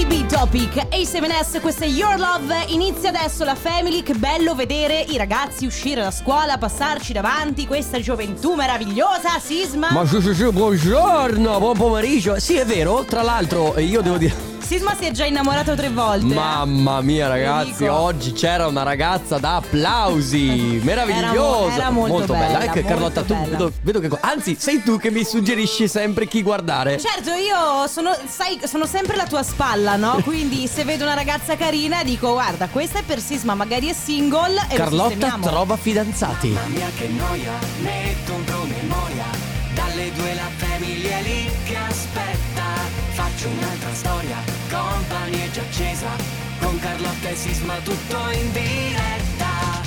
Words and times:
OTB 0.00 0.26
Topic 0.28 0.74
A7S, 0.88 1.60
questa 1.60 1.84
è 1.84 1.88
Your 1.88 2.18
Love. 2.18 2.64
Inizia 2.68 3.10
adesso 3.10 3.44
la 3.44 3.54
Family. 3.54 4.02
Che 4.02 4.14
bello 4.14 4.54
vedere 4.54 5.00
i 5.00 5.18
ragazzi 5.18 5.66
uscire 5.66 6.00
da 6.00 6.10
scuola, 6.10 6.56
passarci 6.56 7.12
davanti. 7.12 7.66
Questa 7.66 8.00
gioventù 8.00 8.54
meravigliosa, 8.54 9.38
Sisma. 9.38 9.90
Ma 9.90 10.06
sì, 10.06 10.22
sì, 10.22 10.34
sì, 10.34 10.48
buongiorno, 10.50 11.58
buon 11.58 11.76
pomeriggio. 11.76 12.40
Sì, 12.40 12.54
è 12.54 12.64
vero, 12.64 13.04
tra 13.04 13.20
l'altro 13.20 13.78
io 13.78 14.00
devo 14.00 14.16
dire... 14.16 14.49
Sisma 14.70 14.94
si 14.94 15.04
è 15.06 15.10
già 15.10 15.24
innamorato 15.24 15.74
tre 15.74 15.88
volte. 15.88 16.26
eh. 16.32 16.36
Mamma 16.36 17.00
mia 17.00 17.26
ragazzi, 17.26 17.86
oggi 17.86 18.30
c'era 18.30 18.68
una 18.68 18.84
ragazza 18.84 19.38
da 19.38 19.56
applausi, 19.56 20.78
meravigliosa, 20.84 21.74
Era 21.74 21.90
mo- 21.90 22.06
era 22.06 22.16
molto 22.16 22.32
bella, 22.34 22.62
Ecco 22.62 22.74
molto 22.74 22.88
Carlotta, 22.88 23.22
tu 23.22 23.34
bella. 23.34 23.46
vedo, 23.48 23.72
vedo 23.82 23.98
che 23.98 24.08
anzi 24.20 24.56
sei 24.56 24.80
tu 24.84 24.96
che 24.96 25.10
mi 25.10 25.24
suggerisci 25.24 25.88
sempre 25.88 26.28
chi 26.28 26.40
guardare. 26.42 27.00
Certo, 27.00 27.30
io 27.30 27.88
sono, 27.88 28.16
sai, 28.28 28.60
sono 28.64 28.86
sempre 28.86 29.16
la 29.16 29.26
tua 29.26 29.42
spalla, 29.42 29.96
no? 29.96 30.20
Quindi 30.22 30.68
se 30.68 30.84
vedo 30.84 31.02
una 31.02 31.14
ragazza 31.14 31.56
carina 31.56 32.04
dico 32.04 32.30
guarda, 32.30 32.68
questa 32.68 33.00
è 33.00 33.02
per 33.02 33.18
Sisma, 33.18 33.54
magari 33.56 33.88
è 33.88 33.92
single 33.92 34.54
e 34.68 34.76
lo 34.76 34.84
Carlotta 34.84 35.36
trova 35.40 35.76
fidanzati. 35.76 36.48
Mamma 36.50 36.68
mia 36.68 36.88
che 36.96 37.08
noia, 37.08 37.52
metto 37.82 38.34
un 38.34 38.44
promemoria 38.44 39.24
Dalle 39.74 40.12
due 40.12 40.34
la 40.34 40.48
famiglia 40.58 41.18
lì 41.22 41.50
che 41.64 41.76
aspetta 41.76 42.68
Faccio 43.12 43.48
un'altra 43.48 43.88
storia, 43.92 44.36
compagnie 45.10 45.44
è 45.44 45.50
già 45.50 45.62
accesa 45.62 46.08
Con 46.60 46.78
Carlotta 46.78 47.28
e 47.28 47.34
Sisma 47.34 47.74
tutto 47.78 48.16
in 48.30 48.52
diretta 48.52 49.82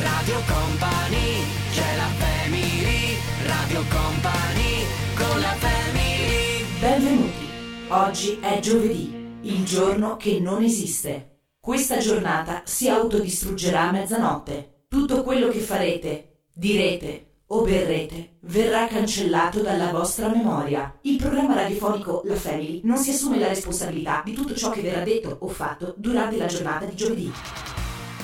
Radio 0.00 0.40
Company, 0.46 1.42
c'è 1.72 1.96
la 1.96 2.08
family 2.18 3.16
Radio 3.46 3.82
Company, 3.88 4.84
con 5.16 5.40
la 5.40 5.54
family 5.54 6.64
Benvenuti. 6.78 7.46
Oggi 7.88 8.38
è 8.40 8.60
giovedì, 8.60 9.12
il 9.40 9.64
giorno 9.64 10.16
che 10.16 10.38
non 10.38 10.62
esiste. 10.62 11.40
Questa 11.58 11.98
giornata 11.98 12.62
si 12.64 12.88
autodistruggerà 12.88 13.88
a 13.88 13.92
mezzanotte. 13.92 14.84
Tutto 14.86 15.22
quello 15.22 15.48
che 15.48 15.58
farete, 15.58 16.42
direte 16.54 17.27
o 17.50 17.62
berrete 17.62 18.36
verrà 18.42 18.86
cancellato 18.86 19.60
dalla 19.60 19.90
vostra 19.90 20.28
memoria. 20.28 20.92
Il 21.02 21.16
programma 21.16 21.54
radiofonico 21.54 22.22
La 22.26 22.34
Family 22.34 22.80
non 22.84 22.98
si 22.98 23.10
assume 23.10 23.38
la 23.38 23.48
responsabilità 23.48 24.22
di 24.24 24.32
tutto 24.34 24.54
ciò 24.54 24.70
che 24.70 24.82
verrà 24.82 25.00
detto 25.02 25.36
o 25.40 25.48
fatto 25.48 25.94
durante 25.96 26.36
la 26.36 26.46
giornata 26.46 26.84
di 26.84 26.94
giovedì. 26.94 27.32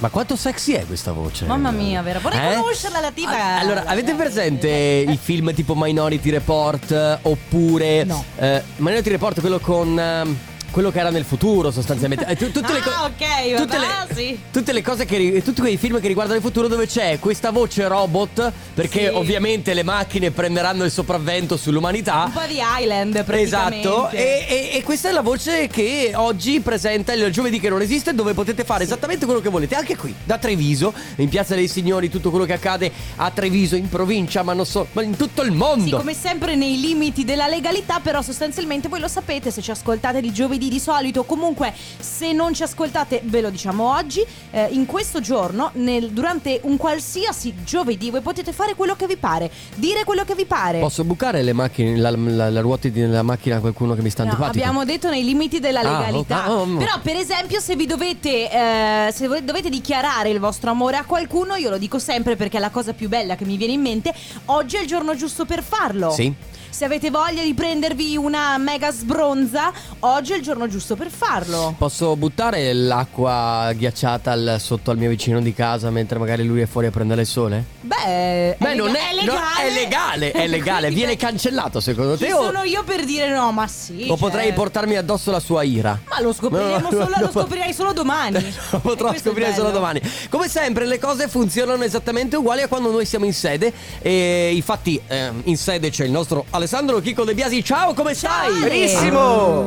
Ma 0.01 0.09
quanto 0.11 0.37
sexy 0.37 0.73
è 0.73 0.85
questa 0.85 1.13
voce? 1.13 1.47
Mamma 1.47 1.71
mia, 1.71 2.03
vera. 2.03 2.19
Vorrei 2.19 2.53
Eh? 2.53 2.57
conoscerla 2.57 3.01
la 3.01 3.13
tipa. 3.13 3.59
Allora, 3.59 3.85
avete 3.87 4.13
presente 4.15 4.69
i 4.69 5.17
film 5.17 5.55
tipo 5.55 5.75
Minority 5.77 6.31
Report 6.31 6.91
eh, 6.91 7.19
oppure 7.23 8.05
No. 8.05 8.23
eh, 8.37 8.63
Minority 8.77 9.09
Report 9.11 9.41
quello 9.41 9.59
con 9.61 9.99
ehm, 9.99 10.37
quello 10.75 10.91
che 10.91 10.99
era 10.99 11.11
nel 11.11 11.25
futuro 11.25 11.71
sostanzialmente. 11.71 12.27
Eh, 12.27 12.35
tu- 12.37 12.51
tutte 12.51 12.73
le 12.73 12.81
co- 12.83 12.91
Ah, 12.91 13.05
ok, 13.05 13.57
tutte 13.57 13.77
vabbè, 13.79 14.07
le, 14.09 14.15
sì. 14.15 14.39
tutte 14.51 14.73
le 14.73 14.83
cose 14.83 15.05
che 15.05 15.17
ri- 15.17 15.43
tutti 15.43 15.61
quei 15.61 15.77
film 15.77 16.01
che 16.01 16.09
riguardano 16.09 16.37
il 16.37 16.45
futuro 16.45 16.67
dove 16.67 16.87
c'è 16.89 17.19
questa 17.21 17.51
voce 17.53 17.87
robot 17.87 18.53
perché 18.75 19.09
Sì. 19.09 19.15
ovviamente 19.15 19.73
le 19.73 19.85
macchine 19.85 20.33
prenderanno 20.33 20.83
il 20.83 20.91
sopravvento 20.91 21.57
sull'umanità. 21.57 22.25
Un 22.27 22.33
po' 22.33 22.41
di 22.49 22.59
Island, 22.81 23.23
praticamente. 23.25 23.89
Esatto, 23.89 24.11
e, 24.11 24.47
e- 24.49 24.71
e 24.77 24.83
questa 24.83 25.11
è 25.11 25.13
la 25.13 25.21
voce 25.23 25.69
che 25.69 26.11
oggi 26.17 26.59
presenta 26.61 27.13
il 27.13 27.31
giovedì 27.31 27.61
che 27.61 27.69
non 27.69 27.81
esiste, 27.81 28.13
dove 28.13 28.35
potete 28.35 28.65
fare 28.65 28.83
esattamente 28.83 29.27
quello 29.27 29.41
che 29.41 29.49
volete, 29.51 29.77
anche 29.77 29.97
qui, 29.97 30.13
da 30.25 30.39
Treviso, 30.39 30.93
in 31.17 31.29
Piazza 31.29 31.55
dei 31.55 31.69
Signori, 31.69 32.11
tutto 32.11 32.31
quello 32.31 32.45
che 32.47 32.55
accade 32.55 32.91
a 33.17 33.31
Treviso, 33.31 33.77
in 33.77 33.89
provincia, 33.89 34.43
ma 34.43 34.53
non 34.55 34.67
so, 34.67 34.89
ma 34.93 35.03
in 35.03 35.17
tutto 35.17 35.43
il 35.43 35.53
mondo. 35.53 35.85
Sì, 35.85 35.91
come 35.93 36.15
sempre 36.15 36.57
nei 36.57 36.81
limiti 36.81 37.25
della 37.25 37.47
legalità, 37.47 38.01
però 38.03 38.23
sostanzialmente 38.23 38.89
voi 38.89 38.99
lo 38.99 39.09
sapete 39.09 39.51
se 39.53 39.63
ci 39.63 39.71
ascoltate 39.71 40.21
di 40.21 40.33
giovedì 40.33 40.64
di 40.69 40.79
solito, 40.81 41.25
comunque 41.25 41.73
se 41.99 42.33
non 42.33 42.55
ci 42.55 42.63
ascoltate 42.63 43.21
ve 43.25 43.41
lo 43.41 43.51
diciamo 43.51 43.95
oggi, 43.95 44.25
eh, 44.51 44.69
in 44.71 44.87
questo 44.87 45.21
giorno, 45.21 45.71
nel- 45.75 46.11
durante 46.11 46.61
un 46.65 46.77
qualsiasi 46.77 47.55
giovedì, 47.65 48.11
voi 48.11 48.21
potete 48.21 48.53
fare 48.53 48.75
quello 48.75 48.95
che 48.97 49.07
vi 49.07 49.17
pare, 49.17 49.51
dire 49.77 50.05
quello 50.05 50.25
che 50.25 50.35
vi 50.35 50.45
pare. 50.45 50.81
Posso 50.81 51.05
bucare 51.05 51.43
le 51.43 51.53
macchine, 51.53 51.97
la, 51.97 52.11
la, 52.17 52.51
la 52.51 52.61
ruota 52.61 52.89
della 52.89 53.23
macchina 53.23 53.57
a 53.57 53.61
qualcuno 53.61 53.95
che 53.95 54.03
mi 54.03 54.11
sta 54.11 54.25
No, 54.25 54.31
antipatico? 54.31 54.59
abbiamo 54.65 54.85
detto 54.85 55.09
nei 55.11 55.25
limiti 55.25 55.61
della 55.61 55.81
Ah, 55.81 55.99
legalità. 55.99 56.51
oh, 56.51 56.53
ah, 56.53 56.61
oh. 56.63 56.77
Però, 56.77 56.93
per 57.03 57.17
esempio, 57.17 57.61
se 57.61 57.77
vi 57.77 57.87
dovete, 57.87 58.51
eh, 58.51 59.13
se 59.13 59.29
voi 59.29 59.45
dovete 59.45 59.69
dichiarare 59.69 60.31
il 60.31 60.39
vostro 60.41 60.71
amore 60.71 60.97
a 60.97 61.05
qualcuno, 61.05 61.55
io 61.57 61.71
lo 61.71 61.79
dico 61.79 61.99
sempre 61.99 62.37
perché 62.37 62.57
è 62.57 62.61
la 62.61 62.71
cosa 62.71 62.93
più 62.93 63.09
bella 63.09 63.37
che 63.37 63.45
mi 63.45 63.57
viene 63.57 63.73
in 63.73 63.81
mente. 63.81 64.13
Oggi 64.47 64.77
è 64.77 64.81
il 64.81 64.87
giorno 64.87 65.15
giusto 65.15 65.45
per 65.45 65.63
farlo. 65.63 66.11
Sì. 66.11 66.33
Se 66.75 66.85
avete 66.85 67.09
voglia 67.09 67.45
di 67.45 67.55
prendervi 67.55 68.17
una 68.17 68.59
mega 68.59 68.91
sbronza, 68.91 69.73
oggi 70.01 70.33
è 70.33 70.37
il 70.37 70.43
giorno 70.43 70.67
giusto 70.67 70.97
per 70.97 71.09
farlo. 71.09 71.73
Posso 71.79 72.17
buttare 72.17 72.73
l'acqua 72.73 73.71
ghiacciata 73.77 74.33
al- 74.33 74.57
sotto 74.59 74.91
al 74.91 74.99
mio 74.99 75.09
vicino 75.09 75.41
di 75.41 75.55
casa 75.55 75.91
mentre 75.91 76.19
magari 76.19 76.43
lui 76.45 76.63
è 76.63 76.67
fuori 76.67 76.89
a 76.89 76.91
prendere 76.91 77.21
il 77.21 77.27
sole? 77.29 77.65
Beh, 77.81 78.57
Beh, 78.59 78.75
non 78.75 78.89
lega- 78.91 78.99
è, 79.21 79.25
no, 79.25 79.35
è 79.69 79.73
legale, 79.73 80.33
è 80.33 80.49
legale. 80.51 80.81
Quindi, 80.87 80.95
Viene 80.97 81.13
beh, 81.13 81.19
cancellato 81.19 81.79
secondo 81.79 82.17
te? 82.17 82.33
O, 82.33 82.43
sono 82.47 82.65
io 82.65 82.83
per 82.83 83.05
dire 83.05 83.31
no, 83.33 83.53
ma 83.53 83.69
sì. 83.69 84.09
o 84.11 84.17
potrei 84.17 84.47
cioè. 84.47 84.55
portarmi 84.55 84.97
addosso 84.97 85.31
la 85.31 85.39
sua 85.39 85.63
ira? 85.63 85.97
Ma 86.09 86.21
lo 86.23 86.33
scopriremo 86.33 86.73
No, 86.91 86.91
solo, 86.91 87.05
no, 87.05 87.15
lo 87.21 87.25
no. 87.27 87.31
scoprirai 87.31 87.73
solo 87.73 87.93
domani. 87.93 88.33
Lo 88.71 88.81
potrò 88.81 89.11
questo 89.11 89.29
è 89.29 89.31
scoprire 89.31 89.53
solo 89.53 89.69
bello. 89.69 89.79
domani. 89.79 90.01
Come 90.29 90.49
sempre, 90.49 90.87
le 90.87 90.99
cose 90.99 91.29
funzionano 91.29 91.85
esattamente 91.85 92.35
uguali 92.35 92.63
a 92.63 92.67
quando 92.67 92.91
noi 92.91 93.07
siamo 93.07 93.27
in 93.27 93.33
sede. 93.33 93.73
E 94.01 94.51
infatti, 94.57 95.01
ehm, 95.07 95.43
in 95.45 95.57
sede 95.57 95.91
c'è 95.91 96.05
il 96.05 96.11
nostro 96.11 96.39
Alessandro 96.51 96.63
Chico 97.01 97.25
De 97.25 97.35
Biasi. 97.35 97.63
Ciao, 97.63 97.93
come 97.95 98.15
stai? 98.15 98.61
Benissimo! 98.61 99.65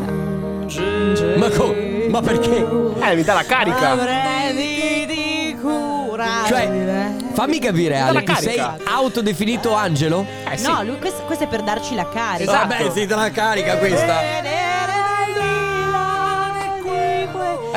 Ma, 1.37 1.49
co- 1.49 1.75
ma 2.09 2.21
perché? 2.21 2.57
Eh, 2.57 3.15
mi 3.15 3.23
dà 3.23 3.33
la 3.33 3.43
carica. 3.43 3.91
Avrei 3.91 5.05
di 5.05 5.57
cura. 5.61 6.43
Cioè, 6.47 7.13
fammi 7.33 7.59
capire, 7.59 7.99
Ale, 7.99 8.23
la 8.25 8.33
ti 8.33 8.41
sei 8.41 8.59
autodefinito 8.85 9.73
angelo? 9.73 10.25
Eh 10.51 10.57
sì. 10.57 10.67
No, 10.67 10.83
lui, 10.83 10.97
questo, 10.97 11.21
questo 11.23 11.43
è 11.43 11.47
per 11.47 11.61
darci 11.61 11.93
la 11.95 12.07
carica. 12.09 12.51
Esatto. 12.51 12.67
Vabbè, 12.67 12.91
sei 12.91 13.05
della 13.05 13.29
carica 13.31 13.77
questa. 13.77 14.19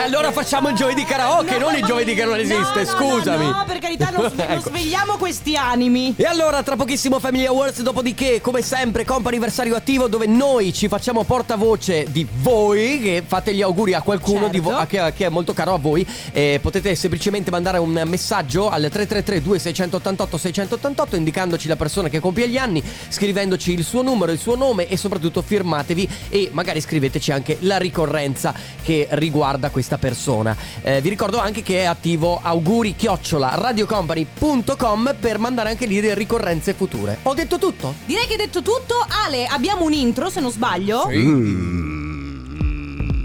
E 0.01 0.03
allora 0.03 0.33
facciamo 0.33 0.71
il 0.71 0.77
giovedì 0.77 1.05
karaoke, 1.05 1.59
non 1.59 1.75
il 1.75 1.85
giovedì 1.85 2.15
che 2.15 2.25
non 2.25 2.39
esiste, 2.39 2.85
No, 2.85 2.91
no, 2.91 2.97
scusami. 3.19 3.45
No, 3.45 3.51
no, 3.51 3.65
per 3.67 3.79
carità, 3.81 4.09
non, 4.09 4.33
non 4.35 4.47
Ecco. 4.49 4.71
svegliamo 4.71 5.17
questi 5.19 5.57
animi. 5.57 6.15
E 6.17 6.25
allora, 6.25 6.63
tra 6.63 6.75
pochissimo 6.75 7.19
Family 7.21 7.45
Awards, 7.45 7.83
dopodiché, 7.83 8.41
come 8.41 8.63
sempre, 8.63 9.05
comp 9.05 9.27
anniversario 9.27 9.77
attivo 9.77 10.09
dove 10.09 10.25
noi 10.27 10.73
ci 10.73 10.89
facciamo 10.89 11.23
portavoce 11.25 12.07
di 12.09 12.27
voi, 12.41 12.99
che 13.01 13.23
fate 13.27 13.55
gli 13.55 13.61
auguri 13.61 13.93
a 13.93 14.01
qualcuno 14.01 14.45
Certo. 14.45 14.53
di 14.53 14.61
vo- 14.61 14.75
a 14.75 14.87
che, 14.87 14.99
a 15.01 15.13
che 15.13 15.27
è 15.27 15.29
molto 15.29 15.53
caro 15.53 15.75
a 15.75 15.79
voi. 15.79 16.07
E 16.33 16.61
potete 16.63 16.95
semplicemente 16.95 17.51
mandare 17.51 17.77
un 17.77 18.03
messaggio 18.07 18.71
al 18.71 18.81
333 18.91 19.43
2688 19.43 20.39
688 20.39 21.17
indicandoci 21.17 21.69
la 21.69 21.77
persona 21.77 22.09
che 22.09 22.21
compie 22.21 22.49
gli 22.49 22.57
anni, 22.57 22.83
scrivendoci 23.11 23.73
il 23.73 23.85
suo 23.85 24.01
numero, 24.01 24.33
il 24.33 24.39
suo 24.39 24.57
nome 24.57 24.89
e 24.89 24.97
soprattutto 24.97 25.43
firmatevi 25.43 26.09
e 26.31 26.49
magari 26.53 26.81
scriveteci 26.81 27.33
anche 27.33 27.59
la 27.61 27.77
ricorrenza 27.77 28.55
che 28.83 29.07
riguarda 29.11 29.69
questa 29.91 29.99
persona. 29.99 30.57
Eh, 30.83 31.01
vi 31.01 31.09
ricordo 31.09 31.39
anche 31.39 31.63
che 31.63 31.81
è 31.81 31.85
attivo 31.85 32.39
auguri 32.41 32.95
chiocciola 32.95 33.55
radiocompany.com 33.55 35.17
per 35.19 35.39
mandare 35.39 35.71
anche 35.71 35.87
lì 35.87 36.01
le 36.01 36.15
ricorrenze 36.15 36.75
future. 36.75 37.19
Ho 37.23 37.35
detto 37.35 37.59
tutto? 37.59 37.95
Direi 38.07 38.27
che 38.27 38.37
detto 38.37 38.63
tutto, 38.63 39.05
Ale, 39.25 39.47
abbiamo 39.47 39.85
un 39.85 39.93
intro, 39.93 40.31
se 40.31 40.41
non 40.41 40.53
sbaglio. 40.53 41.09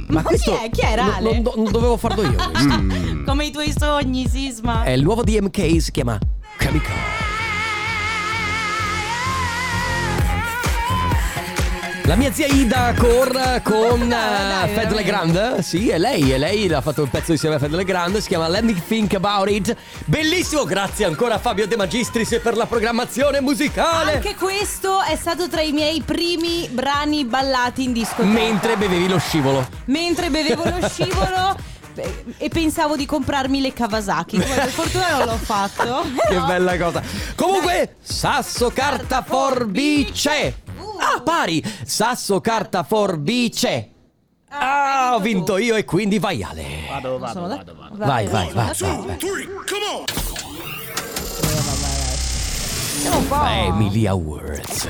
Ma, 0.08 0.24
chi 0.24 0.50
è? 0.50 0.70
Chi 0.70 0.82
era 0.82 1.16
Ale? 1.16 1.40
non, 1.40 1.52
non 1.56 1.72
dovevo 1.72 1.98
farlo 1.98 2.24
io. 2.24 2.36
Come 3.26 3.46
i 3.46 3.52
tuoi 3.52 3.74
sogni, 3.78 4.28
Sisma. 4.28 4.84
È 4.84 4.92
il 4.92 5.04
nuovo 5.04 5.24
DMK, 5.24 5.82
si 5.82 5.92
chiama 5.92 6.18
Chemical. 6.58 7.35
La 12.06 12.16
mia 12.16 12.32
zia 12.32 12.46
Ida 12.46 12.94
corre 12.96 13.62
con 13.64 14.08
Dai, 14.08 14.10
dai, 14.10 14.70
uh, 14.70 14.74
Fed 14.76 14.88
dai. 14.90 14.96
Legrand. 14.96 15.58
Sì, 15.60 15.90
è 15.90 15.98
lei, 15.98 16.30
è 16.30 16.38
lei. 16.38 16.72
Ha 16.72 16.80
fatto 16.80 17.02
un 17.02 17.10
pezzo 17.10 17.32
insieme 17.32 17.56
a 17.56 17.60
Fed 17.60 17.74
Legrand. 17.74 18.16
Si 18.20 18.28
chiama 18.28 18.48
Let 18.48 18.62
Me 18.62 18.76
Think 18.88 19.16
About 19.16 19.50
It. 19.50 19.76
Bellissimo. 20.06 20.66
Grazie 20.66 21.06
ancora 21.06 21.36
a 21.36 21.40
Fabio 21.40 21.66
De 21.66 21.76
Magistris 21.76 22.40
per 22.44 22.56
la 22.58 22.68
programmazione 22.68 23.42
musicale. 23.42 24.14
Anche 24.14 24.36
questo 24.36 25.02
è 25.02 25.16
stato 25.16 25.50
tra 25.50 25.62
i 25.62 25.72
miei 25.72 26.02
primi 26.02 26.70
brani 26.72 27.26
ballati 27.26 27.86
in 27.86 27.94
discoteca. 27.94 28.28
Mentre 28.28 28.78
bevevi 28.78 29.08
lo 29.08 29.18
scivolo. 29.18 29.68
Mentre 29.86 30.30
bevevo 30.30 30.64
lo 30.64 30.78
scivolo 30.88 31.58
beh, 31.96 32.24
e 32.38 32.50
pensavo 32.50 32.96
di 32.96 33.08
comprarmi 33.08 33.62
le 33.62 33.74
Kawasaki. 33.74 34.38
Per 34.38 34.70
fortuna 34.70 35.18
non 35.18 35.26
l'ho 35.26 35.38
fatto. 35.38 36.06
Che 36.30 36.40
bella 36.40 36.78
cosa. 36.78 37.02
Comunque, 37.34 37.96
sasso, 38.00 38.70
carta, 38.70 39.24
forbice. 39.24 40.62
Ah, 40.98 41.22
pari. 41.22 41.64
Sasso, 41.86 42.40
carta, 42.42 42.84
forbice. 42.84 43.90
Ah, 44.50 45.12
ho 45.16 45.20
vinto 45.20 45.58
io 45.58 45.76
e 45.76 45.84
quindi 45.84 46.18
vai 46.20 46.42
Ale. 46.44 46.86
Vado, 46.90 47.18
vado, 47.20 47.34
Sono 47.34 47.48
vado, 47.48 47.76
vado. 47.76 47.96
Vai, 47.98 48.26
vai, 48.28 48.52
vai. 48.54 48.74
Vai, 48.74 49.02
vai. 49.06 49.18
un 53.12 53.28
po'. 53.28 53.36
Family 53.36 54.06
Awards. 54.08 54.84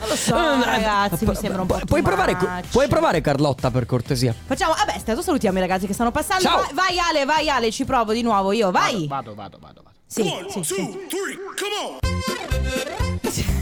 Non 0.00 0.08
lo 0.08 0.16
so, 0.16 0.36
Eh, 0.36 0.64
ragazzi, 0.64 1.24
mi 1.24 1.34
sembra 1.34 1.62
un 1.62 1.66
po' 1.66 1.76
pu- 1.78 1.86
Puoi 1.86 2.02
too 2.02 2.10
provare, 2.12 2.34
much. 2.34 2.68
puoi 2.70 2.88
provare 2.88 3.20
Carlotta 3.20 3.70
per 3.70 3.86
cortesia? 3.86 4.34
Facciamo, 4.46 4.74
vabbè, 4.74 4.96
adesso 5.00 5.22
salutiamo 5.22 5.56
i 5.58 5.60
ragazzi 5.60 5.86
che 5.86 5.94
stanno 5.94 6.10
passando. 6.10 6.42
Ciao. 6.42 6.58
Vai, 6.72 6.74
vai, 6.74 6.98
Ale, 6.98 7.24
vai 7.24 7.48
Ale, 7.48 7.70
ci 7.70 7.84
provo 7.84 8.12
di 8.12 8.22
nuovo 8.22 8.52
io, 8.52 8.70
vai. 8.70 9.06
Vado, 9.06 9.34
vado, 9.34 9.58
vado, 9.60 9.82
vado. 9.82 9.96
Sì, 10.06 10.30
sì, 10.50 10.62
sì. 10.62 10.82
Non 10.82 11.06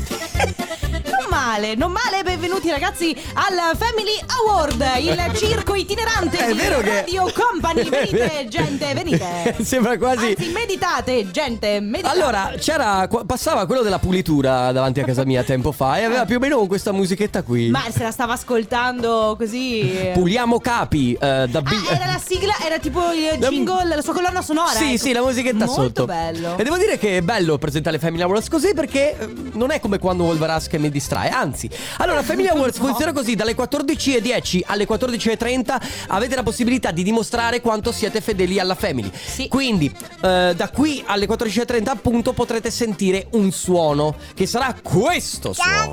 male, 1.37 1.75
non 1.77 1.91
male, 1.93 2.23
benvenuti 2.23 2.69
ragazzi 2.69 3.17
al 3.33 3.75
Family 3.79 4.21
Award, 4.45 4.85
il 5.01 5.33
circo 5.35 5.75
itinerante 5.75 6.37
È 6.37 6.47
di 6.53 6.59
vero 6.59 6.81
che- 6.81 7.01
Radio 7.01 7.33
Company. 7.33 7.89
Venite, 7.89 8.47
gente, 8.49 8.93
venite. 8.95 9.57
Sembra 9.65 9.97
quasi... 9.97 10.35
Anzi, 10.37 10.51
meditate, 10.51 11.31
gente, 11.31 11.81
meditate. 11.81 12.19
Allora, 12.21 12.53
c'era, 12.59 13.09
passava 13.27 13.65
quello 13.65 13.81
della 13.81 13.99
pulitura 13.99 14.73
davanti 14.73 15.01
a 15.01 15.05
casa 15.05 15.25
mia 15.25 15.43
tempo 15.43 15.73
fa 15.73 15.99
e 15.99 16.05
aveva 16.05 16.27
più 16.27 16.37
o 16.37 16.39
meno 16.39 16.67
questa 16.67 16.93
musichetta 16.93 17.43
qui. 17.43 17.71
Ma 17.71 17.85
se 17.91 18.03
la 18.03 18.11
stava 18.11 18.35
ascoltando 18.35 19.35
così. 19.39 20.11
Puliamo 20.13 20.61
capi 20.61 21.15
eh, 21.15 21.47
da 21.49 21.63
B- 21.63 21.71
Ah, 21.89 21.95
era 21.95 22.07
la 22.07 22.21
sigla, 22.23 22.55
era 22.63 22.79
tipo 22.79 23.01
il 23.13 23.39
jingle, 23.39 23.95
la 23.97 24.03
sua 24.03 24.13
colonna 24.13 24.43
sonora. 24.43 24.69
Sì, 24.73 24.91
ecco. 24.95 24.97
sì, 24.99 25.13
la 25.13 25.23
musichetta 25.23 25.65
Molto 25.65 25.83
sotto. 25.83 26.05
bello. 26.05 26.59
E 26.59 26.63
devo 26.63 26.77
dire 26.77 26.99
che 26.99 27.17
è 27.17 27.23
bello 27.23 27.57
presentare 27.57 27.99
Family 27.99 28.23
Awards 28.23 28.49
così 28.51 28.75
perché 28.75 29.17
eh, 29.19 29.33
non 29.55 29.71
è 29.71 29.81
come 29.81 29.99
quando 29.99 30.25
Wolverask 30.25 30.69
che 30.71 30.79
mi 30.79 30.91
distrae, 30.91 31.22
anzi. 31.31 31.69
Allora, 31.99 32.23
Family 32.23 32.49
Awards 32.53 32.79
No. 32.79 32.87
funziona 32.87 33.13
così: 33.13 33.35
dalle 33.35 33.55
14.10 33.57 34.61
alle 34.67 34.87
14.30 34.87 35.81
avete 36.09 36.35
la 36.35 36.43
possibilità 36.43 36.91
di 36.91 37.03
dimostrare 37.03 37.61
quanto 37.61 37.93
siete 37.93 38.21
fedeli 38.21 38.59
alla 38.59 38.75
Family. 38.75 39.11
Sì. 39.13 39.49
Quindi, 39.49 39.87
eh, 40.23 40.53
da 40.57 40.71
qui 40.73 41.03
alle 41.07 41.27
14.30, 41.27 41.89
appunto, 41.89 42.33
potrete 42.33 42.71
sentire 42.71 43.27
un 43.33 43.51
suono 43.53 44.17
che 44.35 44.47
sarà 44.47 44.75
questo 44.83 45.53
suono. 45.53 45.93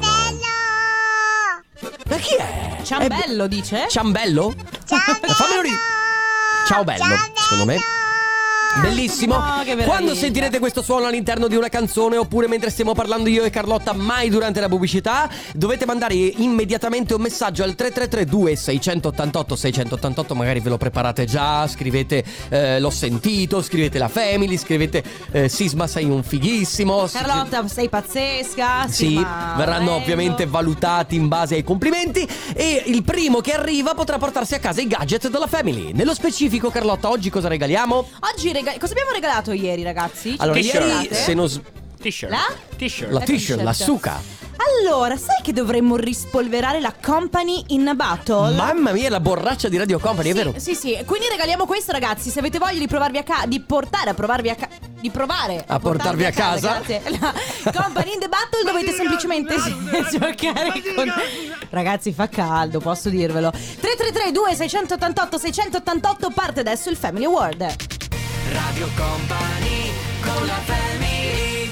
Ma 2.09 2.15
chi 2.17 2.35
è? 2.35 2.77
Ciambello, 2.83 3.45
È- 3.45 3.47
dice? 3.47 3.85
Ciambello? 3.89 4.53
Fammelo 4.85 5.61
ri- 5.61 5.69
Ciao 6.67 6.83
bello, 6.83 7.03
secondo 7.35 7.65
me. 7.65 7.77
Bellissimo. 8.81 9.37
Meraviglia. 9.39 9.85
Quando 9.85 10.13
sentirete 10.13 10.59
questo 10.59 10.81
suono 10.81 11.07
all'interno 11.07 11.47
di 11.47 11.55
una 11.55 11.69
canzone 11.69 12.17
oppure 12.17 12.47
mentre 12.47 12.69
stiamo 12.69 12.93
parlando 12.93 13.27
io 13.29 13.43
e 13.43 13.49
Carlotta, 13.49 13.93
mai 13.93 14.29
durante 14.29 14.59
la 14.59 14.69
pubblicità, 14.69 15.29
dovete 15.53 15.85
mandare 15.85 16.13
immediatamente 16.13 17.13
un 17.13 17.21
messaggio 17.21 17.63
al 17.63 17.75
3332 17.75 18.55
688 18.55 19.55
688, 19.55 20.35
magari 20.35 20.59
ve 20.59 20.69
lo 20.69 20.77
preparate 20.77 21.25
già, 21.25 21.67
scrivete 21.67 22.23
eh, 22.49 22.79
l'ho 22.79 22.89
sentito, 22.89 23.61
scrivete 23.61 23.97
la 23.97 24.07
family, 24.07 24.57
scrivete 24.57 25.03
eh, 25.31 25.49
Sisma 25.49 25.87
sei 25.87 26.05
un 26.05 26.23
fighissimo. 26.23 27.07
Carlotta, 27.11 27.67
sei 27.67 27.89
pazzesca. 27.89 28.87
Sì, 28.87 29.15
ma 29.15 29.55
verranno 29.57 29.85
bello. 29.85 29.97
ovviamente 29.97 30.45
valutati 30.45 31.15
in 31.15 31.27
base 31.27 31.55
ai 31.55 31.63
complimenti 31.63 32.27
e 32.53 32.83
il 32.85 33.03
primo 33.03 33.41
che 33.41 33.53
arriva 33.53 33.93
potrà 33.93 34.17
portarsi 34.17 34.53
a 34.53 34.59
casa 34.59 34.79
i 34.81 34.87
gadget 34.87 35.27
della 35.29 35.47
Family. 35.47 35.91
Nello 35.91 36.13
specifico, 36.13 36.69
Carlotta, 36.69 37.09
oggi 37.09 37.29
cosa 37.29 37.47
regaliamo? 37.47 38.07
Oggi 38.33 38.51
rega- 38.63 38.77
cosa 38.79 38.91
abbiamo 38.93 39.11
regalato 39.11 39.51
ieri, 39.51 39.83
ragazzi? 39.83 40.31
Ci 40.31 40.35
Allora, 40.39 40.59
T-shirt. 40.59 40.85
ieri, 41.03 41.09
se 41.15 41.33
non 41.33 41.49
s- 41.49 41.59
T-shirt. 42.01 42.31
La? 42.31 42.45
T-shirt. 42.77 43.11
la 43.11 43.19
t-shirt, 43.19 43.61
la 43.61 43.73
suca. 43.73 44.37
Allora, 44.81 45.15
sai 45.17 45.41
che 45.41 45.51
dovremmo 45.53 45.95
rispolverare 45.95 46.79
la 46.81 46.93
company 47.01 47.63
in 47.69 47.87
a 47.87 47.93
battle? 47.93 48.55
Mamma 48.55 48.91
mia, 48.91 49.09
la 49.09 49.19
borraccia 49.21 49.67
di 49.69 49.77
Radio 49.77 49.99
Company, 49.99 50.31
è 50.31 50.33
vero? 50.33 50.53
Sì, 50.57 50.75
sì, 50.75 50.97
quindi 51.05 51.27
regaliamo 51.29 51.65
questo, 51.65 51.91
ragazzi. 51.93 52.29
Se 52.29 52.39
avete 52.39 52.57
voglia 52.57 52.77
di 52.79 52.87
provarvi 52.87 53.17
a 53.17 53.23
casa, 53.23 53.45
di 53.47 53.59
portare 53.61 54.09
a 54.11 54.13
provarvi 54.13 54.49
a 54.49 54.55
casa, 54.55 54.71
di 54.99 55.09
provare 55.09 55.63
A 55.65 55.79
portarvi 55.79 56.25
a 56.25 56.31
casa. 56.31 56.81
grazie. 56.83 57.01
La 57.19 57.33
company 57.73 58.13
in 58.13 58.19
the 58.19 58.27
battle 58.29 58.63
dovete 58.65 58.91
semplicemente 58.93 59.55
giocare 60.11 60.81
con. 60.95 61.13
Ragazzi, 61.69 62.11
fa 62.13 62.27
caldo, 62.27 62.79
posso 62.79 63.09
dirvelo. 63.09 63.51
333 63.51 64.31
2688 64.31 65.37
688 65.37 66.29
parte 66.31 66.59
adesso 66.61 66.89
il 66.89 66.97
Family 66.97 67.23
Award. 67.25 67.98
Radio 68.79 68.95
Company 68.95 69.91
con 70.21 70.45
la 70.45 70.53
family 70.63 71.69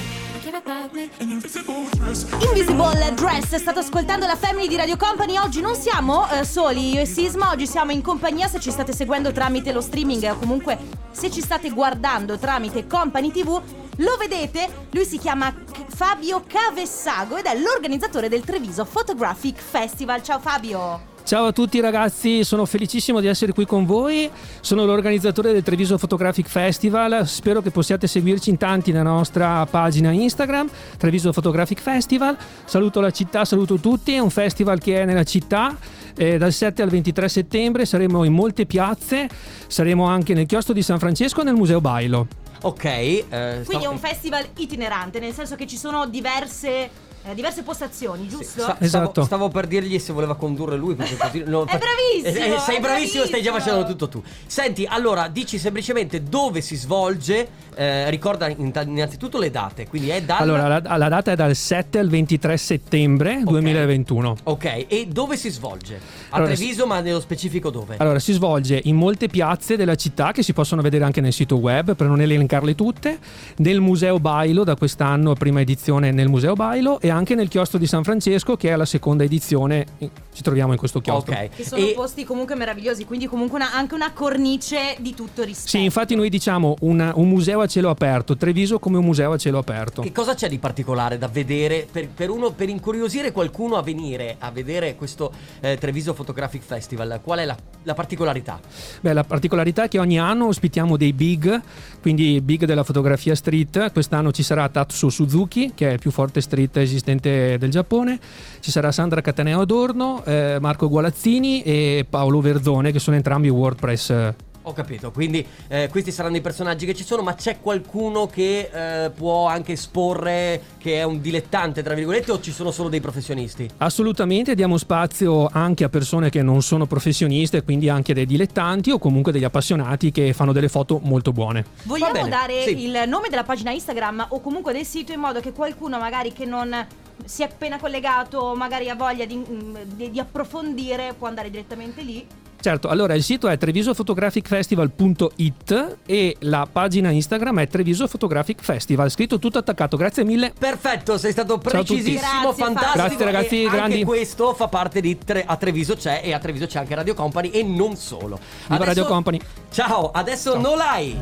Invisible 2.40 3.14
Dress, 3.14 3.54
state 3.54 3.78
ascoltando 3.78 4.26
la 4.26 4.36
Family 4.36 4.68
di 4.68 4.76
Radio 4.76 4.98
Company. 4.98 5.38
Oggi 5.38 5.62
non 5.62 5.74
siamo 5.74 6.28
eh, 6.30 6.44
soli, 6.44 6.92
io 6.92 7.00
e 7.00 7.06
Sisma, 7.06 7.48
oggi 7.48 7.66
siamo 7.66 7.92
in 7.92 8.02
compagnia 8.02 8.46
se 8.46 8.60
ci 8.60 8.70
state 8.70 8.92
seguendo 8.92 9.32
tramite 9.32 9.72
lo 9.72 9.80
streaming 9.80 10.22
o 10.24 10.36
comunque 10.36 10.76
se 11.10 11.30
ci 11.30 11.40
state 11.40 11.70
guardando 11.70 12.36
tramite 12.36 12.86
Company 12.86 13.30
TV. 13.30 13.58
Lo 13.96 14.16
vedete? 14.18 14.68
Lui 14.90 15.06
si 15.06 15.16
chiama 15.16 15.50
Fabio 15.88 16.44
Cavessago 16.46 17.38
ed 17.38 17.46
è 17.46 17.56
l'organizzatore 17.58 18.28
del 18.28 18.44
Treviso 18.44 18.84
Photographic 18.84 19.58
Festival. 19.58 20.22
Ciao 20.22 20.40
Fabio! 20.40 21.16
Ciao 21.28 21.44
a 21.44 21.52
tutti 21.52 21.78
ragazzi, 21.80 22.42
sono 22.42 22.64
felicissimo 22.64 23.20
di 23.20 23.26
essere 23.26 23.52
qui 23.52 23.66
con 23.66 23.84
voi, 23.84 24.30
sono 24.62 24.86
l'organizzatore 24.86 25.52
del 25.52 25.62
Treviso 25.62 25.98
Photographic 25.98 26.48
Festival, 26.48 27.28
spero 27.28 27.60
che 27.60 27.70
possiate 27.70 28.06
seguirci 28.06 28.48
in 28.48 28.56
tanti 28.56 28.92
nella 28.92 29.10
nostra 29.10 29.66
pagina 29.66 30.10
Instagram, 30.10 30.70
Treviso 30.96 31.30
Photographic 31.30 31.82
Festival, 31.82 32.34
saluto 32.64 33.00
la 33.00 33.10
città, 33.10 33.44
saluto 33.44 33.78
tutti, 33.78 34.14
è 34.14 34.20
un 34.20 34.30
festival 34.30 34.78
che 34.78 35.02
è 35.02 35.04
nella 35.04 35.24
città, 35.24 35.76
eh, 36.16 36.38
dal 36.38 36.50
7 36.50 36.80
al 36.80 36.88
23 36.88 37.28
settembre 37.28 37.84
saremo 37.84 38.24
in 38.24 38.32
molte 38.32 38.64
piazze, 38.64 39.28
saremo 39.66 40.06
anche 40.06 40.32
nel 40.32 40.46
chiostro 40.46 40.72
di 40.72 40.80
San 40.80 40.98
Francesco 40.98 41.42
e 41.42 41.44
nel 41.44 41.56
Museo 41.56 41.82
Bailo. 41.82 42.26
Ok. 42.62 42.84
eh, 42.84 43.24
Quindi 43.28 43.60
è 43.60 43.64
stavo- 43.64 43.90
un 43.90 43.98
festival 43.98 44.48
itinerante, 44.56 45.20
nel 45.20 45.34
senso 45.34 45.56
che 45.56 45.66
ci 45.66 45.76
sono 45.76 46.06
diverse, 46.06 46.88
eh, 47.30 47.34
diverse 47.34 47.62
postazioni, 47.62 48.28
giusto? 48.28 48.60
Sta- 48.62 48.76
Esatto. 48.80 49.10
Stavo, 49.10 49.26
stavo 49.26 49.48
per 49.48 49.66
dirgli 49.66 49.98
se 49.98 50.12
voleva 50.12 50.34
condurre 50.36 50.76
lui 50.76 50.94
perché 50.94 51.16
così 51.16 51.42
non 51.46 51.66
È 51.68 51.78
bravissimo, 51.78 52.44
Eh, 52.44 52.54
eh, 52.54 52.58
sei 52.58 52.76
è 52.76 52.80
bravissimo, 52.80 53.24
stai 53.24 53.42
già 53.42 53.50
bravissimo. 53.50 53.76
facendo 53.82 53.86
tutto 53.86 54.08
tu. 54.08 54.22
Senti, 54.46 54.86
allora 54.88 55.28
dici 55.28 55.58
semplicemente 55.58 56.22
dove 56.22 56.60
si 56.60 56.76
svolge. 56.76 57.48
eh, 57.78 58.10
ricorda 58.10 58.48
innanzitutto 58.48 59.38
le 59.38 59.50
date, 59.50 59.86
quindi 59.86 60.08
è 60.08 60.20
dal 60.22 60.40
Allora, 60.40 60.66
la, 60.80 60.96
la 60.96 61.08
data 61.08 61.30
è 61.32 61.36
dal 61.36 61.54
7 61.54 61.98
al 62.00 62.08
23 62.08 62.56
settembre 62.56 63.40
2021. 63.44 64.36
Ok, 64.44 64.86
e 64.88 65.06
dove 65.08 65.36
si 65.36 65.48
svolge? 65.50 65.96
A 66.30 66.36
Allora, 66.36 66.54
Treviso, 66.54 66.86
ma 66.86 67.00
nello 67.00 67.20
specifico 67.20 67.70
dove? 67.70 67.96
Allora, 67.98 68.18
si 68.18 68.32
svolge 68.32 68.80
in 68.84 68.96
molte 68.96 69.28
piazze 69.28 69.76
della 69.76 69.94
città 69.94 70.32
che 70.32 70.42
si 70.42 70.52
possono 70.52 70.82
vedere 70.82 71.04
anche 71.04 71.20
nel 71.20 71.32
sito 71.32 71.56
web 71.56 71.94
per 71.94 72.06
non 72.08 72.20
elencarle 72.20 72.74
tutte, 72.74 73.18
nel 73.58 73.80
Museo 73.80 74.18
Bailo 74.18 74.64
da 74.64 74.74
quest'anno, 74.76 75.34
prima 75.34 75.60
edizione 75.60 76.10
nel 76.10 76.28
Museo 76.28 76.54
Bailo 76.54 76.98
e 77.00 77.10
anche 77.10 77.17
nel 77.26 77.48
chiostro 77.48 77.78
di 77.78 77.86
San 77.86 78.04
Francesco 78.04 78.56
che 78.56 78.70
è 78.70 78.76
la 78.76 78.84
seconda 78.84 79.24
edizione, 79.24 79.86
ci 80.32 80.42
troviamo 80.42 80.72
in 80.72 80.78
questo 80.78 81.00
chiostro. 81.00 81.32
ok. 81.34 81.48
Che 81.50 81.64
sono 81.64 81.82
E- 81.84 81.92
posti 81.94 82.24
comunque 82.24 82.54
meravigliosi, 82.54 83.04
quindi 83.04 83.26
comunque 83.26 83.56
una- 83.58 83.72
anche 83.74 83.94
una 83.94 84.12
cornice 84.12 84.96
di 85.00 85.14
tutto 85.14 85.42
rispetto. 85.42 85.68
Sì, 85.68 85.82
infatti 85.82 86.14
noi 86.14 86.28
diciamo 86.28 86.76
una- 86.80 87.12
un 87.16 87.28
museo 87.28 87.60
a 87.60 87.66
cielo 87.66 87.90
aperto, 87.90 88.36
Treviso 88.36 88.78
come 88.78 88.98
un 88.98 89.04
museo 89.04 89.32
a 89.32 89.36
cielo 89.38 89.58
aperto. 89.58 90.02
Che 90.02 90.12
cosa 90.12 90.34
c'è 90.34 90.48
di 90.48 90.58
particolare 90.58 91.18
da 91.18 91.26
vedere 91.28 91.86
per, 91.90 92.08
per 92.08 92.30
uno, 92.30 92.52
per 92.52 92.68
incuriosire 92.68 93.32
qualcuno 93.32 93.76
a 93.76 93.82
venire 93.82 94.36
a 94.38 94.50
vedere 94.50 94.94
questo 94.94 95.32
eh, 95.60 95.76
Treviso 95.78 96.12
Photographic 96.14 96.62
Festival? 96.62 97.20
Qual 97.22 97.38
è 97.40 97.44
la, 97.44 97.56
la 97.82 97.94
particolarità? 97.94 98.60
Beh, 99.00 99.12
la 99.12 99.24
particolarità 99.24 99.84
è 99.84 99.88
che 99.88 99.98
ogni 99.98 100.18
anno 100.20 100.46
ospitiamo 100.46 100.96
dei 100.96 101.12
big, 101.12 101.60
quindi 102.00 102.40
big 102.40 102.64
della 102.64 102.84
fotografia 102.84 103.34
street. 103.34 103.92
Quest'anno 103.92 104.30
ci 104.30 104.42
sarà 104.42 104.68
Tatsu 104.68 105.08
Suzuki, 105.08 105.72
che 105.74 105.88
è 105.88 105.92
il 105.92 105.98
più 105.98 106.10
forte 106.10 106.40
street 106.40 106.76
esistente 106.76 107.06
del 107.16 107.70
Giappone. 107.70 108.18
Ci 108.60 108.70
sarà 108.70 108.92
Sandra 108.92 109.20
Cataneo 109.20 109.60
Adorno, 109.60 110.24
eh, 110.24 110.58
Marco 110.60 110.88
Gualazzini 110.88 111.62
e 111.62 112.06
Paolo 112.08 112.40
Verzone, 112.40 112.92
che 112.92 112.98
sono 112.98 113.16
entrambi 113.16 113.48
WordPress. 113.48 114.34
Ho 114.68 114.74
capito, 114.74 115.10
quindi 115.10 115.44
eh, 115.68 115.88
questi 115.90 116.12
saranno 116.12 116.36
i 116.36 116.42
personaggi 116.42 116.84
che 116.84 116.94
ci 116.94 117.02
sono, 117.02 117.22
ma 117.22 117.34
c'è 117.34 117.58
qualcuno 117.58 118.26
che 118.26 118.68
eh, 118.70 119.10
può 119.10 119.46
anche 119.46 119.72
esporre 119.72 120.60
che 120.76 120.96
è 120.96 121.04
un 121.04 121.22
dilettante, 121.22 121.82
tra 121.82 121.94
virgolette, 121.94 122.32
o 122.32 122.40
ci 122.40 122.52
sono 122.52 122.70
solo 122.70 122.90
dei 122.90 123.00
professionisti? 123.00 123.66
Assolutamente 123.78 124.54
diamo 124.54 124.76
spazio 124.76 125.48
anche 125.50 125.84
a 125.84 125.88
persone 125.88 126.28
che 126.28 126.42
non 126.42 126.60
sono 126.60 126.84
professioniste, 126.84 127.62
quindi 127.62 127.88
anche 127.88 128.12
dei 128.12 128.26
dilettanti 128.26 128.90
o 128.90 128.98
comunque 128.98 129.32
degli 129.32 129.44
appassionati 129.44 130.10
che 130.10 130.34
fanno 130.34 130.52
delle 130.52 130.68
foto 130.68 131.00
molto 131.02 131.32
buone. 131.32 131.64
Vogliamo 131.84 132.28
dare 132.28 132.64
sì. 132.64 132.84
il 132.84 133.04
nome 133.08 133.30
della 133.30 133.44
pagina 133.44 133.70
Instagram 133.70 134.26
o 134.28 134.40
comunque 134.42 134.74
del 134.74 134.84
sito 134.84 135.12
in 135.12 135.20
modo 135.20 135.40
che 135.40 135.52
qualcuno 135.52 135.98
magari 135.98 136.34
che 136.34 136.44
non 136.44 136.86
si 137.24 137.40
è 137.40 137.46
appena 137.46 137.78
collegato 137.78 138.38
o 138.38 138.54
magari 138.54 138.90
ha 138.90 138.94
voglia 138.94 139.24
di, 139.24 139.36
mm, 139.36 139.76
di- 139.94 140.10
di 140.10 140.20
approfondire 140.20 141.14
può 141.16 141.26
andare 141.26 141.48
direttamente 141.48 142.02
lì. 142.02 142.26
Certo, 142.60 142.88
allora 142.88 143.14
il 143.14 143.22
sito 143.22 143.46
è 143.48 143.56
trevisofotographicfestival.it 143.56 145.96
e 146.04 146.36
la 146.40 146.66
pagina 146.70 147.10
Instagram 147.10 147.60
è 147.60 147.68
Treviso 147.68 148.06
Photographic 148.08 148.60
Festival, 148.62 149.10
scritto 149.10 149.38
tutto 149.38 149.58
attaccato. 149.58 149.96
Grazie 149.96 150.24
mille. 150.24 150.52
Perfetto, 150.58 151.16
sei 151.18 151.30
stato 151.32 151.60
Ciao 151.60 151.70
precisissimo, 151.84 152.40
Grazie, 152.42 152.64
fantastico. 152.64 152.98
Grazie, 152.98 153.24
ragazzi, 153.24 153.62
e 153.62 153.66
anche 153.66 153.76
grandi. 153.76 154.04
questo 154.04 154.54
fa 154.54 154.66
parte 154.68 155.00
di 155.00 155.16
Tre- 155.18 155.44
a 155.46 155.56
Treviso 155.56 155.94
c'è 155.94 156.20
e 156.24 156.32
a 156.32 156.38
Treviso 156.40 156.66
c'è 156.66 156.78
anche 156.80 156.94
Radio 156.94 157.14
Company 157.14 157.50
e 157.50 157.62
non 157.62 157.96
solo. 157.96 158.38
Viva 158.66 158.84
Radio 158.84 159.06
Company. 159.06 159.40
Ciao, 159.70 160.10
adesso 160.10 160.58
no 160.58 160.74
lie. 160.74 161.16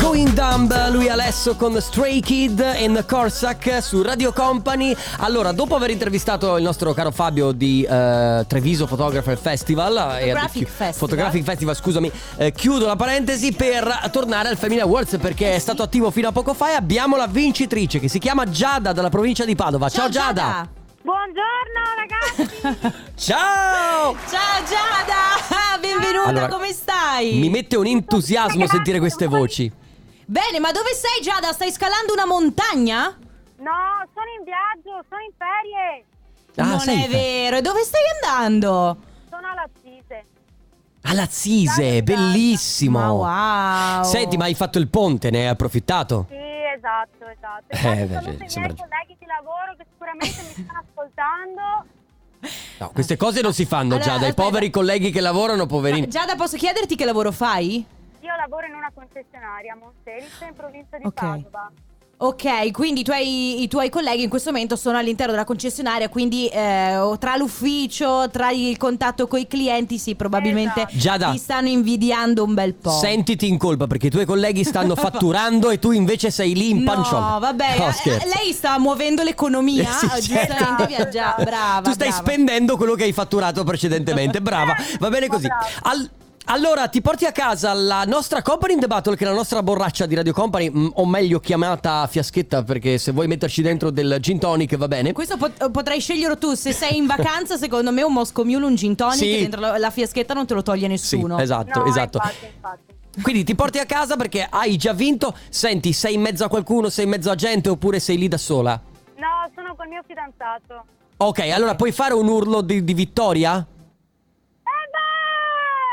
Going 0.00 0.30
Dumb, 0.32 0.90
lui 0.90 1.08
Alesso 1.08 1.56
con 1.56 1.80
Stray 1.80 2.20
Kid 2.20 2.60
e 2.60 3.04
Corsac 3.06 3.82
su 3.82 4.02
Radio 4.02 4.32
Company. 4.32 4.94
Allora, 5.18 5.52
dopo 5.52 5.74
aver 5.74 5.90
intervistato 5.90 6.56
il 6.56 6.62
nostro 6.62 6.92
caro 6.92 7.10
Fabio 7.10 7.52
di 7.52 7.82
eh, 7.82 8.44
Treviso 8.46 8.86
Photographer 8.86 9.36
Festival, 9.36 9.96
eh, 9.96 10.20
Photographic 10.20 10.50
chi- 10.52 10.64
Festival. 10.64 10.94
Photographic 10.94 11.42
Festival, 11.44 11.76
scusami, 11.76 12.12
eh, 12.36 12.52
chiudo 12.52 12.86
la 12.86 12.96
parentesi 12.96 13.52
per 13.52 14.08
tornare 14.12 14.48
al 14.48 14.56
Family 14.56 14.80
Awards 14.80 15.16
perché 15.18 15.54
è 15.54 15.58
stato 15.58 15.82
attivo 15.82 16.10
fino 16.10 16.28
a 16.28 16.32
poco 16.32 16.54
fa 16.54 16.70
e 16.70 16.74
abbiamo 16.74 17.16
la 17.16 17.26
vincitrice 17.26 17.98
che 17.98 18.08
si 18.08 18.18
chiama 18.18 18.44
Giada 18.48 18.92
dalla 18.92 19.10
provincia 19.10 19.44
di 19.44 19.54
Padova. 19.54 19.88
Ciao, 19.88 20.08
Giada. 20.08 20.68
Buongiorno 21.02 21.94
ragazzi! 21.96 22.96
Ciao! 23.16 24.14
Ciao 24.28 24.64
Giada! 24.66 25.80
Benvenuta, 25.80 26.28
Allora, 26.28 26.48
come 26.48 26.72
stai? 26.72 27.38
Mi 27.38 27.48
mette 27.48 27.76
un 27.76 27.86
entusiasmo 27.86 28.66
sentire 28.66 28.98
queste 28.98 29.26
voci. 29.26 29.86
Bene, 30.30 30.60
ma 30.60 30.72
dove 30.72 30.92
sei 30.92 31.22
Giada? 31.22 31.52
Stai 31.52 31.72
scalando 31.72 32.12
una 32.12 32.26
montagna? 32.26 33.16
No, 33.60 34.04
sono 34.12 34.26
in 34.38 34.44
viaggio, 34.44 35.02
sono 35.08 35.22
in 35.22 35.32
ferie! 35.38 36.04
Ah, 36.56 36.68
non 36.72 36.80
sei- 36.80 37.04
è 37.04 37.08
vero, 37.08 37.56
e 37.56 37.60
dove 37.62 37.82
stai 37.82 38.02
andando? 38.20 38.96
Sono 39.30 39.48
alla 39.50 39.66
Sise. 39.82 40.24
Alla 41.04 41.26
Zise, 41.30 42.02
bellissimo. 42.02 42.98
Ma 43.22 44.02
wow! 44.02 44.04
Senti, 44.04 44.36
ma 44.36 44.44
hai 44.44 44.54
fatto 44.54 44.78
il 44.78 44.88
ponte, 44.88 45.30
ne 45.30 45.38
hai 45.44 45.46
approfittato? 45.46 46.26
Sì, 46.28 46.36
esatto, 46.76 47.24
esatto. 47.26 47.64
Eh, 47.68 48.02
Eh, 48.02 48.06
beh, 48.06 48.14
saluto 48.14 48.28
i 48.30 48.60
miei 48.60 48.74
colleghi 48.76 49.16
di 49.18 49.24
lavoro 49.26 49.74
che 49.78 49.86
sicuramente 49.90 50.42
mi 50.42 50.52
stanno 50.64 50.84
ascoltando. 50.86 51.86
No, 52.80 52.90
queste 52.92 53.16
cose 53.16 53.40
non 53.40 53.54
si 53.54 53.64
fanno 53.64 53.94
Allora, 53.94 54.10
dai 54.18 54.28
aspetta. 54.28 54.42
poveri 54.42 54.68
colleghi 54.68 55.10
che 55.10 55.20
lavorano, 55.20 55.64
poverini. 55.64 56.06
Giada, 56.08 56.36
posso 56.36 56.58
chiederti 56.58 56.96
che 56.96 57.06
lavoro 57.06 57.32
fai? 57.32 57.84
Io 58.28 58.36
lavoro 58.36 58.66
in 58.66 58.74
una 58.74 58.90
concessionaria 58.94 59.72
a 59.72 59.76
Monteris 59.76 60.28
in 60.46 60.54
provincia 60.54 60.98
di 60.98 61.06
Ok. 61.06 61.14
Padova. 61.14 61.72
Ok, 62.20 62.72
quindi 62.72 63.00
i 63.00 63.04
tuoi, 63.04 63.62
i 63.62 63.68
tuoi 63.68 63.88
colleghi 63.88 64.24
in 64.24 64.28
questo 64.28 64.50
momento 64.50 64.74
sono 64.76 64.98
all'interno 64.98 65.32
della 65.32 65.44
concessionaria, 65.44 66.08
quindi 66.10 66.46
eh, 66.48 67.14
tra 67.18 67.36
l'ufficio, 67.36 68.28
tra 68.30 68.50
il 68.50 68.76
contatto 68.76 69.28
con 69.28 69.38
i 69.38 69.46
clienti, 69.46 69.98
sì, 69.98 70.14
probabilmente 70.16 70.80
Esatto. 70.80 70.98
Giada. 70.98 71.30
ti 71.30 71.38
stanno 71.38 71.68
invidiando 71.68 72.42
un 72.44 72.52
bel 72.54 72.74
po'. 72.74 72.90
Sentiti 72.90 73.46
in 73.48 73.56
colpa 73.56 73.86
perché 73.86 74.08
i 74.08 74.10
tuoi 74.10 74.26
colleghi 74.26 74.62
stanno 74.64 74.94
fatturando 74.96 75.70
e 75.70 75.78
tu 75.78 75.92
invece 75.92 76.30
sei 76.32 76.54
lì 76.54 76.68
in 76.70 76.84
pancione. 76.84 77.30
No, 77.30 77.38
vabbè, 77.38 77.78
No, 77.78 77.86
eh, 77.86 78.26
lei 78.36 78.52
sta 78.52 78.78
muovendo 78.78 79.22
l'economia, 79.22 79.88
Eh, 79.88 80.20
sì, 80.20 80.32
giustamente 80.34 80.56
certo. 80.56 80.86
viaggia, 80.86 81.34
brava. 81.42 81.82
tu 81.88 81.92
stai 81.92 82.08
brava. 82.08 82.22
spendendo 82.24 82.76
quello 82.76 82.94
che 82.94 83.04
hai 83.04 83.12
fatturato 83.12 83.62
precedentemente. 83.64 84.42
Brava, 84.42 84.74
va 84.98 85.08
bene 85.08 85.28
così. 85.28 85.46
Al- 85.82 86.10
allora, 86.50 86.88
ti 86.88 87.00
porti 87.02 87.26
a 87.26 87.32
casa 87.32 87.72
la 87.74 88.04
nostra 88.04 88.40
Company 88.42 88.72
in 88.72 88.80
the 88.80 88.86
Battle, 88.86 89.16
che 89.16 89.24
è 89.24 89.28
la 89.28 89.34
nostra 89.34 89.62
borraccia 89.62 90.06
di 90.06 90.14
Radio 90.14 90.32
Company, 90.32 90.70
mm, 90.70 90.88
o 90.94 91.04
meglio 91.06 91.40
chiamata 91.40 92.06
fiaschetta, 92.06 92.62
perché 92.62 92.96
se 92.96 93.12
vuoi 93.12 93.26
metterci 93.26 93.60
dentro 93.60 93.90
del 93.90 94.16
gin 94.20 94.38
tonic 94.38 94.76
va 94.76 94.88
bene. 94.88 95.12
Questo 95.12 95.36
pot- 95.36 95.70
potrai 95.70 96.00
scegliere 96.00 96.38
tu, 96.38 96.54
se 96.54 96.72
sei 96.72 96.96
in 96.96 97.06
vacanza, 97.06 97.56
secondo 97.58 97.92
me 97.92 98.02
un 98.02 98.12
Moscow 98.14 98.44
Mule, 98.44 98.64
un 98.64 98.74
gin 98.76 98.96
tonic, 98.96 99.18
Sì. 99.18 99.38
dentro 99.40 99.60
la, 99.60 99.76
la 99.78 99.90
fiaschetta 99.90 100.32
non 100.32 100.46
te 100.46 100.54
lo 100.54 100.62
toglie 100.62 100.84
Sì, 100.84 100.88
nessuno. 100.88 101.38
esatto, 101.38 101.80
No, 101.80 101.84
esatto. 101.86 102.16
infatti, 102.18 102.46
infatti. 102.54 102.96
Quindi 103.22 103.44
ti 103.44 103.54
porti 103.54 103.78
a 103.78 103.84
casa 103.84 104.16
perché 104.16 104.46
hai 104.48 104.76
già 104.76 104.92
vinto. 104.94 105.34
Senti, 105.50 105.92
sei 105.92 106.14
in 106.14 106.20
mezzo 106.22 106.44
a 106.44 106.48
qualcuno, 106.48 106.88
sei 106.88 107.04
in 107.04 107.10
mezzo 107.10 107.30
a 107.30 107.34
gente 107.34 107.68
oppure 107.68 107.98
sei 108.00 108.16
lì 108.16 108.28
da 108.28 108.38
sola? 108.38 108.80
No, 109.16 109.50
sono 109.54 109.74
col 109.76 109.88
mio 109.88 110.02
fidanzato. 110.06 110.84
Ok, 111.18 111.40
allora 111.52 111.74
puoi 111.74 111.90
fare 111.92 112.14
un 112.14 112.28
urlo 112.28 112.60
di, 112.60 112.84
di 112.84 112.94
vittoria? 112.94 113.66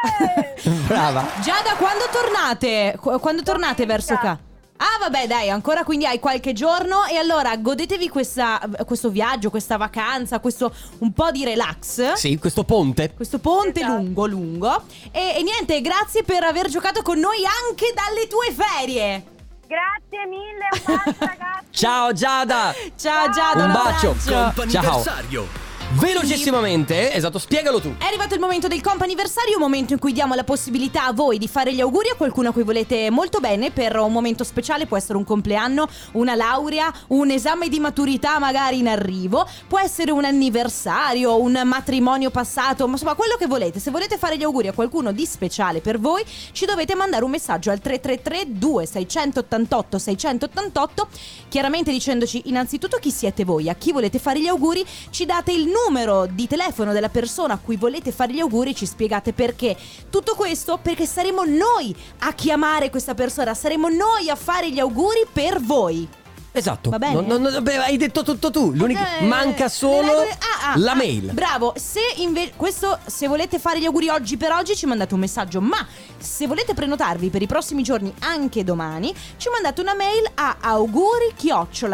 Brava. 0.88 1.26
Giada, 1.42 1.76
quando 1.76 2.06
tornate? 2.12 2.96
Qu- 3.00 3.20
Quando 3.20 3.42
tornate 3.44 3.86
verso 3.86 4.16
qua? 4.18 4.38
Ah, 4.78 4.98
vabbè, 5.00 5.26
dai, 5.26 5.50
ancora 5.50 5.84
quindi 5.86 6.06
hai 6.06 6.20
qualche 6.20 6.52
giorno. 6.52 7.06
E 7.06 7.16
allora 7.16 7.56
godetevi 7.56 8.10
questa- 8.10 8.60
questo 8.86 9.10
viaggio, 9.10 9.50
questa 9.50 9.78
vacanza, 9.78 10.40
questo 10.40 10.74
un 11.00 11.14
po' 11.14 11.32
di 11.32 11.46
relax. 11.46 12.14
Sì, 12.14 12.38
questo 12.38 12.64
ponte. 12.64 13.14
Questo 13.14 13.40
ponte 13.40 13.80
Esatto. 13.80 13.96
lungo, 13.96 14.26
lungo. 14.28 14.84
E, 15.12 15.36
e 15.38 15.44
niente, 15.44 15.80
grazie 15.82 16.24
per 16.24 16.44
aver 16.44 16.68
giocato 16.68 17.02
con 17.04 17.20
noi 17.20 17.38
anche 17.46 17.94
dalle 17.96 18.28
tue 18.28 18.52
ferie. 18.54 19.24
Grazie 19.68 20.28
mille, 20.28 20.68
un 20.72 20.96
bacio 21.04 21.16
ragazzi! 21.26 21.66
Ciao 21.72 22.12
Giada. 22.14 22.74
Ciao 22.98 23.30
Giada, 23.32 23.64
un, 23.64 23.70
Un 23.70 23.72
bacio. 23.72 24.16
abbraccio. 24.30 24.70
Ciao. 24.70 25.65
Velocissimamente, 25.98 27.14
esatto, 27.14 27.40
spiegalo 27.40 27.80
tu. 27.80 27.96
È 27.98 28.04
arrivato 28.04 28.34
il 28.34 28.42
momento 28.42 28.68
del 28.68 28.82
comp'anniversario, 28.82 29.56
un 29.56 29.62
momento 29.62 29.94
in 29.94 30.00
cui 30.00 30.12
diamo 30.12 30.34
la 30.34 30.44
possibilità 30.44 31.06
a 31.06 31.14
voi 31.14 31.38
di 31.38 31.48
fare 31.48 31.74
gli 31.74 31.80
auguri 31.80 32.10
a 32.10 32.16
qualcuno 32.16 32.50
a 32.50 32.52
cui 32.52 32.64
volete 32.64 33.10
molto 33.10 33.40
bene 33.40 33.72
per 33.72 33.96
un 33.96 34.12
momento 34.12 34.44
speciale, 34.44 34.88
può 34.88 34.98
essere 34.98 35.18
un 35.18 35.24
compleanno, 35.24 35.88
una 36.14 36.36
laurea, 36.36 36.94
un 37.08 37.32
esame 37.32 37.70
di 37.70 37.80
maturità 37.80 38.40
magari 38.40 38.80
in 38.80 38.90
arrivo, 38.90 39.48
può 39.70 39.80
essere 39.80 40.12
un 40.12 40.26
anniversario, 40.26 41.40
un 41.40 41.62
matrimonio 41.64 42.30
passato, 42.30 42.88
ma 42.88 42.94
insomma 42.94 43.14
quello 43.14 43.38
che 43.38 43.48
volete. 43.48 43.80
Se 43.80 43.90
volete 43.90 44.18
fare 44.18 44.38
gli 44.38 44.44
auguri 44.44 44.68
a 44.68 44.74
qualcuno 44.74 45.14
di 45.14 45.26
speciale 45.26 45.80
per 45.80 45.98
voi, 45.98 46.26
ci 46.52 46.66
dovete 46.66 46.94
mandare 46.94 47.24
un 47.24 47.32
messaggio 47.32 47.72
al 47.72 47.80
333 47.80 48.44
2688 48.48 49.98
688, 49.98 51.08
chiaramente 51.48 51.92
dicendoci 51.92 52.42
innanzitutto 52.48 52.98
chi 52.98 53.12
siete 53.12 53.46
voi, 53.46 53.70
a 53.70 53.76
chi 53.76 53.94
volete 53.94 54.20
fare 54.20 54.42
gli 54.42 54.48
auguri, 54.48 54.86
ci 55.10 55.26
date 55.26 55.54
il 55.54 55.62
numero 55.62 55.84
di 56.32 56.48
telefono 56.48 56.94
della 56.94 57.10
persona 57.10 57.54
a 57.54 57.60
cui 57.64 57.76
volete 57.76 58.12
fare 58.12 58.34
gli 58.34 58.40
auguri 58.40 58.74
ci 58.74 58.86
spiegate 58.86 59.34
perché. 59.34 59.78
Tutto 60.10 60.34
questo 60.34 60.80
perché 60.82 61.06
saremo 61.06 61.44
noi 61.44 61.96
a 62.20 62.34
chiamare 62.34 62.90
questa 62.90 63.14
persona, 63.14 63.54
saremo 63.54 63.88
noi 63.90 64.30
a 64.30 64.36
fare 64.36 64.72
gli 64.72 64.80
auguri 64.80 65.26
per 65.32 65.62
voi. 65.62 66.24
Esatto. 66.58 66.90
Va 66.90 66.98
bene? 66.98 67.14
Non- 67.14 67.26
non- 67.26 67.42
non- 67.42 67.64
beh, 67.64 67.76
hai 67.78 67.98
detto 67.98 68.24
tutto 68.24 68.50
tu. 68.52 68.72
L'unica- 68.74 69.18
Eh, 69.20 69.26
manca 69.26 69.66
le 69.66 69.70
solo 69.70 70.02
regole- 70.08 70.30
ah, 70.32 70.72
ah, 70.72 70.78
la 70.78 70.92
ah, 70.92 70.96
mail. 70.96 71.32
Bravo, 71.34 71.74
se 71.76 72.00
invece 72.18 72.54
questo 72.56 72.98
se 73.06 73.28
volete 73.28 73.60
fare 73.60 73.80
gli 73.80 73.86
auguri 73.86 74.08
oggi 74.10 74.38
per 74.38 74.52
oggi 74.52 74.76
ci 74.76 74.86
mandate 74.86 75.14
un 75.14 75.20
messaggio, 75.20 75.60
ma 75.62 75.86
se 76.18 76.48
volete 76.48 76.74
prenotarvi 76.74 77.30
per 77.30 77.42
i 77.42 77.48
prossimi 77.48 77.84
giorni 77.84 78.14
anche 78.20 78.64
domani, 78.64 79.14
ci 79.38 79.50
mandate 79.50 79.82
una 79.82 79.94
mail 79.96 80.24
a 80.36 80.58
auguri 80.62 81.34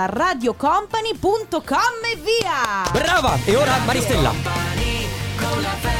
radiocompany.com 0.05 1.71
e 2.13 2.15
via. 2.17 2.89
Brava! 2.91 3.37
E 3.45 3.55
ora 3.55 3.77
Maristella. 3.85 4.29
Company 4.29 5.07
con 5.37 5.61
la 5.61 5.69
family 5.69 5.90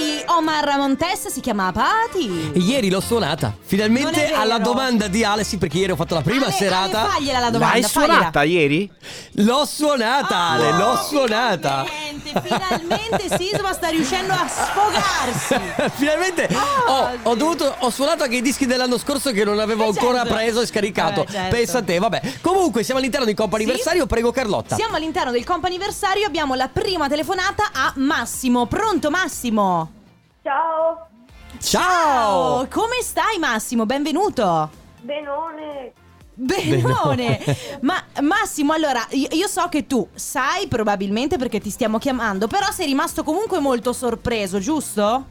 K 0.00 0.24
Omar 0.28 0.78
Montes 0.78 1.26
si 1.28 1.40
chiama 1.40 1.70
Pati. 1.72 2.52
Ieri 2.54 2.88
l'ho 2.88 3.00
suonata. 3.00 3.54
Finalmente 3.60 4.32
alla 4.32 4.58
domanda 4.58 5.08
di 5.08 5.24
Ale, 5.24 5.44
sì, 5.44 5.58
perché 5.58 5.76
ieri 5.76 5.92
ho 5.92 5.96
fatto 5.96 6.14
la 6.14 6.22
prima 6.22 6.46
Ale, 6.46 6.54
serata. 6.54 7.00
Ale, 7.02 7.10
fagliela 7.10 7.38
la 7.38 7.50
domanda. 7.50 7.74
L'hai 7.74 7.82
fagliela. 7.82 8.12
suonata 8.14 8.42
ieri? 8.44 8.90
L'ho 9.32 9.64
suonata, 9.66 10.36
Ale, 10.38 10.72
l'ho 10.72 10.96
suonata. 11.06 11.84
Finalmente, 11.84 12.40
finalmente 12.42 13.36
Sisma 13.36 13.72
sta 13.74 13.88
riuscendo 13.88 14.32
a 14.32 14.48
sfogarsi. 14.48 15.92
Finalmente 15.96 16.48
Ah, 16.50 16.90
ho, 16.90 17.18
ho 17.24 17.32
sì. 17.32 17.38
dovuto, 17.38 17.74
ho 17.80 17.90
suonato 17.90 18.22
anche 18.22 18.36
i 18.36 18.42
dischi 18.42 18.64
dell'anno 18.64 18.96
scorso 18.96 19.32
che 19.32 19.44
non 19.44 19.58
avevo 19.58 19.84
Eh, 19.84 19.88
ancora 19.88 20.18
certo. 20.22 20.32
preso 20.34 20.60
e 20.62 20.66
scaricato. 20.66 21.22
Eh, 21.24 21.30
certo. 21.30 21.54
Pensa 21.56 21.78
a 21.78 21.82
te, 21.82 21.98
vabbè. 21.98 22.20
Comunque, 22.40 22.82
siamo 22.84 23.00
all'interno 23.00 23.26
di 23.26 23.34
Coppa 23.34 23.56
Sì. 23.58 23.64
Anniversario. 23.64 24.06
Prego, 24.06 24.30
Carlotta. 24.32 24.76
Siamo 24.76 24.96
all'interno 24.96 25.30
del 25.30 25.44
comp'anniversario, 25.44 26.26
abbiamo 26.26 26.54
la 26.54 26.68
prima 26.68 27.06
telefonata 27.08 27.64
a 27.72 27.92
Massimo. 27.96 28.64
Pronto 28.64 29.10
Massimo? 29.10 29.98
Ciao! 30.42 31.08
Ciao! 31.58 32.66
Come 32.70 33.02
stai 33.02 33.38
Massimo? 33.38 33.84
Benvenuto. 33.84 34.70
Benone! 35.02 35.92
Benone. 36.32 37.38
Ma 37.82 38.02
Massimo, 38.22 38.72
allora, 38.72 39.06
io, 39.10 39.28
io 39.32 39.46
so 39.46 39.68
che 39.68 39.86
tu 39.86 40.08
sai 40.14 40.66
probabilmente 40.66 41.36
perché 41.36 41.60
ti 41.60 41.68
stiamo 41.68 41.98
chiamando, 41.98 42.46
però 42.46 42.70
sei 42.70 42.86
rimasto 42.86 43.22
comunque 43.22 43.58
molto 43.58 43.92
sorpreso, 43.92 44.58
giusto? 44.60 45.26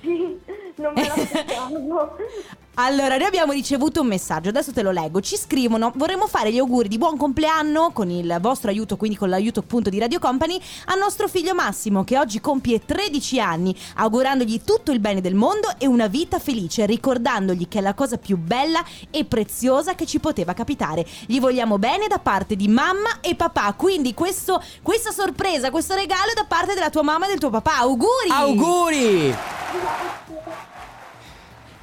Sì, 0.00 0.40
non 0.76 0.92
me 0.94 1.08
l'aspettavo. 1.08 2.16
Allora, 2.76 3.16
noi 3.16 3.26
abbiamo 3.26 3.52
ricevuto 3.52 4.00
un 4.00 4.08
messaggio, 4.08 4.48
adesso 4.48 4.72
te 4.72 4.82
lo 4.82 4.90
leggo. 4.90 5.20
Ci 5.20 5.36
scrivono: 5.36 5.92
Vorremmo 5.94 6.26
fare 6.26 6.52
gli 6.52 6.58
auguri 6.58 6.88
di 6.88 6.98
buon 6.98 7.16
compleanno 7.16 7.92
con 7.92 8.10
il 8.10 8.36
vostro 8.40 8.70
aiuto, 8.70 8.96
quindi 8.96 9.16
con 9.16 9.28
l'aiuto 9.28 9.60
appunto 9.60 9.90
di 9.90 10.00
Radio 10.00 10.18
Company, 10.18 10.60
a 10.86 10.94
nostro 10.94 11.28
figlio 11.28 11.54
Massimo, 11.54 12.02
che 12.02 12.18
oggi 12.18 12.40
compie 12.40 12.84
13 12.84 13.38
anni, 13.38 13.76
augurandogli 13.96 14.62
tutto 14.64 14.90
il 14.90 14.98
bene 14.98 15.20
del 15.20 15.36
mondo 15.36 15.68
e 15.78 15.86
una 15.86 16.08
vita 16.08 16.40
felice, 16.40 16.84
ricordandogli 16.84 17.68
che 17.68 17.78
è 17.78 17.82
la 17.82 17.94
cosa 17.94 18.16
più 18.16 18.36
bella 18.36 18.82
e 19.10 19.24
preziosa 19.24 19.94
che 19.94 20.04
ci 20.04 20.18
poteva 20.18 20.52
capitare. 20.52 21.06
Gli 21.26 21.38
vogliamo 21.38 21.78
bene 21.78 22.08
da 22.08 22.18
parte 22.18 22.56
di 22.56 22.66
mamma 22.66 23.20
e 23.20 23.36
papà. 23.36 23.72
Quindi, 23.74 24.14
questo, 24.14 24.60
questa 24.82 25.12
sorpresa, 25.12 25.70
questo 25.70 25.94
regalo 25.94 26.32
è 26.32 26.34
da 26.34 26.44
parte 26.44 26.74
della 26.74 26.90
tua 26.90 27.02
mamma 27.02 27.26
e 27.26 27.28
del 27.28 27.38
tuo 27.38 27.50
papà. 27.50 27.76
Auguri! 27.78 28.30
Auguri! 28.30 29.34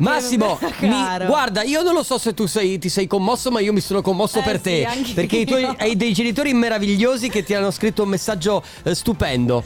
Massimo, 0.02 0.58
mi- 0.80 1.26
guarda, 1.26 1.62
io 1.62 1.84
non 1.84 1.94
lo 1.94 2.04
so 2.04 2.18
se 2.18 2.34
tu 2.34 2.48
sei- 2.48 2.80
ti 2.80 2.90
sei 2.90 3.06
commosso, 3.06 3.52
ma 3.52 3.60
io 3.60 3.72
mi 3.72 3.82
sono 3.82 4.02
commosso 4.02 4.40
Eh 4.40 4.44
per 4.44 4.56
sì, 4.58 4.64
te. 4.64 4.88
Perché 5.14 5.38
i 5.38 5.46
tuoi, 5.46 5.64
hai 5.78 5.96
dei 5.96 6.12
genitori 6.12 6.54
meravigliosi 6.54 7.30
che 7.30 7.44
ti 7.44 7.54
hanno 7.54 7.72
scritto 7.72 8.04
un 8.04 8.10
messaggio 8.10 8.64
eh, 8.84 8.96
stupendo. 8.96 9.64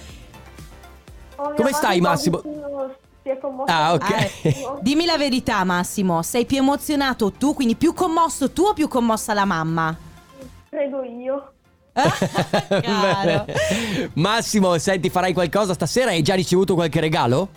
mia 1.37 1.53
Come 1.55 1.71
stai, 1.71 2.01
Massimo? 2.01 2.41
Si 3.23 3.29
è 3.29 3.37
commossa. 3.39 3.73
Ah, 3.73 3.93
ok. 3.93 4.07
tantissimo. 4.07 4.79
Dimmi 4.83 5.05
la 5.05 5.17
verità, 5.17 5.63
Massimo. 5.63 6.21
Sei 6.21 6.45
più 6.45 6.57
emozionato 6.57 7.31
tu, 7.31 7.53
quindi 7.53 7.75
più 7.75 7.93
commosso 7.93 8.51
tu 8.51 8.63
o 8.63 8.73
più 8.73 8.87
commossa 8.87 9.33
la 9.33 9.45
mamma? 9.45 9.95
Credo 10.69 11.03
io. 11.03 11.51
Massimo, 14.13 14.77
senti, 14.77 15.09
farai 15.09 15.33
qualcosa 15.33 15.73
stasera? 15.73 16.11
Hai 16.11 16.21
già 16.21 16.35
ricevuto 16.35 16.73
qualche 16.73 16.99
regalo? 16.99 17.49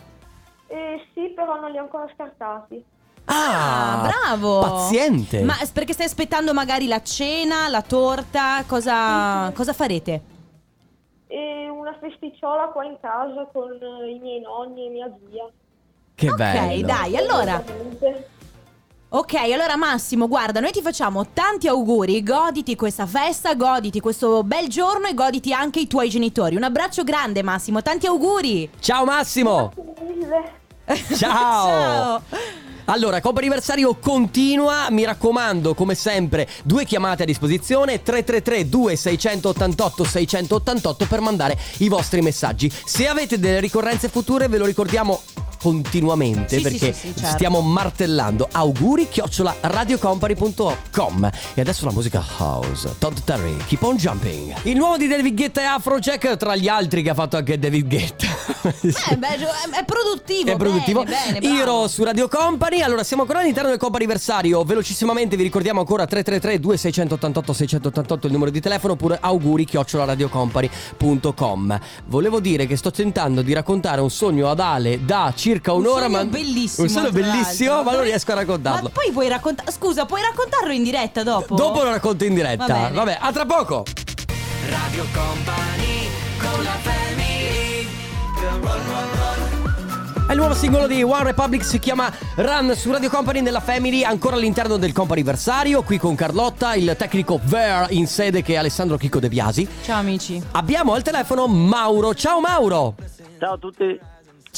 Però 1.38 1.54
non 1.60 1.70
li 1.70 1.78
ho 1.78 1.82
ancora 1.82 2.10
scartati. 2.12 2.84
Ah, 3.26 4.10
bravo. 4.10 4.58
Paziente. 4.58 5.42
Ma 5.42 5.54
perché 5.72 5.92
stai 5.92 6.06
aspettando 6.06 6.52
magari 6.52 6.88
la 6.88 7.00
cena, 7.00 7.68
la 7.68 7.82
torta? 7.82 8.64
Cosa, 8.66 9.52
cosa 9.54 9.72
farete? 9.72 10.22
E 11.28 11.68
una 11.68 11.96
festicciola 12.00 12.70
qua 12.72 12.84
in 12.84 12.96
casa 13.00 13.48
con 13.52 13.70
eh, 13.70 14.10
i 14.10 14.18
miei 14.18 14.40
nonni 14.40 14.86
e 14.86 14.90
mia 14.90 15.12
zia. 15.30 15.48
Che 16.16 16.28
ok, 16.28 16.36
bello. 16.36 16.86
dai, 16.86 17.16
allora. 17.16 17.62
Ok, 19.10 19.34
allora 19.34 19.76
Massimo, 19.76 20.26
guarda, 20.26 20.58
noi 20.58 20.72
ti 20.72 20.82
facciamo 20.82 21.28
tanti 21.32 21.68
auguri, 21.68 22.20
goditi 22.24 22.74
questa 22.74 23.06
festa, 23.06 23.54
goditi 23.54 24.00
questo 24.00 24.42
bel 24.42 24.66
giorno 24.66 25.06
e 25.06 25.14
goditi 25.14 25.52
anche 25.52 25.78
i 25.78 25.86
tuoi 25.86 26.08
genitori. 26.08 26.56
Un 26.56 26.64
abbraccio 26.64 27.04
grande 27.04 27.44
Massimo, 27.44 27.80
tanti 27.80 28.06
auguri! 28.06 28.68
Ciao 28.80 29.04
Massimo. 29.04 29.72
Mille. 30.00 30.58
Ciao. 31.16 32.20
Ciao. 32.20 32.22
Allora, 32.86 33.20
Coppa 33.20 33.40
Anniversario 33.40 33.94
continua, 33.96 34.88
mi 34.90 35.04
raccomando, 35.04 35.74
come 35.74 35.94
sempre, 35.94 36.48
due 36.64 36.86
chiamate 36.86 37.24
a 37.24 37.26
disposizione, 37.26 38.02
333 38.02 38.66
2688 38.66 40.04
688 40.04 41.06
per 41.06 41.20
mandare 41.20 41.58
i 41.78 41.88
vostri 41.88 42.22
messaggi. 42.22 42.72
Se 42.86 43.06
avete 43.06 43.38
delle 43.38 43.60
ricorrenze 43.60 44.08
future 44.08 44.48
ve 44.48 44.56
lo 44.56 44.64
ricordiamo 44.64 45.20
continuamente 45.58 46.56
Sì, 46.56 46.62
perché 46.62 46.92
sì, 46.92 47.08
sì, 47.08 47.14
certo. 47.16 47.36
stiamo 47.36 47.60
martellando 47.60 48.48
auguri 48.50 49.08
chiocciola 49.08 49.54
radiocompany.com 49.60 51.30
e 51.54 51.60
adesso 51.60 51.84
la 51.84 51.92
musica 51.92 52.24
house 52.38 52.94
Todd 52.98 53.16
Terry 53.24 53.56
Keep 53.66 53.82
on 53.82 53.96
Jumping 53.96 54.54
il 54.64 54.76
nuovo 54.76 54.96
di 54.96 55.06
David 55.06 55.34
Guetta 55.34 55.60
e 55.60 55.64
Afrojack 55.64 56.36
tra 56.36 56.56
gli 56.56 56.68
altri 56.68 57.02
che 57.02 57.10
ha 57.10 57.14
fatto 57.14 57.36
anche 57.36 57.58
David 57.58 57.86
Guetta 57.88 58.26
Eh, 58.62 59.16
beh, 59.16 59.26
è, 59.28 59.38
è 59.80 59.84
produttivo. 59.84 60.50
è 60.50 60.56
produttivo. 60.56 61.04
Bene, 61.04 61.38
bene. 61.38 61.54
Iro 61.54 61.86
su 61.86 62.02
Radio 62.02 62.28
Company. 62.28 62.80
Allora, 62.80 63.04
siamo 63.04 63.22
ancora 63.22 63.40
all'interno 63.40 63.68
del 63.68 63.78
Coppa 63.78 63.96
Anniversario. 63.96 64.64
Velocissimamente 64.64 65.36
vi 65.36 65.42
ricordiamo 65.42 65.80
ancora 65.80 66.06
333 66.06 66.58
2688 66.60 67.52
688 67.52 68.26
il 68.26 68.32
numero 68.32 68.50
di 68.50 68.60
telefono 68.60 68.94
oppure 68.94 69.18
auguri 69.20 69.66
radiocompany.com. 69.70 71.80
Volevo 72.06 72.40
dire 72.40 72.66
che 72.66 72.76
sto 72.76 72.90
tentando 72.90 73.42
di 73.42 73.52
raccontare 73.52 74.00
un 74.00 74.10
sogno 74.10 74.48
ad 74.50 74.60
Ale 74.60 75.04
da 75.04 75.32
circa 75.48 75.72
Un 75.72 75.80
un'ora, 75.80 76.04
sogno 76.04 76.16
ma 76.16 76.24
bellissimo. 76.24 76.86
Un 76.86 76.92
sogno 76.92 77.10
bellissimo, 77.10 77.70
l'altro. 77.70 77.90
ma 77.90 77.96
non 77.96 78.04
riesco 78.06 78.32
a 78.32 78.34
raccontarlo. 78.34 78.82
Ma 78.82 78.88
poi 78.90 79.12
puoi 79.12 79.28
raccontare. 79.28 79.72
Scusa, 79.72 80.04
puoi 80.04 80.20
raccontarlo 80.20 80.72
in 80.72 80.82
diretta 80.82 81.22
dopo? 81.22 81.54
Dopo 81.54 81.82
lo 81.82 81.90
racconto 81.90 82.24
in 82.24 82.34
diretta. 82.34 82.66
Va 82.66 82.72
bene. 82.74 82.90
Vabbè, 82.94 83.18
a 83.20 83.32
tra 83.32 83.46
poco. 83.46 83.84
Radio 84.68 85.04
Company 85.12 86.08
con 86.38 86.62
la 86.62 86.76
family 86.82 87.86
È 90.26 90.32
il 90.32 90.36
nuovo 90.36 90.52
singolo 90.52 90.86
di 90.86 91.02
One 91.02 91.24
Republic, 91.24 91.64
si 91.64 91.78
chiama 91.78 92.12
Run 92.34 92.74
su 92.76 92.92
Radio 92.92 93.08
Company 93.08 93.40
nella 93.40 93.60
Family, 93.60 94.02
ancora 94.04 94.36
all'interno 94.36 94.76
del 94.76 94.92
Companiversario, 94.92 95.82
qui 95.82 95.96
con 95.96 96.14
Carlotta, 96.14 96.74
il 96.74 96.94
tecnico 96.98 97.40
Ver 97.44 97.86
in 97.92 98.06
sede 98.06 98.42
che 98.42 98.52
è 98.52 98.56
Alessandro 98.56 98.98
Chicco 98.98 99.20
De 99.20 99.30
Biasi. 99.30 99.66
Ciao 99.82 100.00
amici. 100.00 100.42
Abbiamo 100.50 100.92
al 100.92 101.02
telefono 101.02 101.46
Mauro. 101.46 102.14
Ciao 102.14 102.40
Mauro! 102.40 102.94
Ciao 103.38 103.54
a 103.54 103.58
tutti. 103.58 103.98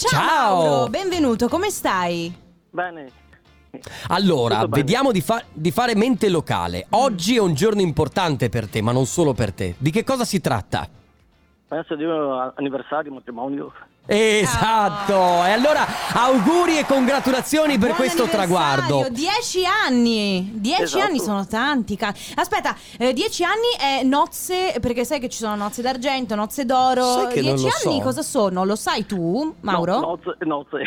Ciao, 0.01 0.19
Ciao. 0.19 0.57
Mauro, 0.57 0.89
benvenuto, 0.89 1.47
come 1.49 1.69
stai? 1.69 2.35
Bene. 2.71 3.11
Allora, 4.09 4.67
vediamo 4.67 5.13
di, 5.13 5.21
fa- 5.21 5.45
di 5.53 5.71
fare 5.71 5.95
mente 5.95 6.31
locale. 6.31 6.87
Oggi 6.91 7.37
è 7.37 7.39
un 7.39 7.53
giorno 7.53 7.83
importante 7.83 8.49
per 8.49 8.67
te, 8.67 8.81
ma 8.81 8.93
non 8.93 9.05
solo 9.05 9.35
per 9.35 9.53
te. 9.53 9.75
Di 9.77 9.91
che 9.91 10.03
cosa 10.03 10.25
si 10.25 10.41
tratta? 10.41 10.89
Penso 11.69 11.95
di 11.97 12.05
un 12.05 12.53
anniversario, 12.57 13.13
matrimonio. 13.13 13.75
Esatto! 14.13 15.45
E 15.45 15.53
allora 15.53 15.87
auguri 16.15 16.79
e 16.79 16.85
congratulazioni 16.85 17.79
per 17.79 17.91
Buon 17.91 17.95
questo 17.95 18.25
traguardo. 18.27 19.07
Dieci 19.11 19.63
anni. 19.65 20.51
Dieci 20.55 20.83
Esatto. 20.83 21.05
anni 21.05 21.19
sono 21.21 21.47
tanti. 21.47 21.97
Aspetta, 22.35 22.75
eh, 22.99 23.13
dieci 23.13 23.45
anni 23.45 23.69
è 23.79 24.03
nozze, 24.03 24.75
perché 24.81 25.05
sai 25.05 25.21
che 25.21 25.29
ci 25.29 25.39
sono 25.39 25.55
nozze 25.55 25.81
d'argento, 25.81 26.35
nozze 26.35 26.65
d'oro. 26.65 27.05
Sai 27.05 27.29
che 27.29 27.41
non 27.41 27.55
dieci 27.55 27.63
lo 27.85 27.91
anni 27.91 27.99
so. 27.99 28.05
cosa 28.05 28.23
sono? 28.23 28.65
Lo 28.65 28.75
sai 28.75 29.07
tu, 29.07 29.55
Mauro? 29.61 30.01
No, 30.01 30.19
nozze, 30.25 30.37
nozze. 30.41 30.79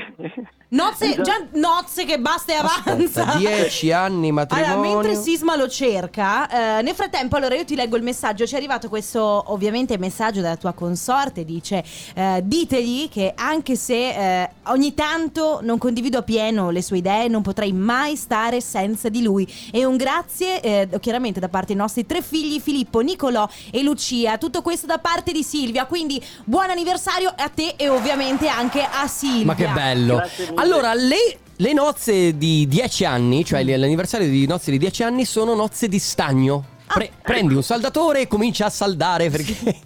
Nozze, 0.74 1.22
già 1.22 1.46
nozze 1.52 2.04
che 2.04 2.18
basta 2.18 2.52
e 2.52 2.56
avanza. 2.56 3.22
Aspetta, 3.26 3.38
dieci 3.38 3.92
anni 3.92 4.32
matrimonio. 4.34 4.74
Allora, 4.74 4.90
mentre 4.90 5.22
Sisma 5.22 5.56
lo 5.56 5.68
cerca, 5.68 6.80
eh, 6.80 6.82
nel 6.82 6.96
frattempo, 6.96 7.36
allora 7.36 7.54
io 7.54 7.64
ti 7.64 7.76
leggo 7.76 7.96
il 7.96 8.02
messaggio. 8.02 8.48
Ci 8.48 8.56
è 8.56 8.58
arrivato 8.58 8.90
questo, 8.90 9.22
ovviamente, 9.48 10.00
messaggio 10.00 10.42
dalla 10.42 10.56
tua 10.56 10.74
consorte. 10.74 11.46
Dice: 11.46 11.84
eh, 12.16 12.42
Ditegli 12.44 13.08
che 13.08 13.34
anche 13.36 13.76
se 13.76 14.42
eh, 14.42 14.50
ogni 14.64 14.96
tanto 14.96 15.60
non 15.62 15.78
condivido 15.78 16.18
appieno 16.18 16.72
le 16.72 16.82
sue 16.82 16.98
idee, 16.98 17.28
non 17.28 17.44
potrei 17.44 17.72
mai 17.72 18.16
stare 18.16 18.60
senza 18.60 19.10
di 19.10 19.22
lui. 19.22 19.48
E 19.72 19.86
un 19.86 19.96
grazie, 19.96 20.60
eh, 20.62 20.90
chiaramente, 21.00 21.40
da 21.40 21.50
parte 21.50 21.68
dei 21.68 21.76
nostri 21.76 22.08
tre 22.08 22.24
figli, 22.24 22.60
Filippo, 22.60 23.02
Nicolò 23.02 23.48
e 23.72 23.84
Lucia. 23.84 24.40
Tutto 24.40 24.64
questo 24.64 24.88
da 24.88 24.98
parte 24.98 25.32
di 25.32 25.44
Silvia. 25.44 25.86
Quindi, 25.86 26.20
buon 26.46 26.72
anniversario 26.72 27.32
a 27.36 27.50
te 27.50 27.76
e 27.78 27.90
ovviamente 27.90 28.48
anche 28.48 28.82
a 28.82 29.06
Silvia. 29.08 29.46
Ma 29.46 29.56
che 29.56 29.68
bello. 29.68 30.16
Grazie 30.16 30.46
mille. 30.46 30.62
Allora, 30.64 30.94
le, 30.94 31.40
le 31.58 31.74
nozze 31.74 32.38
di 32.38 32.66
10 32.70 33.04
anni, 33.04 33.44
cioè 33.44 33.64
l'anniversario 33.66 34.30
di 34.30 34.48
nozze 34.48 34.72
di 34.72 34.78
10 34.78 35.04
anni, 35.04 35.26
sono 35.26 35.54
nozze 35.56 35.90
di 35.90 36.00
stagno. 36.00 36.72
Pre- 36.88 37.12
prendi 37.22 37.54
un 37.54 37.64
saldatore 37.64 38.22
e 38.22 38.28
comincia 38.28 38.68
a 38.68 38.70
saldare 38.70 39.30
perché... 39.30 39.56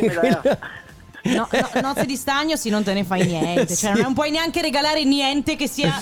idea. 0.00 0.40
No, 1.24 1.48
no, 1.50 1.80
nozze 1.80 2.04
di 2.06 2.14
stagno 2.14 2.54
sì, 2.56 2.68
non 2.70 2.84
te 2.84 2.92
ne 2.94 3.02
fai 3.02 3.26
niente. 3.26 3.74
Cioè, 3.74 3.94
Sì. 3.96 4.00
non 4.02 4.12
puoi 4.14 4.30
neanche 4.30 4.60
regalare 4.62 5.02
niente 5.04 5.56
che 5.56 5.66
sia. 5.66 6.00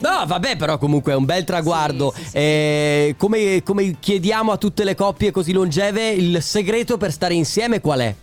No, 0.00 0.24
vabbè, 0.26 0.56
però 0.56 0.78
comunque 0.78 1.12
è 1.12 1.14
un 1.14 1.26
bel 1.26 1.44
traguardo. 1.44 2.12
Sì, 2.14 2.22
sì, 2.22 2.28
sì. 2.30 2.36
Eh, 2.36 3.14
come, 3.18 3.62
come 3.62 3.96
chiediamo 4.00 4.50
a 4.50 4.56
tutte 4.56 4.84
le 4.84 4.94
coppie 4.94 5.30
così 5.30 5.52
longeve, 5.52 6.08
il 6.08 6.42
segreto 6.42 6.96
per 6.96 7.12
stare 7.12 7.34
insieme 7.34 7.80
qual 7.82 8.00
è? 8.00 8.14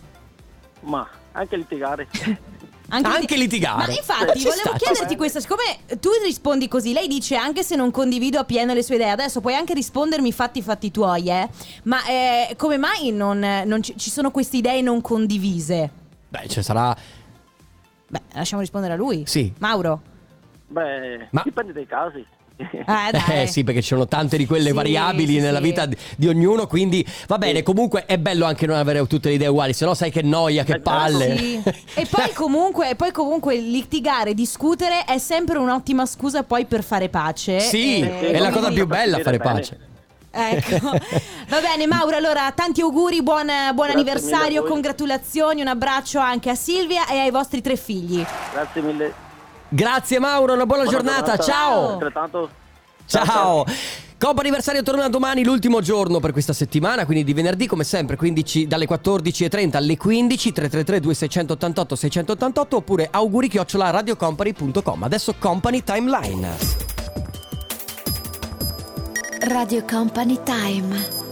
Ma 0.80 1.08
anche 1.32 1.56
litigare. 1.56 2.08
Anche 2.88 3.36
litigare. 3.36 3.86
Ma 3.86 3.92
infatti, 3.92 4.38
Ci 4.38 4.44
volevo 4.44 4.68
sta, 4.68 4.76
chiederti 4.76 5.16
questo: 5.16 5.40
siccome 5.40 5.78
tu 6.00 6.10
rispondi 6.24 6.68
così, 6.68 6.92
lei 6.92 7.08
dice 7.08 7.34
anche 7.34 7.62
se 7.62 7.74
non 7.74 7.90
condivido 7.90 8.38
appieno 8.38 8.72
le 8.74 8.82
sue 8.82 8.94
idee, 8.94 9.10
adesso 9.10 9.40
puoi 9.40 9.54
anche 9.54 9.74
rispondermi 9.74 10.32
fatti 10.32 10.60
i 10.60 10.62
fatti 10.62 10.90
tuoi, 10.90 11.28
eh. 11.28 11.48
Ma 11.84 12.04
eh, 12.06 12.54
come 12.56 12.76
mai 12.76 13.10
non, 13.10 13.38
non 13.38 13.82
ci, 13.82 13.96
ci 13.96 14.10
sono 14.10 14.30
queste 14.30 14.58
idee 14.58 14.82
non 14.82 15.00
condivise? 15.00 15.90
Beh, 16.28 16.48
ci 16.48 16.62
sarà... 16.62 16.96
Beh, 18.08 18.20
lasciamo 18.34 18.60
rispondere 18.60 18.92
a 18.92 18.96
lui. 18.96 19.24
Sì. 19.26 19.52
Mauro. 19.58 20.00
Beh, 20.68 21.28
Ma- 21.30 21.42
dipende 21.44 21.72
dai 21.72 21.86
casi. 21.86 22.24
Eh, 22.88 23.10
dai. 23.10 23.42
Eh 23.42 23.46
sì, 23.48 23.64
perché 23.64 23.82
ci 23.82 23.88
sono 23.88 24.06
tante 24.06 24.36
di 24.36 24.46
quelle 24.46 24.68
Sì, 24.68 24.74
variabili 24.74 25.34
sì, 25.34 25.40
nella 25.40 25.58
sì. 25.58 25.64
vita 25.64 25.86
di, 25.86 25.96
di 26.16 26.28
ognuno, 26.28 26.66
quindi 26.66 27.04
va 27.26 27.36
bene, 27.36 27.62
comunque 27.62 28.06
è 28.06 28.16
bello 28.16 28.44
anche 28.46 28.64
non 28.66 28.76
avere 28.76 29.04
tutte 29.06 29.28
le 29.28 29.34
idee 29.34 29.48
uguali, 29.48 29.72
se 29.72 29.84
no 29.84 29.92
sai 29.94 30.10
che 30.10 30.22
noia, 30.22 30.62
che 30.64 30.74
Eh, 30.74 30.80
palle. 30.80 31.36
Sì. 31.36 31.62
E 31.94 32.06
poi 32.08 32.32
comunque, 32.34 32.94
poi 32.94 33.10
comunque 33.12 33.56
litigare, 33.56 34.34
discutere 34.34 35.04
è 35.04 35.18
sempre 35.18 35.58
un'ottima 35.58 36.06
scusa 36.06 36.44
poi 36.44 36.64
per 36.64 36.82
fare 36.84 37.08
pace. 37.08 37.58
Sì, 37.60 38.00
Eh, 38.00 38.30
è 38.30 38.38
la 38.38 38.50
cosa 38.50 38.70
più 38.70 38.86
bella 38.86 39.18
fare 39.18 39.38
bene. 39.38 39.52
pace. 39.52 39.78
Ecco. 40.30 40.90
Va 41.48 41.60
bene, 41.60 41.86
Mauro. 41.86 42.14
Allora, 42.16 42.52
tanti 42.54 42.82
auguri, 42.82 43.22
buon, 43.22 43.48
buon 43.74 43.90
anniversario, 43.90 44.62
congratulazioni, 44.64 45.60
un 45.60 45.66
abbraccio 45.68 46.18
anche 46.20 46.50
a 46.50 46.54
Silvia 46.54 47.06
e 47.08 47.18
ai 47.18 47.30
vostri 47.30 47.60
tre 47.60 47.76
figli. 47.76 48.24
Grazie 48.52 48.80
mille. 48.82 49.24
Grazie 49.68 50.18
Mauro, 50.18 50.54
una 50.54 50.66
buona, 50.66 50.82
Buona 50.84 50.96
giornata, 50.96 51.36
giornata. 51.36 51.42
ciao! 51.42 51.92
Altrettanto. 51.92 52.50
Ciao! 53.06 53.64
Coppa 54.18 54.40
anniversario 54.40 54.82
torna 54.82 55.08
domani, 55.10 55.44
l'ultimo 55.44 55.82
giorno 55.82 56.20
per 56.20 56.32
questa 56.32 56.54
settimana, 56.54 57.04
quindi 57.04 57.22
di 57.22 57.34
venerdì 57.34 57.66
come 57.66 57.84
sempre, 57.84 58.16
15 58.16 58.66
dalle 58.66 58.88
14.30 58.88 59.76
alle 59.76 59.96
15, 59.98 60.52
333 60.52 61.00
2688 61.00 61.94
688 61.96 62.76
oppure 62.76 63.08
auguri 63.10 63.48
chiocciola 63.48 63.90
radiocompany.com. 63.90 65.02
Adesso 65.02 65.34
Company 65.38 65.82
Timeline. 65.82 66.56
Radio 69.40 69.84
Company 69.84 70.38
Time. 70.42 71.25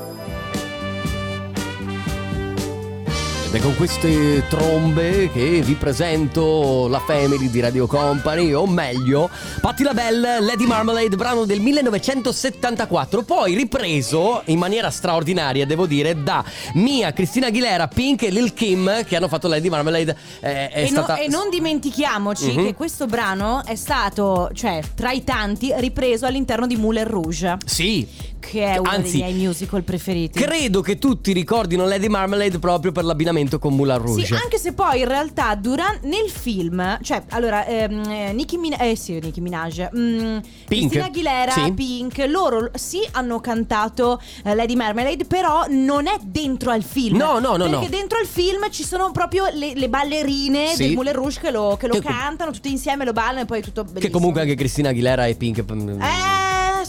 E 3.55 3.61
con 3.61 3.77
queste 3.77 4.45
trombe 4.49 5.31
che 5.33 5.61
vi 5.63 5.75
presento 5.75 6.89
la 6.89 6.99
family 6.99 7.49
di 7.49 7.61
Radio 7.61 7.87
Company, 7.87 8.53
o 8.53 8.67
meglio, 8.67 9.31
Patti 9.61 9.85
LaBelle, 9.85 10.41
Lady 10.41 10.67
Marmalade, 10.67 11.15
brano 11.15 11.45
del 11.45 11.61
1974, 11.61 13.23
poi 13.23 13.55
ripreso 13.55 14.43
in 14.47 14.59
maniera 14.59 14.91
straordinaria, 14.91 15.65
devo 15.67 15.87
dire, 15.87 16.21
da 16.21 16.45
Mia, 16.75 17.13
Cristina 17.13 17.47
Aguilera, 17.47 17.87
Pink 17.87 18.25
e 18.25 18.31
Lil 18.31 18.53
Kim, 18.55 19.05
che 19.05 19.15
hanno 19.15 19.29
fatto 19.29 19.47
Lady 19.47 19.69
Marmalade. 19.69 20.17
eh, 20.41 20.71
E, 20.73 20.81
no- 20.91 21.03
stata... 21.05 21.19
e 21.19 21.29
non 21.29 21.49
dimentichiamoci 21.49 22.57
Mhm. 22.57 22.65
che 22.65 22.75
questo 22.75 23.07
brano 23.07 23.63
è 23.65 23.77
stato, 23.77 24.51
cioè, 24.53 24.81
tra 24.97 25.13
i 25.13 25.23
tanti, 25.23 25.73
ripreso 25.77 26.27
all'interno 26.27 26.67
di 26.67 26.75
Moulin 26.77 27.07
Rouge, 27.07 27.57
Sì, 27.65 28.05
che 28.51 28.65
è 28.65 28.77
uno 28.79 28.89
Anzi, 28.91 29.21
dei 29.23 29.33
miei 29.33 29.47
musical 29.47 29.83
preferiti. 29.83 30.39
credo 30.41 30.81
che 30.81 30.99
tutti 30.99 31.33
ricordino 31.33 31.87
Lady 31.87 32.09
Marmalade 32.09 32.59
proprio 32.59 32.93
per 32.93 33.05
l'abbinamento 33.05 33.59
con 33.59 33.75
Moulin 33.75 33.99
Rouge. 33.99 34.27
Sì, 34.27 34.33
anche 34.35 34.59
se 34.59 34.73
poi 34.73 35.01
in 35.01 35.09
realtà 35.09 35.55
duran- 35.55 35.99
nel 36.03 36.29
film, 36.31 36.99
cioè, 37.03 37.23
allora, 37.31 37.67
ehm, 37.67 38.03
eh, 38.11 38.33
Nicki 38.33 38.57
Minaj, 38.57 38.81
eh 38.83 38.97
sì, 38.97 39.19
Nicki 39.21 39.41
Minaj, 39.41 39.89
mm, 39.97 40.39
Cristina 40.67 41.05
Aguilera, 41.07 41.53
Sì. 41.53 41.73
Pink, 41.73 42.25
loro 42.29 42.71
sì 42.75 43.01
hanno 43.13 43.41
cantato 43.41 44.21
eh, 44.45 44.55
Lady 44.55 44.75
Marmalade, 44.77 45.25
però 45.25 45.65
non 45.69 46.07
è 46.07 46.17
dentro 46.23 46.71
al 46.71 46.83
film. 46.83 47.17
No, 47.17 47.39
no, 47.39 47.57
no, 47.57 47.69
Perché 47.69 47.85
no. 47.85 47.89
dentro 47.89 48.19
al 48.19 48.27
film 48.27 48.71
ci 48.71 48.85
sono 48.85 49.11
proprio 49.13 49.47
le, 49.53 49.73
le 49.75 49.89
ballerine 49.89 50.69
Sì. 50.69 50.85
del 50.85 50.93
Moulin 50.95 51.13
Rouge 51.13 51.41
che 51.41 51.51
lo, 51.51 51.77
che 51.79 51.87
lo 51.87 51.95
Che 51.95 52.01
cantano 52.03 52.51
tutte 52.51 52.69
insieme, 52.69 53.05
lo 53.05 53.13
ballano 53.13 53.41
e 53.41 53.45
poi 53.45 53.59
è 53.61 53.63
tutto 53.63 53.83
bellissimo. 53.83 54.07
Che 54.07 54.11
comunque 54.11 54.41
anche 54.41 54.55
Cristina 54.55 54.91
Aguilera 54.91 55.27
e 55.27 55.35
Pink. 55.35 55.65
mm, 55.73 55.89
Eh, 56.01 56.44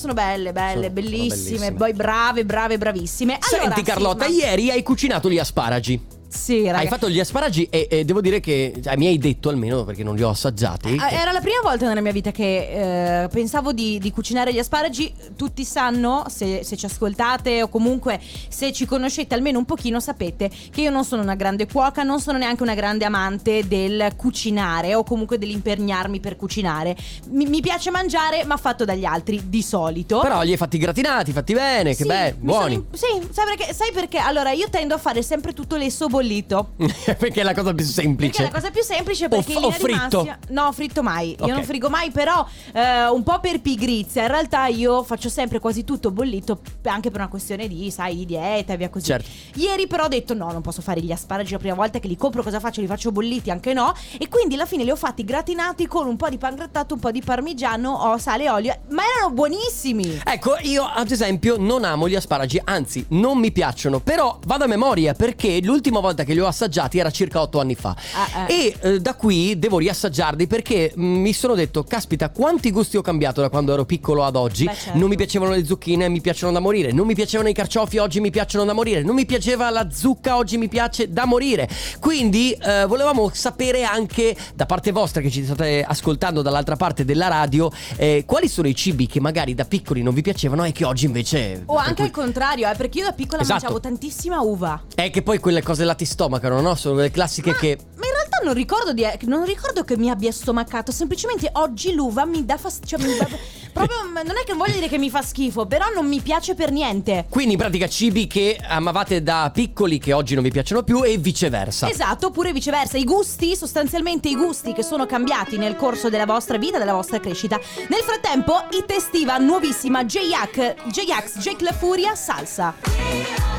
sono 0.06 0.14
belle, 0.14 0.52
belle, 0.54 0.68
Sono- 0.70 0.82
sono 0.82 0.94
bellissime, 0.94 1.28
bellissime. 1.28 1.74
poi 1.74 1.94
brave, 1.94 2.46
brave, 2.46 2.78
bravissime. 2.78 3.40
Allora, 3.52 3.74
Senti 3.74 3.82
Carlotta, 3.90 4.26
Sisma- 4.26 4.46
ieri 4.46 4.70
hai 4.72 4.84
cucinato 4.84 5.30
gli 5.30 5.40
asparagi. 5.40 6.00
Sì, 6.36 6.66
raga. 6.66 6.80
Hai 6.80 6.88
fatto 6.88 7.10
gli 7.10 7.20
asparagi 7.20 7.68
e, 7.70 7.88
e 7.90 8.04
devo 8.06 8.20
dire 8.22 8.40
che 8.40 8.74
cioè, 8.84 8.96
mi 8.98 9.08
hai 9.08 9.18
detto 9.18 9.50
almeno 9.50 9.84
perché 9.86 10.04
non 10.04 10.16
li 10.16 10.22
ho 10.24 10.30
assaggiati. 10.30 10.96
Ah, 11.00 11.08
che- 11.08 11.16
Era 11.16 11.32
la 11.32 11.40
prima 11.40 11.60
volta 11.64 11.88
nella 11.88 12.02
mia 12.02 12.12
vita 12.12 12.32
che 12.32 13.24
eh, 13.24 13.28
pensavo 13.30 13.72
di, 13.72 13.98
di 14.00 14.12
cucinare 14.12 14.54
gli 14.54 14.60
asparagi. 14.60 15.14
Tutti 15.36 15.64
sanno, 15.64 16.26
se, 16.28 16.64
se 16.64 16.76
ci 16.76 16.86
ascoltate 16.86 17.62
o 17.64 17.70
comunque 17.70 18.20
se 18.50 18.72
ci 18.74 18.86
conoscete 18.86 19.34
almeno 19.34 19.58
un 19.60 19.66
pochino, 19.66 20.00
sapete 20.00 20.50
che 20.72 20.82
io 20.82 20.90
non 20.92 21.06
sono 21.06 21.22
una 21.22 21.36
grande 21.36 21.68
cuoca, 21.68 22.04
non 22.04 22.20
sono 22.20 22.38
neanche 22.38 22.64
una 22.64 22.76
grande 22.76 23.06
amante 23.06 23.68
del 23.68 24.12
cucinare 24.16 24.94
o 24.96 25.04
comunque 25.04 25.38
dell'impegnarmi 25.38 26.20
per 26.20 26.36
cucinare. 26.36 26.96
Mi, 27.30 27.46
mi 27.46 27.62
piace 27.62 27.90
mangiare, 27.92 28.44
ma 28.44 28.58
fatto 28.58 28.84
dagli 28.86 29.06
altri 29.06 29.44
di 29.50 29.62
solito. 29.62 30.20
Però 30.20 30.42
li 30.42 30.52
hai 30.52 30.58
fatti 30.58 30.78
gratinati, 30.78 31.32
fatti 31.32 31.54
bene, 31.54 31.96
che 31.96 32.04
Sì, 32.04 32.10
mi 32.10 32.16
sono 32.18 32.36
buoni. 32.40 32.74
in- 32.76 32.84
sì, 32.92 33.06
sai 33.32 33.46
perché, 33.56 33.74
sai 33.74 33.92
perché? 33.94 34.18
Allora, 34.18 34.52
io 34.52 34.70
tendo 34.70 34.94
a 34.96 34.98
fare 34.98 35.22
sempre 35.22 35.54
tutto 35.54 35.76
lesso 35.78 36.08
bollito. 36.26 36.70
perché 37.18 37.42
è 37.42 37.44
la 37.44 37.54
cosa 37.54 37.74
più 37.74 37.86
semplice. 37.86 38.32
Perché 38.44 38.50
è 38.50 38.52
la 38.52 38.60
cosa 38.60 38.72
più 38.72 38.84
semplice 38.84 39.26
O 39.26 39.30
perché 39.30 39.54
f- 39.54 39.58
o 39.64 39.68
di 39.68 39.74
fritto? 39.74 40.18
massima- 40.18 40.40
No, 40.50 40.72
fritto 40.72 41.04
mai. 41.04 41.30
Io 41.32 41.46
Ok. 41.46 41.52
non 41.52 41.64
frigo 41.64 41.90
mai, 41.90 42.12
però 42.12 42.46
eh, 42.74 43.08
un 43.08 43.24
po' 43.24 43.40
per 43.40 43.62
pigrizia. 43.62 44.24
In 44.24 44.30
realtà 44.30 44.68
io 44.68 45.04
faccio 45.04 45.30
sempre 45.30 45.60
quasi 45.60 45.84
tutto 45.84 46.12
bollito 46.12 46.60
anche 46.84 47.10
per 47.12 47.20
una 47.22 47.30
questione 47.30 47.68
di, 47.68 47.90
sai, 47.92 48.16
di 48.16 48.26
dieta 48.26 48.74
e 48.74 48.78
via 48.78 48.90
così. 48.90 49.06
Certo. 49.06 49.30
Ieri 49.56 49.88
però 49.88 50.06
ho 50.06 50.08
detto 50.08 50.34
no, 50.34 50.52
non 50.52 50.62
posso 50.62 50.82
fare 50.82 51.02
gli 51.02 51.12
asparagi 51.12 51.52
la 51.54 51.60
prima 51.60 51.76
volta 51.76 52.00
che 52.00 52.08
li 52.08 52.18
compro, 52.18 52.42
cosa 52.44 52.60
faccio? 52.60 52.82
Li 52.82 52.88
faccio 52.88 53.12
bolliti 53.12 53.50
anche 53.52 53.74
no. 53.74 53.94
E 54.18 54.28
quindi 54.30 54.56
alla 54.56 54.66
fine 54.66 54.84
li 54.84 54.92
ho 54.92 54.96
fatti 54.96 55.24
gratinati 55.24 55.88
con 55.88 56.08
un 56.08 56.16
po' 56.16 56.30
di 56.30 56.38
pan 56.38 56.56
grattato, 56.56 56.94
un 56.96 57.00
po' 57.00 57.12
di 57.12 57.22
parmigiano, 57.22 57.92
o 57.92 58.18
sale 58.18 58.46
e 58.46 58.50
olio. 58.50 58.76
Ma 58.90 59.04
erano 59.16 59.34
buonissimi. 59.34 60.22
Ecco, 60.24 60.56
io 60.62 60.84
ad 60.84 61.12
esempio 61.12 61.56
non 61.58 61.84
amo 61.84 62.08
gli 62.08 62.16
asparagi, 62.16 62.62
anzi 62.64 63.06
non 63.10 63.38
mi 63.38 63.52
piacciono, 63.52 64.00
però 64.00 64.40
vado 64.46 64.64
a 64.64 64.68
memoria 64.68 65.14
perché 65.14 65.60
l'ultima 65.62 66.00
volta 66.00 66.05
che 66.14 66.34
li 66.34 66.40
ho 66.40 66.48
assaggiati 66.48 67.00
era 67.00 67.10
circa 67.12 67.42
otto 67.42 67.60
anni 67.60 67.76
fa. 67.76 67.96
Ah, 68.14 68.46
eh. 68.48 68.54
E 68.54 68.76
eh, 68.82 69.02
da 69.02 69.16
qui 69.16 69.58
devo 69.58 69.78
riassaggiarli 69.78 70.48
perché 70.48 70.94
mm, 70.98 71.16
mi 71.16 71.34
sono 71.34 71.56
detto, 71.56 71.84
caspita, 71.84 72.30
quanti 72.30 72.72
gusti 72.72 72.98
ho 72.98 73.02
cambiato 73.02 73.42
da 73.42 73.50
quando 73.50 73.74
ero 73.74 73.86
piccolo 73.86 74.24
ad 74.24 74.36
oggi. 74.36 74.66
Beh, 74.66 74.76
certo. 74.76 74.98
Non 74.98 75.10
mi 75.10 75.16
piacevano 75.16 75.52
le 75.52 75.66
zucchine, 75.66 76.10
mi 76.10 76.22
piacciono 76.22 76.52
da 76.52 76.60
morire. 76.60 76.92
Non 76.92 77.08
mi 77.08 77.16
piacevano 77.16 77.50
i 77.50 77.54
carciofi, 77.54 77.98
oggi 77.98 78.20
mi 78.20 78.30
piacciono 78.30 78.66
da 78.66 78.74
morire. 78.74 79.02
Non 79.02 79.16
mi 79.16 79.26
piaceva 79.26 79.70
la 79.70 79.90
zucca, 79.92 80.36
oggi 80.38 80.58
mi 80.58 80.68
piace 80.68 81.12
da 81.12 81.26
morire. 81.26 81.68
Quindi 82.00 82.52
eh, 82.52 82.86
volevamo 82.86 83.32
sapere 83.34 83.84
anche 83.84 84.36
da 84.54 84.66
parte 84.66 84.92
vostra 84.92 85.22
che 85.22 85.30
ci 85.32 85.44
state 85.44 85.84
ascoltando 85.88 86.42
dall'altra 86.42 86.76
parte 86.76 87.06
della 87.06 87.28
radio 87.28 87.72
eh, 87.98 88.24
quali 88.26 88.48
sono 88.48 88.68
i 88.68 88.76
cibi 88.76 89.08
che 89.08 89.20
magari 89.20 89.54
da 89.54 89.66
piccoli 89.66 90.02
non 90.02 90.14
vi 90.14 90.22
piacevano 90.22 90.64
e 90.64 90.72
che 90.72 90.86
oggi 90.86 91.06
invece... 91.06 91.64
O 91.66 91.78
anche 91.78 92.04
al 92.04 92.12
contrario, 92.12 92.70
eh, 92.70 92.76
perché 92.76 93.00
io 93.00 93.06
da 93.06 93.14
piccola 93.14 93.42
Esatto. 93.42 93.62
mangiavo 93.62 93.80
tantissima 93.80 94.42
uva. 94.42 94.84
È 94.94 95.10
che 95.10 95.22
poi 95.22 95.40
quelle 95.40 95.62
cose 95.62 95.84
là 95.86 95.95
ti 95.96 96.06
stomacano, 96.06 96.62
no? 96.62 96.76
Sono 96.76 97.00
le 97.00 97.12
classiche 97.12 97.52
Ma, 97.52 97.58
che... 97.58 97.78
ma 97.96 98.06
in 98.06 98.12
realtà 98.14 98.38
non 98.44 98.54
ricordo, 98.54 98.94
di, 98.94 99.06
non 99.22 99.46
ricordo 99.46 99.84
che 99.84 99.98
mi 99.98 100.10
abbia 100.10 100.32
stomacato. 100.32 100.92
Semplicemente 100.92 101.50
oggi 101.54 101.94
l'uva 101.94 102.26
mi 102.26 102.46
dà 102.46 102.58
fastidio. 102.58 102.98
Cioè, 102.98 103.08
mi 103.08 103.18
dà- 103.18 103.28
proprio 103.74 104.04
non 104.04 104.38
è 104.42 104.46
che 104.46 104.54
voglio 104.54 104.74
dire 104.74 104.88
che 104.88 104.98
mi 104.98 105.10
fa 105.10 105.22
schifo, 105.22 105.66
però 105.66 105.86
non 105.94 106.08
mi 106.08 106.22
piace 106.22 106.56
per 106.56 106.72
niente. 106.72 107.26
Quindi 107.30 107.54
in 107.54 107.60
pratica 107.60 107.88
cibi 107.88 108.28
che 108.28 108.58
amavate 108.62 109.24
da 109.24 109.50
piccoli 109.54 109.98
che 109.98 110.14
oggi 110.14 110.34
non 110.34 110.44
vi 110.44 110.52
piacciono 110.52 110.84
più 110.84 111.04
e 111.04 111.18
viceversa. 111.18 111.90
Esatto, 111.90 112.28
oppure 112.28 112.54
viceversa. 112.54 112.98
I 112.98 113.04
gusti, 113.04 113.56
sostanzialmente 113.56 114.30
i 114.30 114.36
gusti 114.36 114.74
che 114.74 114.84
sono 114.84 115.06
cambiati 115.06 115.58
nel 115.58 115.76
corso 115.76 116.10
della 116.10 116.26
vostra 116.26 116.58
vita, 116.58 116.78
della 116.78 116.94
vostra 116.94 117.20
crescita. 117.20 117.60
Nel 117.90 118.02
frattempo, 118.02 118.66
It 118.72 118.92
Estiva, 118.92 119.38
nuovissima 119.38 120.06
J-Ax, 120.06 120.76
J-Ax, 120.92 121.40
Jake 121.40 121.64
La 121.64 121.74
Furia, 121.74 122.16
salsa. 122.16 123.55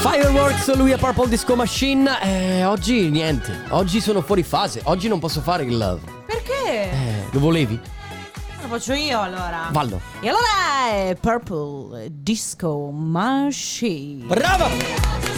Fireworks, 0.00 0.74
lui 0.76 0.92
è 0.92 0.96
Purple 0.96 1.28
Disco 1.28 1.56
Machine. 1.56 2.22
Eh, 2.22 2.64
oggi 2.64 3.10
niente. 3.10 3.64
Oggi 3.70 4.00
sono 4.00 4.20
fuori 4.22 4.44
fase. 4.44 4.80
Oggi 4.84 5.08
non 5.08 5.18
posso 5.18 5.40
fare 5.40 5.64
il 5.64 5.76
love. 5.76 6.00
Perché? 6.24 6.90
Eh, 6.90 7.24
lo 7.32 7.40
volevi? 7.40 7.78
Lo 8.62 8.68
faccio 8.68 8.92
io 8.92 9.20
allora. 9.20 9.68
Vallo. 9.70 10.00
E 10.20 10.28
allora 10.28 10.88
è 10.88 11.16
Purple 11.20 12.08
Disco 12.12 12.90
Machine. 12.90 14.24
Brava! 14.24 15.37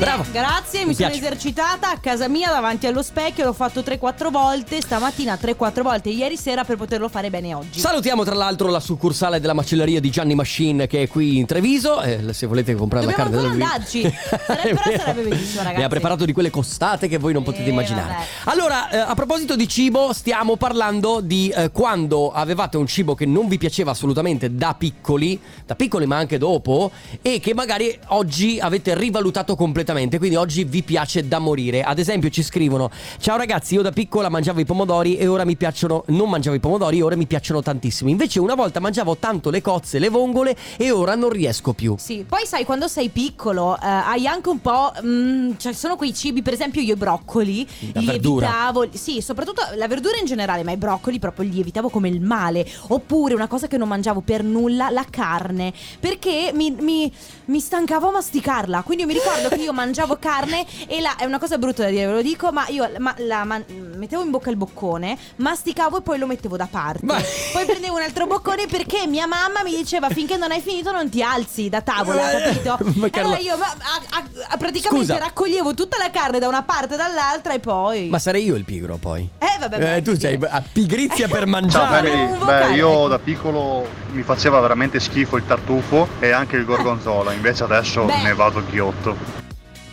Grazie, 0.00 0.16
Bravo. 0.16 0.24
grazie, 0.32 0.80
mi, 0.80 0.86
Mi 0.88 0.94
sono 0.94 1.08
piace. 1.10 1.26
esercitata 1.26 1.90
a 1.90 1.98
casa 1.98 2.26
mia 2.26 2.48
davanti 2.48 2.86
allo 2.86 3.02
specchio, 3.02 3.44
l'ho 3.44 3.52
fatto 3.52 3.80
3-4 3.80 4.30
volte, 4.30 4.80
stamattina 4.80 5.34
3-4 5.40 5.82
volte, 5.82 6.08
ieri 6.08 6.38
sera 6.38 6.64
per 6.64 6.76
poterlo 6.78 7.10
fare 7.10 7.28
bene 7.28 7.52
oggi. 7.52 7.78
Salutiamo 7.78 8.24
tra 8.24 8.34
l'altro 8.34 8.70
la 8.70 8.80
succursale 8.80 9.40
della 9.40 9.52
macelleria 9.52 10.00
di 10.00 10.08
Gianni 10.08 10.34
Machine 10.34 10.86
che 10.86 11.02
è 11.02 11.06
qui 11.08 11.36
in 11.36 11.44
Treviso. 11.44 12.00
Eh, 12.00 12.32
se 12.32 12.46
volete 12.46 12.74
comprare 12.74 13.04
la 13.04 13.10
Dobbiamo 13.12 13.30
carne 13.30 13.46
ancora 13.46 13.52
della 13.58 13.74
andarci. 13.74 14.00
Sarebbe- 14.46 14.80
però 14.82 14.98
sarebbe 14.98 15.28
bellissimo, 15.28 15.58
ragazzi. 15.58 15.76
Mi 15.78 15.84
ha 15.84 15.88
preparato 15.88 16.24
di 16.24 16.32
quelle 16.32 16.50
costate 16.50 17.06
che 17.06 17.18
voi 17.18 17.34
non 17.34 17.42
potete 17.42 17.66
Eh, 17.66 17.70
immaginare. 17.70 18.08
vabbè. 18.08 18.24
Allora, 18.44 18.88
eh, 18.88 18.96
a 18.96 19.14
proposito 19.14 19.54
di 19.54 19.68
cibo, 19.68 20.14
stiamo 20.14 20.56
parlando 20.56 21.20
di 21.20 21.52
eh, 21.54 21.70
quando 21.72 22.32
avevate 22.32 22.78
un 22.78 22.86
cibo 22.86 23.14
che 23.14 23.26
non 23.26 23.48
vi 23.48 23.58
piaceva 23.58 23.90
assolutamente 23.90 24.54
da 24.54 24.74
piccoli, 24.78 25.38
da 25.66 25.74
piccoli 25.74 26.06
ma 26.06 26.16
anche 26.16 26.38
dopo, 26.38 26.90
e 27.20 27.38
che 27.38 27.52
magari 27.52 27.96
oggi 28.08 28.58
avete 28.58 28.94
rivalutato 28.94 29.54
completamente, 29.56 29.88
quindi 29.94 30.36
oggi 30.36 30.64
vi 30.64 30.82
piace 30.82 31.26
da 31.26 31.38
morire. 31.38 31.82
Ad 31.82 31.98
esempio 31.98 32.30
ci 32.30 32.42
scrivono, 32.42 32.90
ciao 33.18 33.36
ragazzi, 33.36 33.74
io 33.74 33.82
da 33.82 33.90
piccola 33.90 34.28
mangiavo 34.28 34.60
i 34.60 34.64
pomodori 34.64 35.16
e 35.16 35.26
ora 35.26 35.44
mi 35.44 35.56
piacciono, 35.56 36.04
non 36.08 36.30
mangiavo 36.30 36.56
i 36.56 36.60
pomodori 36.60 36.98
e 36.98 37.02
ora 37.02 37.16
mi 37.16 37.26
piacciono 37.26 37.62
tantissimo. 37.62 38.08
Invece 38.10 38.38
una 38.40 38.54
volta 38.54 38.78
mangiavo 38.80 39.16
tanto 39.16 39.50
le 39.50 39.60
cozze, 39.60 39.98
le 39.98 40.08
vongole 40.08 40.56
e 40.76 40.90
ora 40.90 41.14
non 41.14 41.30
riesco 41.30 41.72
più. 41.72 41.96
Sì, 41.98 42.24
poi 42.26 42.46
sai, 42.46 42.64
quando 42.64 42.86
sei 42.88 43.08
piccolo 43.08 43.76
eh, 43.76 43.78
hai 43.86 44.26
anche 44.26 44.48
un 44.48 44.60
po'. 44.60 44.92
mm, 45.04 45.52
cioè, 45.56 45.72
sono 45.72 45.96
quei 45.96 46.14
cibi, 46.14 46.42
per 46.42 46.52
esempio, 46.52 46.80
io 46.80 46.94
i 46.94 46.96
broccoli 46.96 47.66
La 47.92 48.00
li 48.00 48.06
verdura. 48.06 48.46
evitavo. 48.46 48.88
Sì, 48.92 49.20
soprattutto 49.20 49.62
la 49.76 49.88
verdura 49.88 50.16
in 50.18 50.26
generale, 50.26 50.62
ma 50.62 50.72
i 50.72 50.76
broccoli 50.76 51.18
proprio 51.18 51.48
li 51.48 51.60
evitavo 51.60 51.88
come 51.88 52.08
il 52.08 52.20
male. 52.20 52.66
Oppure 52.88 53.34
una 53.34 53.48
cosa 53.48 53.66
che 53.66 53.76
non 53.76 53.88
mangiavo 53.88 54.20
per 54.20 54.42
nulla, 54.44 54.90
la 54.90 55.04
carne. 55.08 55.72
Perché 55.98 56.50
mi, 56.54 56.70
mi, 56.70 57.12
mi 57.46 57.60
stancavo 57.60 58.08
a 58.08 58.12
masticarla. 58.12 58.82
Quindi 58.82 59.02
io 59.04 59.08
mi 59.08 59.14
ricordo 59.14 59.48
che 59.48 59.62
io 59.62 59.72
mangiavo 59.80 60.16
carne 60.20 60.66
e 60.86 61.00
la, 61.00 61.16
è 61.16 61.24
una 61.24 61.38
cosa 61.38 61.56
brutta 61.58 61.84
da 61.84 61.90
dire, 61.90 62.06
ve 62.06 62.12
lo 62.12 62.22
dico, 62.22 62.52
ma 62.52 62.66
io 62.68 62.88
ma- 62.98 63.14
la 63.18 63.44
man- 63.44 63.64
mettevo 63.96 64.22
in 64.22 64.30
bocca 64.30 64.50
il 64.50 64.56
boccone, 64.56 65.16
masticavo 65.36 65.98
e 65.98 66.02
poi 66.02 66.18
lo 66.18 66.26
mettevo 66.26 66.56
da 66.56 66.68
parte. 66.70 67.04
Ma- 67.04 67.20
Poi 67.52 67.64
prendevo 67.64 67.96
un 67.96 68.02
altro 68.02 68.26
boccone 68.26 68.66
perché 68.66 69.06
mia 69.06 69.26
mamma 69.26 69.62
mi 69.64 69.74
diceva 69.74 70.08
finché 70.10 70.36
non 70.36 70.50
hai 70.50 70.60
finito 70.60 70.92
non 70.92 71.08
ti 71.08 71.22
alzi 71.22 71.68
da 71.68 71.80
tavola, 71.80 72.30
Eh, 72.30 72.42
capito? 72.42 72.78
ma 73.00 73.06
E 73.10 73.20
allora 73.20 73.38
io 73.38 73.56
ma- 73.56 73.66
a- 73.66 74.18
a- 74.18 74.24
a- 74.50 74.56
praticamente 74.56 75.12
Scusa. 75.12 75.18
raccoglievo 75.18 75.74
tutta 75.74 75.96
la 75.98 76.10
carne 76.10 76.38
da 76.38 76.48
una 76.48 76.62
parte 76.62 76.94
e 76.94 76.96
dall'altra 76.96 77.54
e 77.54 77.60
poi... 77.60 78.08
Ma 78.08 78.18
sarei 78.18 78.44
io 78.44 78.54
il 78.56 78.64
pigro 78.64 78.96
poi. 78.96 79.28
Eh 79.38 79.58
vabbè. 79.58 79.96
Eh, 79.96 80.02
tu 80.02 80.16
sei 80.18 80.38
a 80.48 80.62
pigrizia 80.72 81.26
per 81.28 81.42
Ciao 81.48 81.50
mangiare. 81.50 82.26
vocale. 82.38 82.68
beh 82.68 82.74
io 82.74 83.08
da 83.08 83.18
piccolo 83.18 83.86
mi 84.12 84.22
faceva 84.22 84.60
veramente 84.60 85.00
schifo 85.00 85.36
il 85.36 85.46
tartufo 85.46 86.06
e 86.20 86.30
anche 86.30 86.56
il 86.56 86.64
gorgonzola, 86.64 87.32
invece 87.32 87.64
adesso 87.64 88.04
Beh. 88.04 88.22
ne 88.22 88.34
vado 88.34 88.62
ghiotto. 88.68 89.39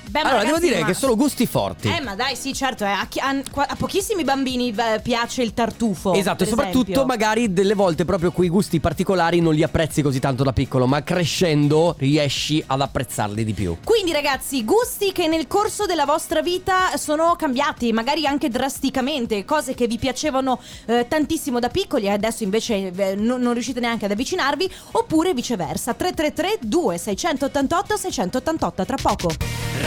Beh, 0.09 0.19
allora, 0.21 0.37
devo 0.39 0.51
ragazzi, 0.53 0.67
dire 0.67 0.79
ma- 0.81 0.85
che 0.87 0.93
sono 0.93 1.15
gusti 1.15 1.45
forti. 1.45 1.87
Eh, 1.89 2.01
ma 2.01 2.15
dai, 2.15 2.35
sì, 2.35 2.53
certo, 2.53 2.83
eh, 2.85 2.89
a, 2.89 3.05
chi- 3.09 3.19
a- 3.19 3.41
a 3.67 3.75
pochissimi 3.75 4.23
bambini 4.23 4.73
eh, 4.75 4.99
piace 5.01 5.41
il 5.41 5.53
tartufo. 5.53 6.13
Esatto, 6.13 6.43
e 6.43 6.47
soprattutto 6.47 6.81
esempio. 6.91 7.05
magari 7.05 7.51
delle 7.53 7.73
volte 7.73 8.05
proprio 8.05 8.31
quei 8.31 8.49
gusti 8.49 8.79
particolari 8.79 9.39
non 9.41 9.53
li 9.53 9.63
apprezzi 9.63 10.01
così 10.01 10.19
tanto 10.19 10.43
da 10.43 10.53
piccolo, 10.53 10.87
ma 10.87 11.03
crescendo 11.03 11.95
riesci 11.97 12.63
ad 12.65 12.81
apprezzarli 12.81 13.43
di 13.43 13.53
più. 13.53 13.77
Quindi 13.83 14.11
ragazzi, 14.11 14.63
gusti 14.63 15.11
che 15.11 15.27
nel 15.27 15.47
corso 15.47 15.85
della 15.85 16.05
vostra 16.05 16.41
vita 16.41 16.95
sono 16.95 17.35
cambiati, 17.37 17.91
magari 17.91 18.25
anche 18.25 18.49
drasticamente, 18.49 19.43
cose 19.45 19.73
che 19.73 19.87
vi 19.87 19.97
piacevano 19.97 20.59
eh, 20.85 21.05
tantissimo 21.07 21.59
da 21.59 21.69
piccoli 21.69 22.05
e 22.05 22.11
adesso 22.11 22.43
invece 22.43 22.91
eh, 22.95 23.15
non, 23.15 23.41
non 23.41 23.53
riuscite 23.53 23.79
neanche 23.79 24.05
ad 24.05 24.11
avvicinarvi, 24.11 24.71
oppure 24.91 25.33
viceversa. 25.33 25.93
333 25.93 26.59
2688 26.67 27.97
688 27.97 28.85
tra 28.85 28.95
poco. 29.01 29.29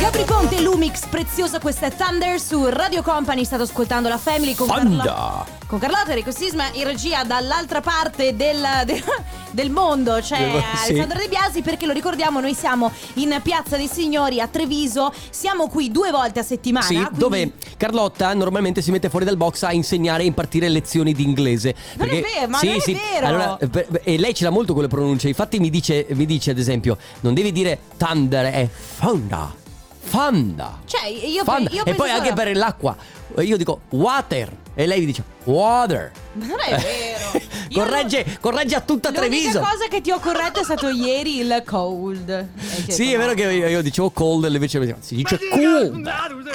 Gabri 0.00 0.24
Ponte, 0.24 0.60
Lumix, 0.62 1.06
preziosa 1.08 1.60
questa 1.60 1.86
è 1.86 1.92
Thunder 1.94 2.40
su 2.40 2.64
Radio 2.68 3.02
Company, 3.02 3.44
state 3.44 3.62
ascoltando 3.62 4.08
la 4.08 4.16
Family 4.16 4.54
con. 4.54 4.66
Carlo- 4.66 5.46
Con 5.66 5.78
Carlotta, 5.78 6.08
Enrico 6.10 6.32
Sisma 6.32 6.64
in 6.72 6.84
regia 6.84 7.22
dall'altra 7.22 7.80
parte 7.80 8.34
del, 8.34 8.60
de- 8.86 9.04
del 9.52 9.70
mondo 9.70 10.18
c'è 10.20 10.38
Devo- 10.38 10.58
sì. 10.82 10.90
Alessandro 10.92 11.18
De 11.18 11.28
Biasi 11.28 11.60
perché 11.62 11.86
lo 11.86 11.92
ricordiamo 11.92 12.40
noi 12.40 12.54
siamo 12.54 12.90
in 13.14 13.38
Piazza 13.42 13.76
dei 13.76 13.86
Signori 13.86 14.40
a 14.40 14.48
Treviso, 14.48 15.12
siamo 15.28 15.68
qui 15.68 15.90
due 15.92 16.10
volte 16.10 16.40
a 16.40 16.42
settimana. 16.42 16.86
Sì, 16.86 16.94
quindi- 16.94 17.18
dove 17.18 17.52
Carlotta 17.76 18.32
normalmente 18.34 18.80
si 18.82 18.90
mette 18.90 19.10
fuori 19.10 19.26
dal 19.26 19.36
box 19.36 19.62
a 19.64 19.72
insegnare 19.72 20.22
e 20.22 20.26
impartire 20.26 20.68
lezioni 20.70 21.12
di 21.12 21.22
inglese. 21.22 21.74
Non 21.96 22.08
è 22.08 22.20
vero, 22.22 22.48
ma 22.48 22.58
sì, 22.58 22.66
non 22.68 22.76
è 22.76 22.80
sì. 22.80 22.92
vero. 23.12 23.26
Allora, 23.26 23.58
e 24.02 24.18
lei 24.18 24.34
ce 24.34 24.44
l'ha 24.44 24.50
molto 24.50 24.72
con 24.72 24.82
le 24.82 24.88
pronunce. 24.88 25.28
Infatti, 25.28 25.60
mi 25.60 25.68
dice, 25.70 26.06
mi 26.12 26.24
dice 26.26 26.50
ad 26.52 26.58
esempio: 26.58 26.96
non 27.20 27.34
devi 27.34 27.52
dire 27.52 27.78
thunder, 27.98 28.46
è 28.52 28.68
fonda. 28.68 29.59
Fanda. 30.02 30.78
Cioè, 30.84 31.06
io, 31.06 31.44
pe- 31.44 31.50
Fanda. 31.50 31.70
io 31.70 31.84
e 31.84 31.94
poi 31.94 32.10
anche 32.10 32.30
solo- 32.30 32.42
per 32.42 32.56
l'acqua. 32.56 32.96
Io 33.38 33.56
dico 33.56 33.82
water. 33.90 34.56
E 34.74 34.86
lei 34.86 35.00
mi 35.00 35.06
dice 35.06 35.22
water. 35.44 36.10
Ma 36.32 36.46
non 36.46 36.56
è 36.60 36.76
vero. 36.76 37.48
Corregge, 37.72 38.38
corregge 38.40 38.74
a 38.74 38.80
tutta 38.80 39.10
L'unica 39.10 39.28
Treviso. 39.28 39.58
cosa 39.60 39.86
che 39.88 40.00
ti 40.00 40.10
ho 40.10 40.18
corretto 40.18 40.58
è 40.60 40.64
stato 40.64 40.88
ieri 40.88 41.38
il 41.38 41.62
cold. 41.64 42.48
Sì, 42.88 43.12
è 43.12 43.16
vero 43.16 43.34
che 43.34 43.42
io, 43.42 43.68
io 43.68 43.82
dicevo 43.82 44.10
cold 44.10 44.44
e 44.44 44.48
invece 44.48 44.78
mi 44.80 44.86
diceva, 44.86 45.02
si 45.04 45.14
dice 45.14 45.38
cold. 45.50 46.10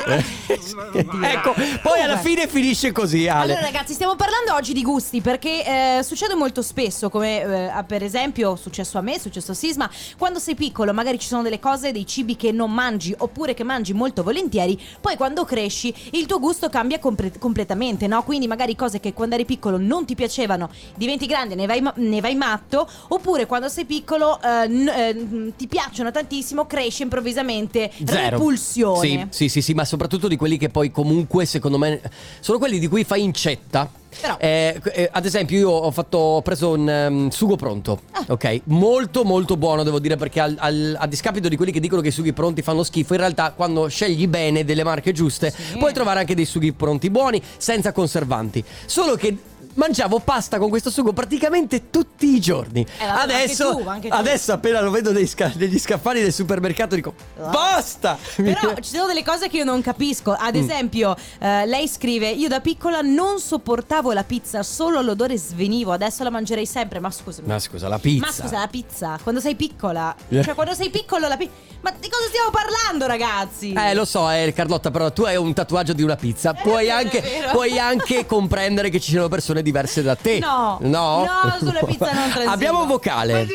ecco, 1.24 1.54
poi 1.82 2.02
alla 2.02 2.18
fine 2.18 2.48
finisce 2.48 2.92
così, 2.92 3.28
Ale. 3.28 3.54
Allora 3.54 3.66
ragazzi 3.66 3.94
stiamo 3.94 4.16
parlando 4.16 4.54
oggi 4.54 4.74
di 4.74 4.84
gusti 4.84 5.22
perché 5.22 5.98
eh, 6.00 6.04
succede 6.04 6.36
molto 6.36 6.62
spesso 6.62 7.10
come 7.10 7.42
eh, 7.42 7.84
per 7.86 8.04
esempio 8.04 8.54
è 8.54 8.58
successo 8.58 8.98
a 8.98 9.02
me, 9.02 9.16
è 9.16 9.20
successo 9.20 9.52
a 9.52 9.56
Sisma 9.56 9.90
Quando 10.18 10.40
sei 10.40 10.56
piccolo 10.56 10.94
magari 10.94 11.20
ci 11.20 11.28
sono 11.28 11.42
delle 11.42 11.60
cose, 11.60 11.92
dei 11.92 12.06
cibi 12.06 12.36
che 12.36 12.52
non 12.52 12.72
mangi 12.72 13.14
oppure 13.18 13.54
che 13.54 13.64
mangi 13.64 13.94
molto 13.94 14.24
volentieri 14.24 14.80
Poi 15.02 15.16
quando 15.16 15.44
cresci 15.46 15.94
il 16.12 16.26
tuo 16.26 16.40
gusto 16.40 16.70
cambia 16.70 17.00
compre- 17.00 17.32
completamente 17.40 18.08
no? 18.08 18.24
Quindi 18.24 18.48
magari 18.48 18.76
cose 18.76 19.00
che 19.00 19.14
quando 19.14 19.36
eri 19.36 19.46
piccolo 19.46 19.78
non 19.78 20.06
ti 20.06 20.16
piacevano 20.16 20.70
diventi 20.96 21.26
grande 21.26 21.54
e 21.54 21.58
ne 21.58 21.66
vai, 21.66 21.82
ma- 21.82 21.94
ne 21.96 22.22
vai 22.22 22.36
matto 22.36 22.88
Oppure 23.10 23.46
quando 23.46 23.70
sei 23.70 23.86
piccolo 23.86 24.40
eh, 24.42 24.68
n- 24.68 24.88
eh, 24.88 25.54
ti 25.56 25.68
piacciono 25.68 26.12
tantissimo 26.12 26.66
cresci 26.66 27.04
improvvisamente 27.04 27.92
Zero. 28.04 28.30
repulsione 28.30 29.00
Sì, 29.00 29.26
sì, 29.30 29.50
sì, 29.50 29.62
sì, 29.62 29.74
ma 29.74 29.84
soprattutto 29.96 30.28
di 30.28 30.36
quelli 30.36 30.58
che 30.58 30.68
poi 30.70 30.92
comunque 30.92 31.46
secondo 31.46 31.78
me 31.78 32.02
sono 32.42 32.58
quelli 32.60 32.80
di 32.80 32.88
cui 32.88 33.04
fai 33.06 33.24
incetta. 33.24 33.90
Però- 34.22 34.38
Eh, 34.40 34.80
eh, 34.94 35.10
ad 35.12 35.26
esempio 35.26 35.58
io 35.58 35.70
ho, 35.70 35.92
fatto, 35.92 36.18
ho 36.18 36.42
preso 36.42 36.72
un 36.72 36.88
ehm, 36.88 37.30
sugo 37.30 37.56
pronto, 37.58 38.00
Ah. 38.12 38.24
ok? 38.30 38.62
Molto 38.66 39.24
molto 39.26 39.58
buono 39.58 39.84
devo 39.84 40.00
dire 40.00 40.16
perché 40.16 40.40
al- 40.40 40.56
al- 40.58 40.96
a 40.98 41.06
discapito 41.08 41.50
di 41.50 41.58
quelli 41.58 41.72
che 41.74 41.82
dicono 41.82 42.02
che 42.02 42.08
i 42.10 42.12
sughi 42.12 42.32
pronti 42.32 42.62
fanno 42.62 42.84
schifo, 42.84 43.14
in 43.14 43.20
realtà 43.20 43.52
quando 43.54 43.88
scegli 43.88 44.28
bene 44.28 44.64
delle 44.64 44.84
marche 44.84 45.12
giuste 45.12 45.54
puoi 45.78 45.92
trovare 45.94 46.20
anche 46.20 46.34
dei 46.36 46.46
sughi 46.46 46.72
pronti 46.72 47.10
buoni 47.10 47.42
senza 47.58 47.92
conservanti. 47.92 48.64
Solo 48.86 49.16
che... 49.16 49.38
Mangiavo 49.76 50.20
pasta 50.20 50.58
con 50.58 50.70
questo 50.70 50.90
sugo 50.90 51.12
praticamente 51.12 51.90
tutti 51.90 52.34
i 52.34 52.40
giorni. 52.40 52.82
Eh, 52.82 53.06
vabbè, 53.06 53.34
adesso, 53.34 53.70
anche 53.70 53.84
tu, 53.84 53.90
anche 53.90 54.08
tu. 54.10 54.14
adesso 54.16 54.54
appena 54.54 54.80
lo 54.80 54.90
vedo 54.90 55.12
negli, 55.12 55.28
sca- 55.28 55.52
negli 55.56 55.78
scaffali 55.78 56.22
del 56.22 56.32
supermercato 56.32 56.96
dico 56.96 57.14
basta! 57.36 58.18
Però 58.36 58.74
ci 58.76 58.96
sono 58.96 59.08
delle 59.08 59.24
cose 59.24 59.50
che 59.50 59.58
io 59.58 59.64
non 59.66 59.82
capisco. 59.82 60.32
Mm. 60.32 60.46
Ad 60.46 60.56
esempio, 60.56 61.16
eh, 61.40 61.66
lei 61.66 61.88
scrive: 61.88 62.30
Io 62.30 62.48
da 62.48 62.62
piccola 62.62 63.02
non 63.02 63.40
sopportavo 63.40 64.14
la 64.14 64.24
pizza, 64.24 64.64
solo 64.64 65.02
l'odore 65.02 65.38
svenivo. 65.38 65.92
Adesso 65.92 66.24
la 66.24 66.30
mangerei 66.30 66.66
sempre. 66.66 67.00
Ma 67.00 67.12
scusami. 67.12 67.48
Ma 67.48 67.60
scusa, 67.60 67.88
la 67.88 68.00
pizza. 68.00 68.26
Ma 68.26 68.32
scusa, 68.32 68.60
la 68.60 68.68
pizza, 68.68 69.20
quando 69.22 69.42
sei 69.42 69.56
piccola. 69.56 70.16
Eh. 70.30 70.42
Cioè, 70.42 70.54
quando 70.54 70.74
sei 70.74 70.90
piccolo, 70.90 71.28
la 71.28 71.38
pizza. 71.38 71.54
Ma 71.82 71.92
di 71.92 72.10
cosa 72.10 72.28
stiamo 72.30 72.50
parlando, 72.50 73.06
ragazzi? 73.06 73.72
Eh, 73.74 73.94
lo 73.94 74.06
so, 74.06 74.28
eh, 74.32 74.52
Carlotta, 74.56 74.90
però 74.90 75.12
tu 75.12 75.22
hai 75.22 75.36
un 75.36 75.54
tatuaggio 75.54 75.94
di 75.94 76.02
una 76.02 76.16
pizza. 76.16 76.54
Puoi, 76.54 76.86
vero, 76.86 76.98
anche, 76.98 77.24
puoi 77.52 77.78
anche 77.78 78.26
comprendere 78.28 78.90
che 78.90 79.00
ci 79.00 79.12
siano 79.12 79.28
persone 79.28 79.62
diverse 79.66 80.04
da 80.04 80.16
te. 80.16 80.38
No. 80.40 80.78
No? 80.82 81.26
No, 81.26 81.58
sulla 81.58 81.82
pizza 81.84 82.12
non. 82.14 82.30
Abbiamo 82.48 82.86
vocale. 82.86 83.48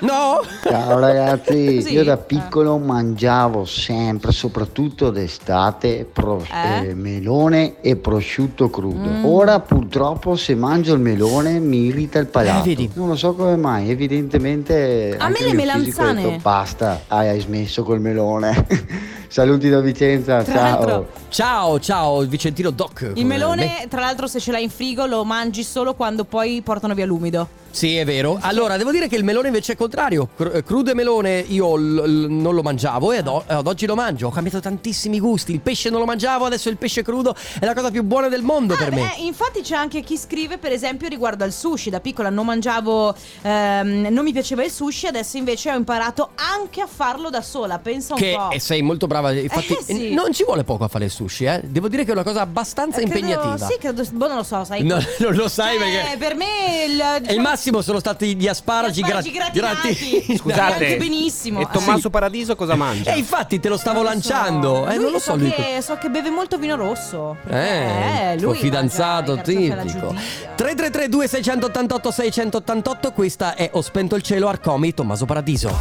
No? 0.00 0.40
Ciao 0.62 0.98
ragazzi, 1.00 1.82
Sì. 1.82 1.92
io 1.94 2.04
da 2.04 2.16
piccolo 2.16 2.78
mangiavo 2.78 3.64
sempre, 3.64 4.30
soprattutto 4.30 5.10
d'estate, 5.10 6.06
pro- 6.10 6.44
Eh? 6.52 6.88
eh, 6.90 6.94
melone 6.94 7.80
e 7.80 7.96
prosciutto 7.96 8.70
crudo. 8.70 9.08
Mm. 9.08 9.24
Ora 9.24 9.58
purtroppo 9.60 10.36
se 10.36 10.54
mangio 10.54 10.94
il 10.94 11.00
melone 11.00 11.58
mi 11.58 11.86
irrita 11.86 12.18
il 12.20 12.26
palato. 12.26 12.68
Eh. 12.68 12.90
Non 12.94 13.08
lo 13.08 13.16
so 13.16 13.34
come 13.34 13.56
mai, 13.56 13.90
evidentemente 13.90 15.16
A 15.18 15.28
me 15.28 15.40
le 15.40 15.52
melanzane. 15.54 16.22
detto, 16.22 16.38
basta, 16.42 17.02
hai, 17.08 17.28
hai 17.30 17.40
smesso 17.40 17.82
col 17.82 18.00
melone. 18.00 18.66
Saluti 19.28 19.68
da 19.68 19.80
Vicenza, 19.80 20.42
Tra 20.42 20.54
ciao. 20.54 21.06
Ciao, 21.28 21.80
ciao, 21.80 22.20
Vicentino 22.22 22.70
Doc. 22.70 23.12
Il 23.14 23.26
melone, 23.26 23.86
tra 23.88 24.00
l'altro, 24.00 24.26
se 24.26 24.40
ce 24.40 24.52
l'hai 24.52 24.64
in 24.64 24.70
frigo, 24.70 25.06
lo 25.06 25.24
mangi 25.24 25.62
solo 25.62 25.94
quando 25.94 26.24
poi 26.24 26.62
portano 26.62 26.94
via 26.94 27.06
l'umido. 27.06 27.64
Sì, 27.76 27.96
è 27.96 28.06
vero. 28.06 28.38
Allora, 28.40 28.78
devo 28.78 28.90
dire 28.90 29.06
che 29.06 29.16
il 29.16 29.22
melone 29.24 29.48
invece 29.48 29.72
è 29.72 29.76
contrario. 29.76 30.30
Cr- 30.34 30.62
crudo 30.64 30.92
e 30.92 30.94
melone 30.94 31.44
io 31.46 31.76
l- 31.76 31.94
l- 32.24 32.26
non 32.30 32.54
lo 32.54 32.62
mangiavo 32.62 33.12
e 33.12 33.18
ad, 33.18 33.26
o- 33.26 33.44
ad 33.46 33.66
oggi 33.66 33.84
lo 33.84 33.94
mangio. 33.94 34.28
Ho 34.28 34.30
cambiato 34.30 34.60
tantissimi 34.60 35.20
gusti. 35.20 35.52
Il 35.52 35.60
pesce 35.60 35.90
non 35.90 36.00
lo 36.00 36.06
mangiavo, 36.06 36.46
adesso 36.46 36.70
il 36.70 36.78
pesce 36.78 37.02
crudo 37.02 37.34
è 37.60 37.64
la 37.66 37.74
cosa 37.74 37.90
più 37.90 38.02
buona 38.02 38.28
del 38.28 38.40
mondo 38.40 38.74
per 38.76 38.92
me. 38.92 39.14
Eh, 39.18 39.24
infatti 39.26 39.60
c'è 39.60 39.74
anche 39.74 40.00
chi 40.00 40.16
scrive, 40.16 40.56
per 40.56 40.72
esempio, 40.72 41.06
riguardo 41.08 41.44
al 41.44 41.52
sushi. 41.52 41.90
Da 41.90 42.00
piccola 42.00 42.30
non 42.30 42.46
mangiavo, 42.46 43.14
ehm, 43.42 44.06
non 44.10 44.24
mi 44.24 44.32
piaceva 44.32 44.64
il 44.64 44.70
sushi, 44.70 45.06
adesso 45.06 45.36
invece 45.36 45.70
ho 45.70 45.76
imparato 45.76 46.30
anche 46.36 46.80
a 46.80 46.86
farlo 46.86 47.28
da 47.28 47.42
sola. 47.42 47.78
Pensa 47.78 48.14
un 48.14 48.20
Che 48.20 48.34
po'. 48.34 48.50
eh, 48.52 48.58
sei 48.58 48.80
molto 48.80 49.06
brava. 49.06 49.32
Infatti, 49.32 49.74
Eh, 49.74 49.82
sì. 49.84 50.14
non 50.14 50.32
ci 50.32 50.44
vuole 50.44 50.64
poco 50.64 50.84
a 50.84 50.88
fare 50.88 51.04
il 51.04 51.10
sushi, 51.10 51.44
eh. 51.44 51.60
Devo 51.62 51.88
dire 51.88 52.04
che 52.04 52.10
è 52.10 52.12
una 52.14 52.22
cosa 52.22 52.40
abbastanza 52.40 53.00
Eh, 53.00 53.04
credo- 53.06 53.26
impegnativa. 53.26 53.66
Sì, 53.66 53.76
credo, 53.78 54.02
boh, 54.12 54.28
non 54.28 54.36
lo 54.38 54.42
so, 54.44 54.64
sai. 54.64 54.82
No, 54.82 54.96
non 55.20 55.34
lo 55.34 55.48
sai 55.48 55.76
Eh, 55.76 55.78
perché. 55.78 56.16
per 56.16 56.34
me 56.36 56.46
il, 56.88 57.00
E 57.00 57.16
il 57.16 57.22
diciamo, 57.22 57.42
massimo 57.66 57.82
sono 57.82 57.98
stati 57.98 58.36
gli 58.36 58.46
asparagi, 58.46 59.00
gli 59.00 59.04
asparagi 59.04 59.30
gra- 59.32 59.50
gratinati. 59.52 59.94
grati- 59.98 60.36
Scusate. 60.38 60.72
Anche 60.72 60.96
benissimo. 60.96 61.60
E 61.60 61.66
Tommaso 61.70 62.06
Eh. 62.08 62.10
Paradiso 62.10 62.54
cosa 62.56 62.74
mangia? 62.76 63.12
E 63.12 63.18
infatti 63.18 63.58
te 63.60 63.68
lo 63.68 63.76
stavo 63.76 64.02
Non 64.02 64.14
lo 64.14 64.20
so. 64.20 64.30
lanciando. 64.30 64.86
Eh, 64.88 64.94
Lui 64.94 65.02
non 65.04 65.12
lo 65.12 65.18
so, 65.18 65.30
so. 65.32 65.36
lui- 65.36 65.52
che, 65.52 65.80
so 65.82 65.96
che 65.96 66.08
beve 66.08 66.30
molto 66.30 66.58
vino 66.58 66.76
rosso. 66.76 67.36
Eh, 67.48 68.32
lui 68.34 68.40
tuo 68.42 68.54
fidanzato 68.54 69.36
tipico. 69.40 69.82
giudia. 69.86 70.20
3332 70.54 71.28
688 71.28 72.10
688 72.10 73.12
Questa 73.12 73.54
è 73.54 73.70
Ho 73.72 73.82
spento 73.82 74.14
il 74.16 74.22
cielo 74.22 74.48
Arcomi 74.48 74.94
Tommaso 74.94 75.24
Paradiso 75.24 75.74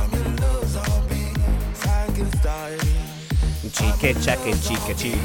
Cicche, 3.71 4.15
cecche, 4.21 4.53
cicche, 4.61 4.95
cicche. 4.95 5.19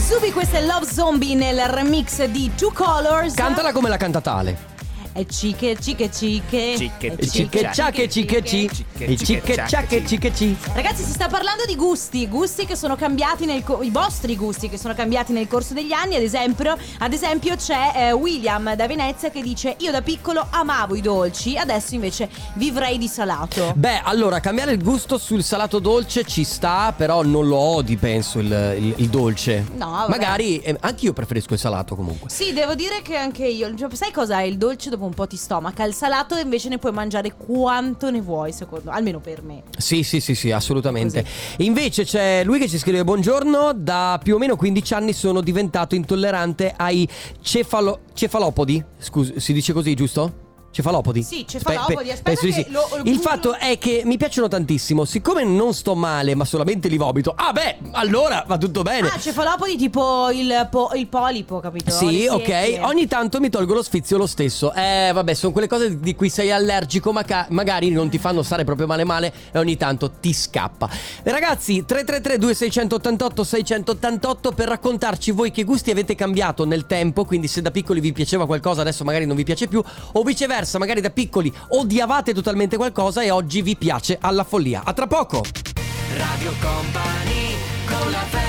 Zubi, 0.00 0.30
questa 0.32 0.58
è 0.58 0.64
Love 0.64 0.86
Zombie 0.86 1.34
nel 1.34 1.60
remix 1.66 2.24
di 2.24 2.50
Two 2.56 2.70
Colors. 2.72 3.34
Cantala 3.34 3.72
come 3.72 3.88
la 3.88 3.96
canta 3.96 4.20
tale 4.20 4.74
E 5.18 5.26
ciche, 5.26 5.78
ciche, 5.80 6.10
ciche. 6.10 6.74
Cicche, 6.76 7.14
E 7.16 7.26
Cicche 7.26 7.70
ciacche 7.72 8.06
cicche 8.06 8.44
ci 8.44 8.68
E 8.98 9.16
cicche 9.16 9.64
ciacche 9.66 10.06
cicche 10.06 10.34
ci 10.34 10.54
Ragazzi, 10.74 11.02
si 11.02 11.12
sta 11.12 11.26
parlando 11.26 11.64
di 11.64 11.74
gusti, 11.74 12.28
gusti 12.28 12.66
che 12.66 12.76
sono 12.76 12.96
cambiati 12.96 13.46
nel 13.46 13.62
co- 13.64 13.80
i 13.82 13.88
vostri 13.88 14.36
gusti 14.36 14.68
che 14.68 14.76
sono 14.76 14.92
cambiati 14.92 15.32
nel 15.32 15.48
corso 15.48 15.72
degli 15.72 15.92
anni. 15.92 16.16
Ad 16.16 16.22
esempio, 16.22 16.76
ad 16.98 17.12
esempio 17.14 17.56
c'è 17.56 17.92
eh, 17.94 18.12
William 18.12 18.74
da 18.74 18.86
Venezia 18.86 19.30
che 19.30 19.40
dice: 19.40 19.76
Io 19.78 19.90
da 19.90 20.02
piccolo 20.02 20.46
amavo 20.50 20.94
i 20.94 21.00
dolci, 21.00 21.56
adesso 21.56 21.94
invece 21.94 22.28
vivrei 22.56 22.98
di 22.98 23.08
salato. 23.08 23.72
Beh 23.74 24.02
allora 24.04 24.40
cambiare 24.40 24.72
il 24.72 24.82
gusto 24.82 25.16
sul 25.16 25.42
salato 25.42 25.78
dolce 25.78 26.24
ci 26.24 26.44
sta 26.44 26.92
Però 26.94 27.22
non 27.22 27.46
lo 27.48 27.56
odi 27.56 27.96
penso 27.96 28.38
il, 28.38 28.46
il- 28.78 28.94
il 28.98 29.08
dolce 29.08 29.64
No, 29.76 29.86
vabbè. 29.90 30.10
Magari 30.10 30.58
eh, 30.58 30.76
anche 30.80 31.06
io 31.06 31.12
preferisco 31.14 31.54
il 31.54 31.58
salato 31.58 31.96
comunque 31.96 32.28
Sì, 32.28 32.52
devo 32.52 32.74
dire 32.74 33.00
che 33.02 33.16
anche 33.16 33.46
io. 33.46 33.74
cioè, 33.76 33.88
sai 33.94 34.12
cosa? 34.12 34.40
Il 34.42 34.58
dolce 34.58 34.90
dopo 34.90 35.04
un 35.06 35.14
po' 35.14 35.26
ti 35.26 35.36
stomaca. 35.36 35.84
Il 35.84 35.94
salato 35.94 36.36
invece 36.36 36.68
ne 36.68 36.78
puoi 36.78 36.92
mangiare 36.92 37.32
quanto 37.34 38.10
ne 38.10 38.20
vuoi, 38.20 38.52
secondo 38.52 38.90
Almeno 38.90 39.20
per 39.20 39.42
me. 39.42 39.62
Sì, 39.76 40.02
sì, 40.02 40.20
sì, 40.20 40.34
sì, 40.34 40.50
assolutamente. 40.50 41.24
Invece 41.58 42.04
c'è 42.04 42.44
lui 42.44 42.58
che 42.58 42.68
ci 42.68 42.78
scrive: 42.78 43.04
Buongiorno, 43.04 43.72
da 43.74 44.20
più 44.22 44.34
o 44.34 44.38
meno 44.38 44.56
15 44.56 44.94
anni 44.94 45.12
sono 45.12 45.40
diventato 45.40 45.94
intollerante 45.94 46.74
ai 46.76 47.08
cefalo- 47.40 48.00
cefalopodi. 48.14 48.84
Scusi, 48.98 49.40
si 49.40 49.52
dice 49.52 49.72
così, 49.72 49.94
giusto? 49.94 50.45
Cefalopodi? 50.76 51.22
Sì, 51.22 51.46
cefalopodi, 51.48 51.94
Pe- 51.94 52.02
pe- 52.04 52.12
aspetta 52.12 52.40
che 52.40 52.52
sì. 52.52 52.66
lo- 52.68 52.86
lo 52.96 53.02
Il 53.04 53.16
fatto 53.16 53.54
è 53.54 53.78
che 53.78 54.02
mi 54.04 54.18
piacciono 54.18 54.46
tantissimo. 54.46 55.06
Siccome 55.06 55.42
non 55.42 55.72
sto 55.72 55.94
male, 55.94 56.34
ma 56.34 56.44
solamente 56.44 56.88
li 56.88 56.98
vomito. 56.98 57.32
Ah, 57.34 57.50
beh, 57.52 57.78
allora 57.92 58.44
va 58.46 58.58
tutto 58.58 58.82
bene. 58.82 59.08
Ah, 59.08 59.18
cefalopodi 59.18 59.74
tipo 59.78 60.28
il, 60.30 60.68
po- 60.70 60.90
il 60.94 61.06
polipo, 61.06 61.60
capito? 61.60 61.90
Sì, 61.90 62.26
ok. 62.28 62.44
siepi. 62.44 62.78
Ogni 62.82 63.06
tanto 63.06 63.40
mi 63.40 63.48
tolgo 63.48 63.72
lo 63.72 63.82
sfizio 63.82 64.18
lo 64.18 64.26
stesso. 64.26 64.74
Eh, 64.74 65.12
vabbè, 65.14 65.32
sono 65.32 65.52
quelle 65.52 65.66
cose 65.66 65.98
di 65.98 66.14
cui 66.14 66.28
sei 66.28 66.50
allergico, 66.50 67.10
ma 67.10 67.22
ca- 67.24 67.46
magari 67.48 67.88
non 67.88 68.10
ti 68.10 68.18
fanno 68.18 68.42
stare 68.42 68.64
proprio 68.64 68.86
male 68.86 69.04
male 69.04 69.32
e 69.52 69.58
ogni 69.58 69.78
tanto 69.78 70.10
ti 70.20 70.34
scappa. 70.34 70.90
Ragazzi, 71.22 71.86
333 71.86 72.36
2688 72.36 73.44
688 73.44 74.52
per 74.52 74.68
raccontarci 74.68 75.30
voi 75.30 75.50
che 75.50 75.64
gusti 75.64 75.90
avete 75.90 76.14
cambiato 76.14 76.66
nel 76.66 76.84
tempo, 76.84 77.24
quindi 77.24 77.48
se 77.48 77.62
da 77.62 77.70
piccoli 77.70 78.00
vi 78.00 78.12
piaceva 78.12 78.44
qualcosa, 78.44 78.82
adesso 78.82 79.04
magari 79.04 79.24
non 79.24 79.36
vi 79.36 79.44
piace 79.44 79.68
più, 79.68 79.82
o 80.12 80.22
viceversa, 80.22 80.64
magari 80.78 81.00
da 81.00 81.10
piccoli 81.10 81.52
odiavate 81.68 82.34
totalmente 82.34 82.76
qualcosa 82.76 83.22
e 83.22 83.30
oggi 83.30 83.62
vi 83.62 83.76
piace 83.76 84.18
alla 84.20 84.44
follia. 84.44 84.82
A 84.84 84.92
tra 84.92 85.06
poco. 85.06 85.42
Radio 86.16 86.52
Company 86.60 87.56
con 87.86 88.10
la 88.10 88.24
Sono 88.30 88.45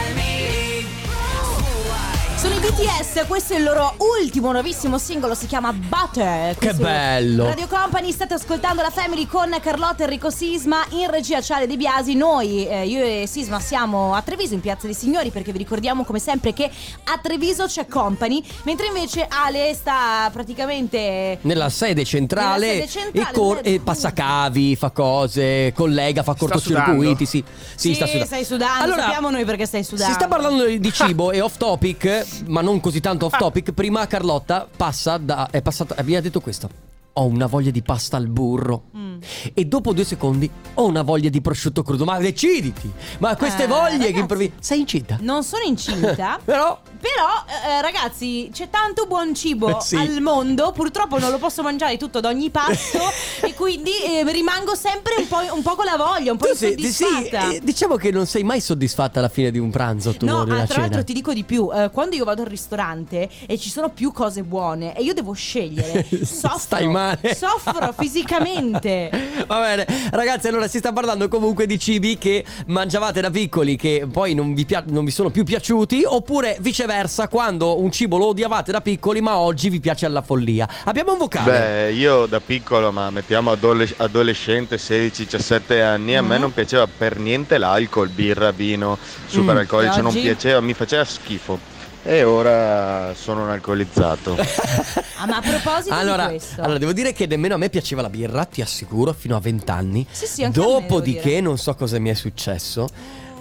i 2.57 2.59
BTS, 2.59 3.27
questo 3.27 3.53
è 3.53 3.57
il 3.57 3.63
loro 3.63 3.93
ultimo 4.19 4.51
nuovissimo 4.51 4.97
singolo, 4.97 5.35
si 5.35 5.45
chiama 5.45 5.71
Butter. 5.71 6.57
Che 6.57 6.73
bello. 6.73 7.45
Radio 7.45 7.67
Company, 7.67 8.11
state 8.11 8.33
ascoltando 8.33 8.81
la 8.81 8.89
Family 8.89 9.27
con 9.27 9.55
Carlotta 9.61 10.05
Enrico 10.05 10.31
Sisma, 10.31 10.83
in 10.91 11.07
regia 11.11 11.39
Ciale 11.39 11.67
De 11.67 11.77
Biasi. 11.77 12.15
Noi, 12.15 12.67
eh, 12.67 12.87
io 12.87 13.03
e 13.03 13.27
Sisma, 13.27 13.59
siamo 13.59 14.15
a 14.15 14.23
Treviso, 14.23 14.55
in 14.55 14.61
Piazza 14.61 14.87
dei 14.87 14.95
Signori, 14.95 15.29
perché 15.29 15.51
vi 15.51 15.59
ricordiamo 15.59 16.03
come 16.03 16.17
sempre 16.17 16.53
che 16.53 16.63
a 16.65 17.19
Treviso 17.21 17.65
c'è 17.65 17.85
Company, 17.85 18.43
mentre 18.63 18.87
invece 18.87 19.27
Ale 19.29 19.75
sta 19.75 20.27
praticamente... 20.33 21.37
Nella 21.41 21.69
sede 21.69 22.05
centrale, 22.05 22.65
Nella 22.73 22.87
sede 22.87 22.87
centrale, 22.87 23.29
e, 23.29 23.33
cor- 23.33 23.61
e 23.61 23.79
passa 23.81 24.13
cavi, 24.13 24.75
fa 24.75 24.89
cose, 24.89 25.73
collega, 25.75 26.23
fa 26.23 26.33
cortocircuiti. 26.33 27.27
Sì, 27.27 27.43
sì, 27.75 27.89
Sì, 27.89 27.93
sta 27.93 28.05
sudando. 28.07 28.25
stai 28.25 28.45
sudando, 28.45 28.83
Allora, 28.83 29.01
sappiamo 29.03 29.29
noi 29.29 29.45
perché 29.45 29.67
stai 29.67 29.83
sudando. 29.83 30.11
Si 30.11 30.19
sta 30.19 30.27
parlando 30.27 30.65
di 30.65 30.91
cibo 30.91 31.31
e 31.31 31.39
off 31.39 31.57
topic, 31.57 32.45
ma 32.47 32.61
non 32.61 32.79
così 32.79 32.99
tanto 32.99 33.25
off 33.25 33.37
topic. 33.37 33.71
Prima 33.71 34.05
Carlotta 34.07 34.67
passa 34.75 35.17
da. 35.17 35.49
È 35.49 35.61
passata. 35.61 35.95
Mi 36.03 36.15
ha 36.15 36.21
detto 36.21 36.39
questo. 36.41 36.69
Ho 37.13 37.25
una 37.25 37.47
voglia 37.47 37.71
di 37.71 37.81
pasta 37.81 38.15
al 38.17 38.27
burro. 38.27 38.83
Mm. 38.95 39.17
E 39.55 39.65
dopo 39.65 39.91
due 39.93 40.03
secondi 40.03 40.47
ho 40.75 40.85
una 40.85 41.01
voglia 41.01 41.29
di 41.29 41.41
prosciutto 41.41 41.81
crudo. 41.81 42.05
Ma 42.05 42.19
deciditi! 42.19 42.91
Ma 43.17 43.35
queste 43.35 43.63
Eh, 43.63 43.67
voglie 43.67 43.91
ragazzi. 43.93 44.13
che 44.13 44.19
improvvi. 44.19 44.53
Sei 44.59 44.79
incinta? 44.81 45.17
Non 45.21 45.43
sono 45.43 45.63
incinta. 45.65 46.37
Però. 46.45 46.79
Però, 47.15 47.75
eh, 47.77 47.81
ragazzi, 47.81 48.49
c'è 48.51 48.69
tanto 48.69 49.05
buon 49.05 49.33
cibo 49.33 49.77
Eh, 49.77 49.81
sì. 49.81 49.95
al 49.95 50.19
mondo. 50.21 50.71
Purtroppo 50.71 51.17
non 51.19 51.31
lo 51.31 51.37
posso 51.37 51.61
mangiare 51.63 51.95
tutto 51.97 52.17
ad 52.17 52.25
ogni 52.25 52.49
pasto. 52.49 52.99
e 53.41 53.53
quindi 53.53 53.91
eh, 54.03 54.29
rimango 54.31 54.75
sempre 54.75 55.13
un 55.17 55.27
po', 55.27 55.39
un 55.53 55.61
po' 55.61 55.75
con 55.75 55.85
la 55.85 55.95
voglia, 55.95 56.31
un 56.31 56.37
po' 56.37 56.47
Tu 56.47 56.55
sei- 56.55 56.75
sì, 56.77 56.85
insoddisfatta. 57.03 57.51
eh, 57.51 57.59
diciamo 57.63 57.95
che 57.95 58.11
non 58.11 58.25
sei 58.25 58.43
mai 58.43 58.59
soddisfatta 58.59 59.19
alla 59.19 59.29
fine 59.29 59.51
di 59.51 59.57
un 59.59 59.69
pranzo 59.71 60.15
tu 60.15 60.25
No, 60.25 60.41
ah, 60.41 60.45
tra 60.45 60.65
cena. 60.67 60.79
l'altro 60.81 61.03
ti 61.03 61.13
dico 61.13 61.31
di 61.33 61.43
più, 61.43 61.69
eh, 61.73 61.89
quando 61.91 62.15
io 62.15 62.25
vado 62.25 62.41
al 62.41 62.47
ristorante 62.49 63.29
e 63.45 63.57
ci 63.57 63.69
sono 63.69 63.89
più 63.89 64.11
cose 64.11 64.43
buone 64.43 64.95
e 64.95 65.01
io 65.03 65.13
devo 65.13 65.31
scegliere, 65.33 66.05
soffro, 66.25 66.57
Stai 66.59 66.87
male. 66.87 67.33
soffro 67.35 67.93
fisicamente. 67.97 69.09
Va 69.47 69.59
bene, 69.61 69.85
ragazzi, 70.11 70.47
allora 70.47 70.67
si 70.67 70.79
sta 70.79 70.91
parlando 70.91 71.27
comunque 71.29 71.65
di 71.65 71.79
cibi 71.79 72.17
che 72.17 72.43
mangiavate 72.67 73.21
da 73.21 73.29
piccoli 73.29 73.75
che 73.77 74.07
poi 74.11 74.33
non 74.33 74.53
vi, 74.53 74.65
pia- 74.65 74.83
non 74.87 75.05
vi 75.05 75.11
sono 75.11 75.29
più 75.29 75.43
piaciuti, 75.43 76.03
oppure 76.05 76.57
viceversa, 76.59 76.95
quando 77.29 77.79
un 77.79 77.91
cibo 77.91 78.17
lo 78.17 78.27
odiavate 78.27 78.71
da 78.71 78.81
piccoli, 78.81 79.21
ma 79.21 79.37
oggi 79.37 79.69
vi 79.69 79.79
piace 79.79 80.05
alla 80.05 80.21
follia. 80.21 80.67
Abbiamo 80.85 81.11
un 81.11 81.17
vocale. 81.19 81.51
Beh, 81.51 81.91
io 81.93 82.25
da 82.25 82.39
piccolo, 82.39 82.91
ma 82.91 83.09
mettiamo 83.11 83.51
adoles- 83.51 83.93
adolescente, 83.97 84.77
16-17 84.77 85.81
anni, 85.81 86.15
a 86.15 86.21
me 86.23 86.37
Mm. 86.37 86.41
non 86.41 86.53
piaceva 86.53 86.87
per 86.87 87.19
niente 87.19 87.57
l'alcol, 87.57 88.09
birra, 88.09 88.51
vino, 88.51 88.97
super 89.27 89.53
Mm. 89.55 89.57
alcolici, 89.59 89.97
non 89.97 90.07
oggi? 90.07 90.21
piaceva, 90.21 90.59
mi 90.61 90.73
faceva 90.73 91.03
schifo. 91.03 91.75
E 92.03 92.23
ora 92.23 93.13
sono 93.15 93.43
un 93.43 93.49
alcolizzato. 93.49 94.35
Ah, 95.19 95.25
ma 95.25 95.37
a 95.37 95.41
proposito 95.41 95.95
Allora, 95.95 96.25
di 96.27 96.35
questo, 96.35 96.61
allora, 96.61 96.77
devo 96.77 96.93
dire 96.93 97.11
che 97.11 97.25
nemmeno 97.25 97.55
a 97.55 97.57
me 97.57 97.69
piaceva 97.69 98.03
la 98.03 98.09
birra, 98.09 98.45
ti 98.45 98.61
assicuro, 98.61 99.13
fino 99.13 99.35
a 99.35 99.39
20 99.39 99.71
anni. 99.71 100.05
Sì, 100.11 100.27
sì, 100.27 100.43
anche 100.43 100.59
a 100.59 100.63
me, 100.63 100.67
Dopodiché, 100.69 101.41
non 101.41 101.57
so 101.57 101.73
cosa 101.73 101.97
mi 101.97 102.09
è 102.11 102.13
successo. 102.13 102.87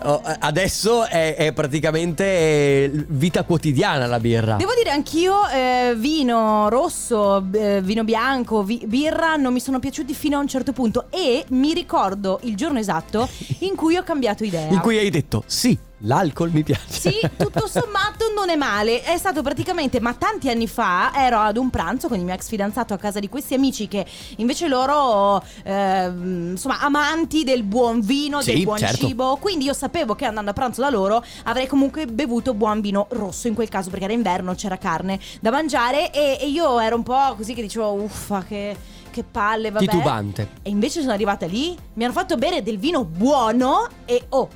Oh, 0.02 0.22
eh, 0.26 0.37
adesso 0.40 1.06
è, 1.06 1.35
è 1.37 1.52
praticamente 1.52 2.24
eh, 2.24 2.90
vita 3.09 3.44
quotidiana 3.44 4.06
la 4.06 4.20
birra. 4.20 4.56
Devo 4.56 4.74
dire 4.76 4.90
anch'io 4.90 5.48
eh, 5.48 5.94
vino 5.96 6.68
rosso, 6.68 7.44
eh, 7.52 7.80
vino 7.82 8.04
bianco, 8.04 8.62
vi- 8.62 8.85
birra 8.87 9.37
non 9.37 9.52
mi 9.52 9.61
sono 9.61 9.78
piaciuti 9.78 10.14
fino 10.14 10.37
a 10.37 10.40
un 10.40 10.48
certo 10.48 10.72
punto 10.72 11.06
e 11.11 11.44
mi 11.48 11.72
ricordo 11.72 12.40
il 12.42 12.56
giorno 12.56 12.78
esatto 12.78 13.28
in 13.61 13.74
cui 13.74 13.96
ho 13.96 14.02
cambiato 14.02 14.44
idea. 14.44 14.68
In 14.68 14.80
cui 14.80 14.98
hai 14.98 15.11
detto 15.11 15.42
sì, 15.46 15.76
l'alcol 16.00 16.50
mi 16.50 16.62
piace. 16.62 16.82
Sì, 17.11 17.20
tutto 17.37 17.66
sommato 17.68 18.32
non 18.35 18.50
è 18.50 18.56
male. 18.56 19.02
È 19.02 19.16
stato 19.16 19.42
praticamente, 19.42 20.00
ma 20.00 20.14
tanti 20.14 20.50
anni 20.50 20.68
fa 20.68 21.12
ero 21.14 21.38
ad 21.38 21.56
un 21.56 21.70
pranzo 21.70 22.09
con 22.09 22.18
il 22.18 22.24
mio 22.24 22.35
ex 22.35 22.48
fidanzato 22.48 22.94
a 22.94 22.98
casa 22.98 23.18
di 23.20 23.28
questi 23.28 23.54
amici 23.54 23.88
che 23.88 24.04
invece 24.37 24.68
loro, 24.68 25.42
ehm, 25.62 26.50
insomma, 26.50 26.80
amanti 26.80 27.44
del 27.44 27.62
buon 27.62 28.00
vino, 28.00 28.40
Sì, 28.42 28.52
del 28.52 28.64
buon 28.64 28.78
certo. 28.78 29.06
cibo. 29.06 29.37
Quindi 29.37 29.64
io 29.64 29.72
sapevo 29.72 30.14
che 30.14 30.24
andando 30.26 30.50
a 30.50 30.54
pranzo 30.54 30.80
da 30.80 30.90
loro 30.90 31.24
avrei 31.44 31.66
comunque 31.66 32.06
bevuto 32.06 32.54
buon 32.54 32.80
vino 32.80 33.06
rosso 33.11 33.48
in 33.48 33.54
quel 33.54 33.68
caso 33.68 33.90
perché 33.90 34.04
era 34.04 34.14
inverno, 34.14 34.54
c'era 34.54 34.76
carne 34.76 35.18
da 35.40 35.50
mangiare 35.50 36.12
e, 36.12 36.38
e 36.40 36.48
io 36.48 36.78
ero 36.78 36.96
un 36.96 37.02
po' 37.02 37.35
così 37.37 37.54
che 37.54 37.62
dicevo, 37.62 37.92
uffa, 37.92 38.44
che, 38.46 38.76
che 39.11 39.24
palle, 39.24 39.70
vabbè. 39.70 39.87
Titubante. 39.87 40.48
E 40.62 40.70
invece 40.70 41.00
sono 41.00 41.12
arrivata 41.12 41.46
lì, 41.46 41.76
mi 41.94 42.04
hanno 42.04 42.12
fatto 42.12 42.37
bere 42.37 42.62
del 42.62 42.78
vino 42.78 43.04
buono 43.04 43.87
e 44.04 44.26
oh. 44.30 44.48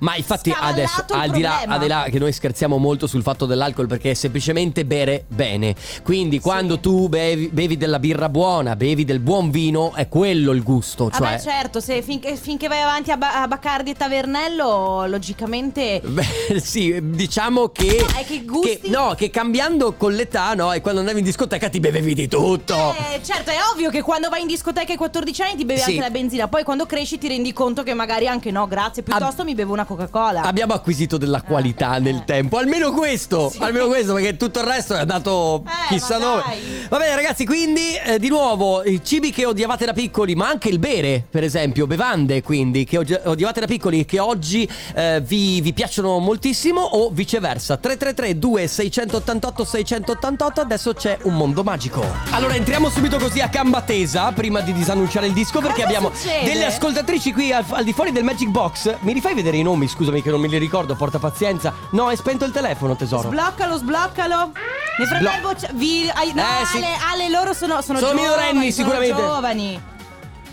Ma 0.00 0.16
infatti 0.16 0.54
adesso, 0.58 1.04
al 1.08 1.30
di, 1.30 1.40
là, 1.40 1.62
al 1.66 1.78
di 1.80 1.86
là 1.86 2.06
che 2.10 2.18
noi 2.18 2.32
scherziamo 2.32 2.76
molto 2.78 3.06
sul 3.06 3.22
fatto 3.22 3.46
dell'alcol 3.46 3.86
perché 3.86 4.10
è 4.12 4.14
semplicemente 4.14 4.84
bere 4.84 5.24
bene. 5.28 5.74
Quindi 6.02 6.40
quando 6.40 6.78
tu 6.80 7.08
bevi, 7.08 7.48
bevi 7.48 7.76
della 7.76 7.98
birra 7.98 8.28
buona, 8.28 8.76
bevi 8.76 9.04
del 9.04 9.20
buon 9.20 9.50
vino, 9.50 9.92
è 9.94 10.08
quello 10.08 10.52
il 10.52 10.62
gusto. 10.62 11.10
Cioè, 11.10 11.20
Vabbè, 11.20 11.40
certo, 11.40 11.80
se 11.80 12.02
finché, 12.02 12.36
finché 12.36 12.68
vai 12.68 12.80
avanti 12.82 13.10
a, 13.10 13.16
Ba- 13.16 13.42
a 13.42 13.48
Baccardi 13.48 13.90
e 13.90 13.94
Tavernello, 13.94 15.06
logicamente. 15.06 16.00
Beh, 16.04 16.60
sì, 16.60 16.98
diciamo 17.02 17.68
che, 17.68 17.96
No, 18.00 18.18
è 18.18 18.24
che 18.24 18.44
gusti- 18.44 18.90
no, 18.90 19.14
che 19.16 19.30
cambiando 19.30 19.94
con 19.94 20.12
l'età, 20.12 20.54
no, 20.54 20.72
e 20.72 20.80
quando 20.80 21.00
andavi 21.00 21.18
in 21.20 21.24
discoteca 21.24 21.68
ti 21.68 21.80
bevevi 21.80 22.14
di 22.14 22.28
tutto. 22.28 22.94
Eh, 23.12 23.20
certo, 23.22 23.50
è 23.50 23.56
ovvio 23.72 23.90
che 23.90 24.02
quando 24.02 24.28
vai 24.28 24.42
in 24.42 24.46
discoteca 24.46 24.92
ai 24.92 24.98
14 24.98 25.42
anni 25.42 25.56
ti 25.56 25.64
bevi 25.64 25.80
Sì. 25.80 25.90
anche 25.90 26.00
la 26.02 26.10
benzina. 26.10 26.48
Poi 26.48 26.62
quando 26.64 26.86
cresci 26.86 27.18
ti 27.18 27.28
rendi 27.28 27.52
conto 27.52 27.82
che 27.82 27.94
magari 27.94 28.26
anche 28.28 28.50
no, 28.50 28.66
grazie. 28.66 29.02
Piuttosto 29.02 29.44
mi 29.44 29.54
bevo 29.54 29.65
una 29.72 29.84
Coca-Cola. 29.84 30.42
Abbiamo 30.42 30.72
acquisito 30.74 31.16
della 31.16 31.42
qualità 31.42 31.98
nel 31.98 32.24
tempo, 32.24 32.58
almeno 32.58 32.92
questo, 32.92 33.52
almeno 33.58 33.86
questo, 33.86 34.14
perché 34.14 34.36
tutto 34.36 34.60
il 34.60 34.66
resto 34.66 34.94
è 34.94 34.98
andato 35.00 35.62
Eh, 35.66 35.94
chissà 35.94 36.18
dove. 36.18 36.42
Va 36.88 36.98
bene, 36.98 37.14
ragazzi, 37.14 37.44
quindi 37.46 37.96
eh, 38.04 38.18
di 38.18 38.28
nuovo 38.28 38.82
i 38.84 39.00
cibi 39.04 39.30
che 39.30 39.44
odiavate 39.46 39.84
da 39.84 39.92
piccoli, 39.92 40.34
ma 40.34 40.48
anche 40.48 40.68
il 40.68 40.78
bere, 40.78 41.24
per 41.28 41.42
esempio, 41.44 41.86
bevande, 41.86 42.42
quindi 42.42 42.84
che 42.84 42.98
odi- 42.98 43.18
odiavate 43.24 43.60
da 43.60 43.66
piccoli 43.66 44.00
e 44.00 44.04
che 44.04 44.18
oggi 44.18 44.68
eh, 44.94 45.20
vi, 45.24 45.60
vi 45.60 45.72
piacciono 45.72 46.18
moltissimo, 46.18 46.80
o 46.80 47.10
viceversa. 47.10 47.76
333 47.76 48.38
2688 48.38 49.64
688 49.64 50.60
adesso 50.60 50.92
c'è 50.94 51.18
un 51.22 51.34
mondo 51.34 51.62
magico. 51.62 52.04
Allora 52.30 52.54
entriamo 52.54 52.88
subito 52.88 53.18
così 53.18 53.40
a 53.40 53.48
gamba 53.48 53.82
tesa 53.82 54.32
prima 54.32 54.60
di 54.60 54.72
disannunciare 54.72 55.26
il 55.26 55.32
disco 55.32 55.60
perché 55.60 55.82
Cosa 55.82 55.86
abbiamo 55.86 56.10
succede? 56.14 56.44
delle 56.52 56.64
ascoltatrici 56.66 57.32
qui 57.32 57.52
al, 57.52 57.64
al 57.70 57.84
di 57.84 57.92
fuori 57.92 58.12
del 58.12 58.24
Magic 58.24 58.48
Box. 58.48 58.94
Mi 59.00 59.12
rifai 59.12 59.34
vedere 59.34 59.55
i 59.56 59.62
nomi? 59.62 59.88
Scusami 59.88 60.22
che 60.22 60.30
non 60.30 60.40
me 60.40 60.46
li 60.48 60.58
ricordo, 60.58 60.94
porta 60.94 61.18
pazienza. 61.18 61.72
No, 61.90 62.06
hai 62.06 62.16
spento 62.16 62.44
il 62.44 62.52
telefono, 62.52 62.94
tesoro. 62.96 63.28
Sbloccalo, 63.30 63.76
sbloccalo. 63.78 64.52
Nel 64.98 65.06
frattempo, 65.08 65.52
c'è- 65.54 65.70
vi, 65.74 66.10
ai- 66.14 66.32
no, 66.34 66.42
Eh, 66.42 66.66
sì. 66.66 66.76
Ale, 66.78 66.86
Ale, 67.12 67.28
loro 67.30 67.52
sono, 67.52 67.80
sono, 67.82 67.98
Sono 67.98 68.10
giovani, 68.12 68.20
minorenni, 68.22 68.72
sono 68.72 68.88
sicuramente. 68.88 69.22
giovani. 69.22 69.82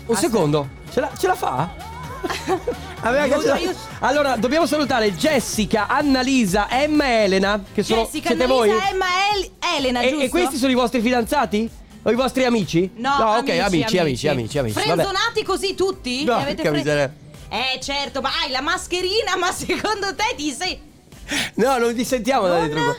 Un 0.06 0.16
secondo, 0.16 0.68
ce 0.92 1.00
la, 1.00 1.10
ce 1.16 1.26
la 1.26 1.34
fa? 1.34 1.92
Allora, 4.00 4.36
dobbiamo 4.36 4.66
salutare 4.66 5.12
Jessica, 5.14 5.86
Annalisa, 5.88 6.68
Emma 6.70 7.04
e 7.04 7.24
Elena. 7.24 7.62
Che 7.72 7.82
sono. 7.82 8.02
Jessica, 8.02 8.28
siete 8.28 8.44
Annalisa, 8.44 8.74
voi? 8.76 8.88
Emma, 8.90 9.04
El- 9.34 9.50
Elena, 9.78 10.00
E, 10.00 10.08
giusto? 10.08 10.24
e 10.24 10.28
questi 10.30 10.56
sono 10.56 10.72
i 10.72 10.74
vostri 10.74 11.00
fidanzati? 11.00 11.70
O 12.02 12.10
i 12.10 12.14
vostri 12.14 12.44
amici? 12.44 12.90
No, 12.96 13.10
ok, 13.38 13.48
amici, 13.60 13.98
amici, 13.98 14.28
amici, 14.28 14.58
amici. 14.58 14.74
vabbè. 14.74 14.88
Frenzonati 15.02 15.42
così 15.42 15.74
tutti? 15.74 16.24
No, 16.24 16.34
avete 16.34 16.62
che 16.62 16.68
fre- 16.68 16.76
miseria. 16.78 17.14
Eh, 17.54 17.78
certo, 17.80 18.20
ma 18.20 18.30
hai 18.40 18.50
la 18.50 18.60
mascherina, 18.60 19.36
ma 19.36 19.52
secondo 19.52 20.12
te 20.16 20.34
ti 20.36 20.50
sei. 20.50 20.80
No, 21.54 21.78
non 21.78 21.94
ti 21.94 22.04
sentiamo 22.04 22.48
da 22.48 22.66
so- 22.68 22.96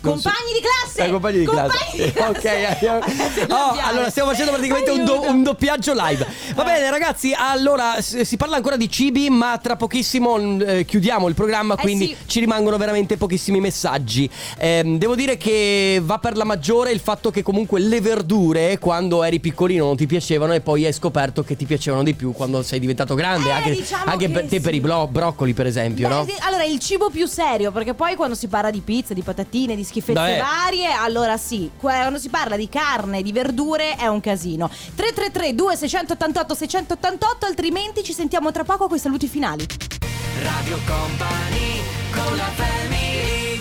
Compagni 0.00 0.52
di 0.52 0.60
classe! 0.60 1.04
Eh, 1.06 1.10
compagni 1.10 1.38
di 1.40 1.44
classe. 1.44 1.78
Compagni 1.78 2.04
di 2.04 2.12
classe! 2.12 2.38
Ok, 2.38 2.46
andiamo. 2.72 3.54
Oh, 3.54 3.76
allora 3.82 4.10
stiamo 4.10 4.30
facendo 4.30 4.52
praticamente 4.52 4.90
un, 4.90 5.04
do- 5.04 5.22
un 5.22 5.42
doppiaggio 5.42 5.92
live. 5.94 6.26
Va 6.54 6.64
bene, 6.64 6.90
ragazzi. 6.90 7.34
Allora 7.36 8.00
si 8.00 8.36
parla 8.36 8.56
ancora 8.56 8.76
di 8.76 8.90
cibi, 8.90 9.28
ma 9.30 9.58
tra 9.58 9.76
pochissimo 9.76 10.38
eh, 10.60 10.84
chiudiamo 10.84 11.28
il 11.28 11.34
programma. 11.34 11.74
Eh 11.74 11.80
Quindi 11.80 12.06
sì. 12.08 12.16
ci 12.26 12.40
rimangono 12.40 12.76
veramente 12.76 13.16
pochissimi 13.16 13.60
messaggi. 13.60 14.28
Ehm, 14.58 14.98
devo 14.98 15.14
dire 15.14 15.36
che 15.36 16.00
va 16.02 16.18
per 16.18 16.36
la 16.36 16.44
maggiore 16.44 16.92
il 16.92 17.00
fatto 17.00 17.30
che 17.30 17.42
comunque 17.42 17.80
le 17.80 18.00
verdure, 18.00 18.78
quando 18.78 19.22
eri 19.22 19.40
piccolino, 19.40 19.84
non 19.84 19.96
ti 19.96 20.06
piacevano, 20.06 20.52
e 20.54 20.60
poi 20.60 20.84
hai 20.86 20.92
scoperto 20.92 21.42
che 21.42 21.56
ti 21.56 21.64
piacevano 21.64 22.02
di 22.02 22.14
più 22.14 22.32
quando 22.32 22.62
sei 22.62 22.78
diventato 22.78 23.14
grande. 23.14 23.48
Eh, 23.48 23.52
anche 23.52 23.70
diciamo 23.70 24.04
anche 24.06 24.26
che 24.26 24.32
per 24.32 24.46
te 24.46 24.60
per 24.60 24.74
i 24.74 24.80
blo- 24.80 25.08
broccoli, 25.08 25.52
per 25.52 25.66
esempio, 25.66 26.08
Beh, 26.08 26.14
no? 26.14 26.24
sì, 26.24 26.34
Allora, 26.40 26.64
il 26.64 26.78
cibo 26.78 27.10
più 27.10 27.26
serio, 27.26 27.72
perché 27.72 27.94
poi 27.94 28.14
quando 28.14 28.34
si 28.34 28.46
parla 28.48 28.70
di 28.70 28.80
pizza, 28.80 29.14
di 29.14 29.22
patatine, 29.22 29.74
di 29.74 29.84
schifezze 29.86 30.20
Beh. 30.20 30.38
varie, 30.38 30.92
allora 30.92 31.36
sì, 31.36 31.70
quando 31.78 32.18
si 32.18 32.28
parla 32.28 32.56
di 32.56 32.68
carne, 32.68 33.22
di 33.22 33.32
verdure 33.32 33.96
è 33.96 34.06
un 34.08 34.20
casino. 34.20 34.68
333 34.68 35.54
2688 35.54 36.54
688, 36.54 37.46
altrimenti 37.46 38.02
ci 38.02 38.12
sentiamo 38.12 38.50
tra 38.50 38.64
poco 38.64 38.88
con 38.88 38.96
i 38.96 39.00
saluti 39.00 39.28
finali. 39.28 39.64
Radio 40.42 40.78
Company 40.86 41.80
con 42.12 42.36
la 42.36 42.50
family 42.54 43.60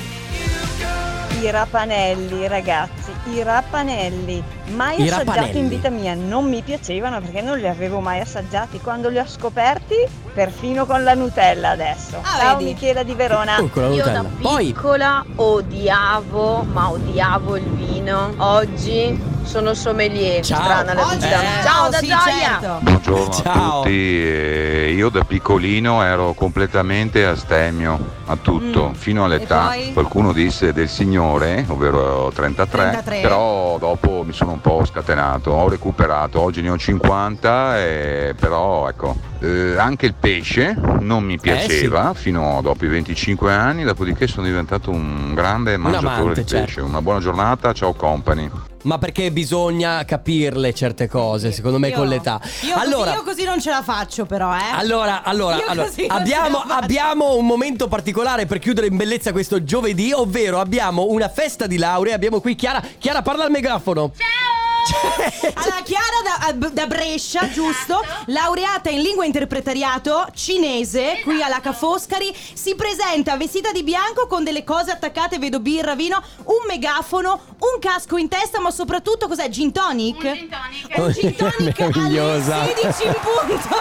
I 1.41 1.51
rapanelli, 1.51 2.47
ragazzi, 2.47 3.11
i 3.25 3.43
rapanelli. 3.43 4.43
Mai 4.75 5.01
I 5.01 5.09
assaggiati 5.09 5.27
rapanelli. 5.37 5.59
in 5.59 5.67
vita 5.67 5.89
mia, 5.89 6.13
non 6.13 6.45
mi 6.47 6.61
piacevano 6.61 7.19
perché 7.21 7.41
non 7.41 7.57
li 7.57 7.67
avevo 7.67 7.99
mai 7.99 8.19
assaggiati. 8.19 8.79
Quando 8.79 9.09
li 9.09 9.17
ho 9.17 9.25
scoperti, 9.27 9.95
perfino 10.33 10.85
con 10.85 11.03
la 11.03 11.13
Nutella 11.13 11.69
adesso. 11.69 12.17
Ah, 12.21 12.37
Ciao 12.37 12.57
vedi? 12.57 12.71
Michela 12.71 13.03
di 13.03 13.13
Verona. 13.13 13.59
Uh, 13.59 13.69
con 13.69 13.83
la 13.83 13.89
Io 13.89 13.95
Nutella. 13.97 14.21
da 14.21 14.29
Poi 14.41 14.65
piccola 14.65 15.25
odiavo, 15.35 16.63
ma 16.63 16.89
odiavo 16.91 17.55
il 17.57 17.63
vino. 17.65 18.33
Oggi 18.37 19.33
sono 19.45 19.73
sommelier. 19.73 20.43
Ciao. 20.43 20.61
Strana 20.63 20.93
la 20.93 21.05
Oggi 21.05 21.15
vita. 21.15 21.41
eh, 21.41 21.63
Ciao 21.63 21.89
da 21.89 21.97
sì, 21.97 22.07
Gioia. 22.07 22.23
certo. 22.59 22.77
Buongiorno 22.81 23.33
Ciao. 23.33 23.51
a 23.51 23.75
tutti, 23.83 23.89
eh, 24.23 24.93
io 24.95 25.09
da 25.09 25.23
piccolino 25.23 26.03
ero 26.03 26.33
completamente 26.33 27.25
astemio 27.25 28.13
a 28.25 28.35
tutto, 28.37 28.89
Mm. 28.89 28.93
fino 28.93 29.23
all'età, 29.23 29.73
qualcuno 29.93 30.33
disse 30.33 30.73
del 30.73 30.89
signore, 30.89 31.63
ovvero 31.69 32.31
33, 32.33 32.89
33. 32.89 33.21
però 33.21 33.77
dopo 33.77 34.23
mi 34.25 34.33
sono 34.33 34.53
un 34.53 34.61
po' 34.61 34.83
scatenato, 34.83 35.51
ho 35.51 35.69
recuperato, 35.69 36.41
oggi 36.41 36.61
ne 36.61 36.69
ho 36.71 36.77
50, 36.77 37.79
e 37.79 38.33
però 38.39 38.89
ecco, 38.89 39.15
eh, 39.41 39.75
anche 39.77 40.07
il 40.07 40.15
pesce 40.19 40.75
non 40.99 41.23
mi 41.23 41.39
piaceva 41.39 42.13
fino 42.15 42.57
a 42.57 42.61
dopo 42.61 42.83
i 42.85 42.87
25 42.87 43.53
anni, 43.53 43.83
dopodiché 43.83 44.25
sono 44.27 44.45
diventato 44.47 44.89
un 44.89 45.33
grande 45.35 45.77
mangiatore 45.77 46.09
amante, 46.21 46.43
di 46.43 46.49
pesce. 46.49 46.65
certo. 46.67 46.85
Una 46.85 47.01
buona 47.01 47.19
giornata, 47.19 47.71
ciao 47.73 47.93
company. 47.93 48.49
Ma 48.85 48.99
perché 48.99 49.31
bisogna 49.31 50.05
capirle 50.05 50.73
certe 50.73 51.07
cose, 51.07 51.51
secondo 51.51 51.79
me, 51.79 51.89
Io- 51.89 51.95
con 51.95 52.07
l'età. 52.07 52.39
Io, 52.61 52.75
allora, 52.75 53.11
così, 53.11 53.17
io 53.17 53.23
così 53.23 53.43
non 53.43 53.59
ce 53.59 53.69
la 53.71 53.81
faccio, 53.81 54.25
però, 54.25 54.55
eh. 54.55 54.71
allora, 54.73 55.23
allora, 55.23 55.65
allora, 55.67 55.89
abbiamo, 56.07 56.59
abbiamo 56.59 57.35
un 57.35 57.45
momento 57.45 57.87
particolare 57.87 58.45
per 58.45 58.59
chiudere 58.59 58.87
in 58.87 58.95
bellezza 58.95 59.31
questo 59.31 59.63
giovedì, 59.63 60.11
ovvero 60.11 60.59
abbiamo 60.59 61.07
una 61.09 61.29
festa 61.29 61.65
di 61.65 61.77
laurea. 61.77 62.13
Abbiamo 62.15 62.39
qui 62.39 62.55
Chiara. 62.55 62.81
Chiara, 62.99 63.21
parla 63.21 63.45
al 63.45 63.51
megafono. 63.51 64.11
Allora, 65.55 65.81
Chiara 65.83 66.51
da, 66.53 66.69
da 66.69 66.85
Brescia, 66.87 67.49
giusto? 67.49 68.03
Laureata 68.27 68.89
in 68.89 69.01
lingua 69.01 69.25
interpretariato 69.25 70.27
cinese, 70.33 71.21
qui 71.23 71.41
alla 71.41 71.59
Ca' 71.59 71.73
Foscari, 71.73 72.33
si 72.53 72.75
presenta 72.75 73.35
vestita 73.37 73.71
di 73.71 73.83
bianco 73.83 74.27
con 74.27 74.43
delle 74.43 74.63
cose 74.63 74.91
attaccate, 74.91 75.39
vedo 75.39 75.59
birra, 75.59 75.95
vino, 75.95 76.21
un 76.45 76.65
megafono, 76.67 77.41
un 77.57 77.79
casco 77.79 78.17
in 78.17 78.27
testa, 78.27 78.59
ma 78.59 78.69
soprattutto 78.71 79.27
cos'è? 79.27 79.49
Gin 79.49 79.71
tonic? 79.71 80.23
Un 80.23 80.33
gin 80.35 80.49
tonic. 80.49 80.97
Un 80.97 81.11
gin 81.11 81.35
tonic 81.35 81.79
Meravigliosa. 81.79 82.61
alle 82.61 82.73
16 82.75 83.07
in 83.07 83.13
punto. 83.21 83.75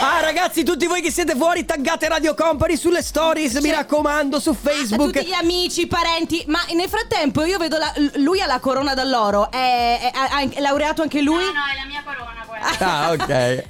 Ah, 0.00 0.20
ragazzi, 0.20 0.64
tutti 0.64 0.86
voi 0.86 1.00
che 1.00 1.10
siete 1.12 1.34
fuori, 1.36 1.64
taggate 1.64 2.08
Radio 2.08 2.34
Company 2.34 2.76
sulle 2.76 3.02
stories, 3.02 3.54
mi 3.60 3.70
raccomando, 3.70 4.40
su 4.40 4.54
Facebook. 4.54 5.12
tutti 5.12 5.26
gli 5.26 5.32
amici, 5.32 5.86
parenti, 5.86 6.42
ma 6.48 6.60
nel 6.72 6.88
frattempo 6.88 7.44
io 7.44 7.58
vedo 7.58 7.76
la- 7.78 7.92
lui 8.14 8.40
ha 8.40 8.46
la 8.46 8.58
corona 8.60 8.94
d'alloro, 8.94 9.50
è, 9.50 9.98
è- 10.00 10.10
è- 10.12 10.47
è 10.54 10.60
laureato 10.60 11.02
anche 11.02 11.22
lui? 11.22 11.44
No, 11.44 11.52
no, 11.52 11.60
è 11.72 11.80
la 11.80 11.86
mia 11.86 12.02
corona 12.04 12.36
Ah, 12.80 13.10
ok. 13.12 13.28
Eh, 13.28 13.64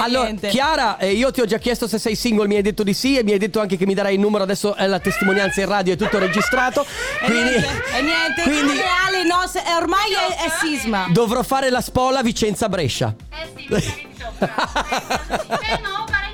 allora, 0.00 0.24
niente. 0.24 0.48
Chiara, 0.48 0.98
eh, 0.98 1.12
io 1.12 1.30
ti 1.30 1.40
ho 1.40 1.46
già 1.46 1.58
chiesto 1.58 1.86
se 1.86 1.98
sei 1.98 2.16
single, 2.16 2.48
mi 2.48 2.56
hai 2.56 2.62
detto 2.62 2.82
di 2.82 2.92
sì 2.92 3.16
e 3.16 3.22
mi 3.22 3.32
hai 3.32 3.38
detto 3.38 3.60
anche 3.60 3.76
che 3.76 3.86
mi 3.86 3.94
darai 3.94 4.14
il 4.14 4.20
numero. 4.20 4.42
Adesso 4.42 4.74
è 4.74 4.86
la 4.86 4.98
testimonianza 4.98 5.60
in 5.60 5.68
radio, 5.68 5.94
è 5.94 5.96
tutto 5.96 6.18
registrato. 6.18 6.84
E 7.20 7.24
Quindi, 7.26 7.50
niente, 7.50 7.96
e 7.96 8.02
niente, 8.02 8.42
quindi 8.42 8.80
Ale, 9.06 9.24
no, 9.24 9.46
se- 9.46 9.62
eh, 9.64 9.74
ormai 9.74 10.12
è, 10.12 10.44
è 10.44 10.50
sisma. 10.60 11.06
dovrò 11.10 11.42
fare 11.42 11.70
la 11.70 11.80
spola 11.80 12.22
Vicenza-Brescia. 12.22 13.14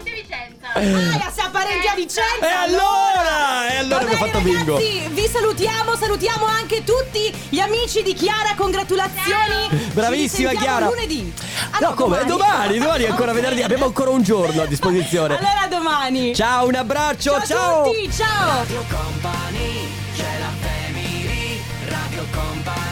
Eh. 0.76 0.94
Aia, 0.94 1.32
siamo 1.34 1.50
parenti 1.50 1.86
a 1.86 1.92
eh, 1.92 1.96
Vicenza! 1.96 2.22
Certo. 2.38 2.44
E 2.44 2.50
allora! 2.50 3.72
E 3.72 3.76
allora 3.76 4.02
abbiamo 4.02 4.24
fatto 4.26 4.38
ragazzi, 4.38 4.54
bingo! 4.54 4.76
Vi 4.76 5.26
salutiamo, 5.26 5.96
salutiamo 5.96 6.44
anche 6.44 6.84
tutti 6.84 7.34
gli 7.48 7.60
amici 7.60 8.02
di 8.02 8.12
Chiara, 8.12 8.54
congratulazioni! 8.54 9.68
Bravissima 9.92 10.52
Chiara! 10.52 10.86
lunedì! 10.86 11.32
Ah, 11.70 11.78
no, 11.80 11.94
come? 11.94 12.24
Domani, 12.24 12.28
domani, 12.28 12.78
domani 12.78 13.04
è 13.04 13.08
ancora 13.08 13.32
venerdì, 13.32 13.62
abbiamo 13.62 13.86
ancora 13.86 14.10
un 14.10 14.22
giorno 14.22 14.62
a 14.62 14.66
disposizione. 14.66 15.36
allora 15.38 15.66
domani! 15.68 16.34
Ciao, 16.34 16.66
un 16.66 16.74
abbraccio, 16.74 17.32
ciao! 17.32 17.46
Ciao 17.46 17.80
a 17.80 17.84
tutti, 17.84 18.12
ciao! 18.12 18.56
Radio 18.58 18.84
Company, 18.88 19.88
c'è 20.14 20.38
la 20.38 20.68
family, 20.68 21.60
Radio 21.88 22.24
Company. 22.32 22.85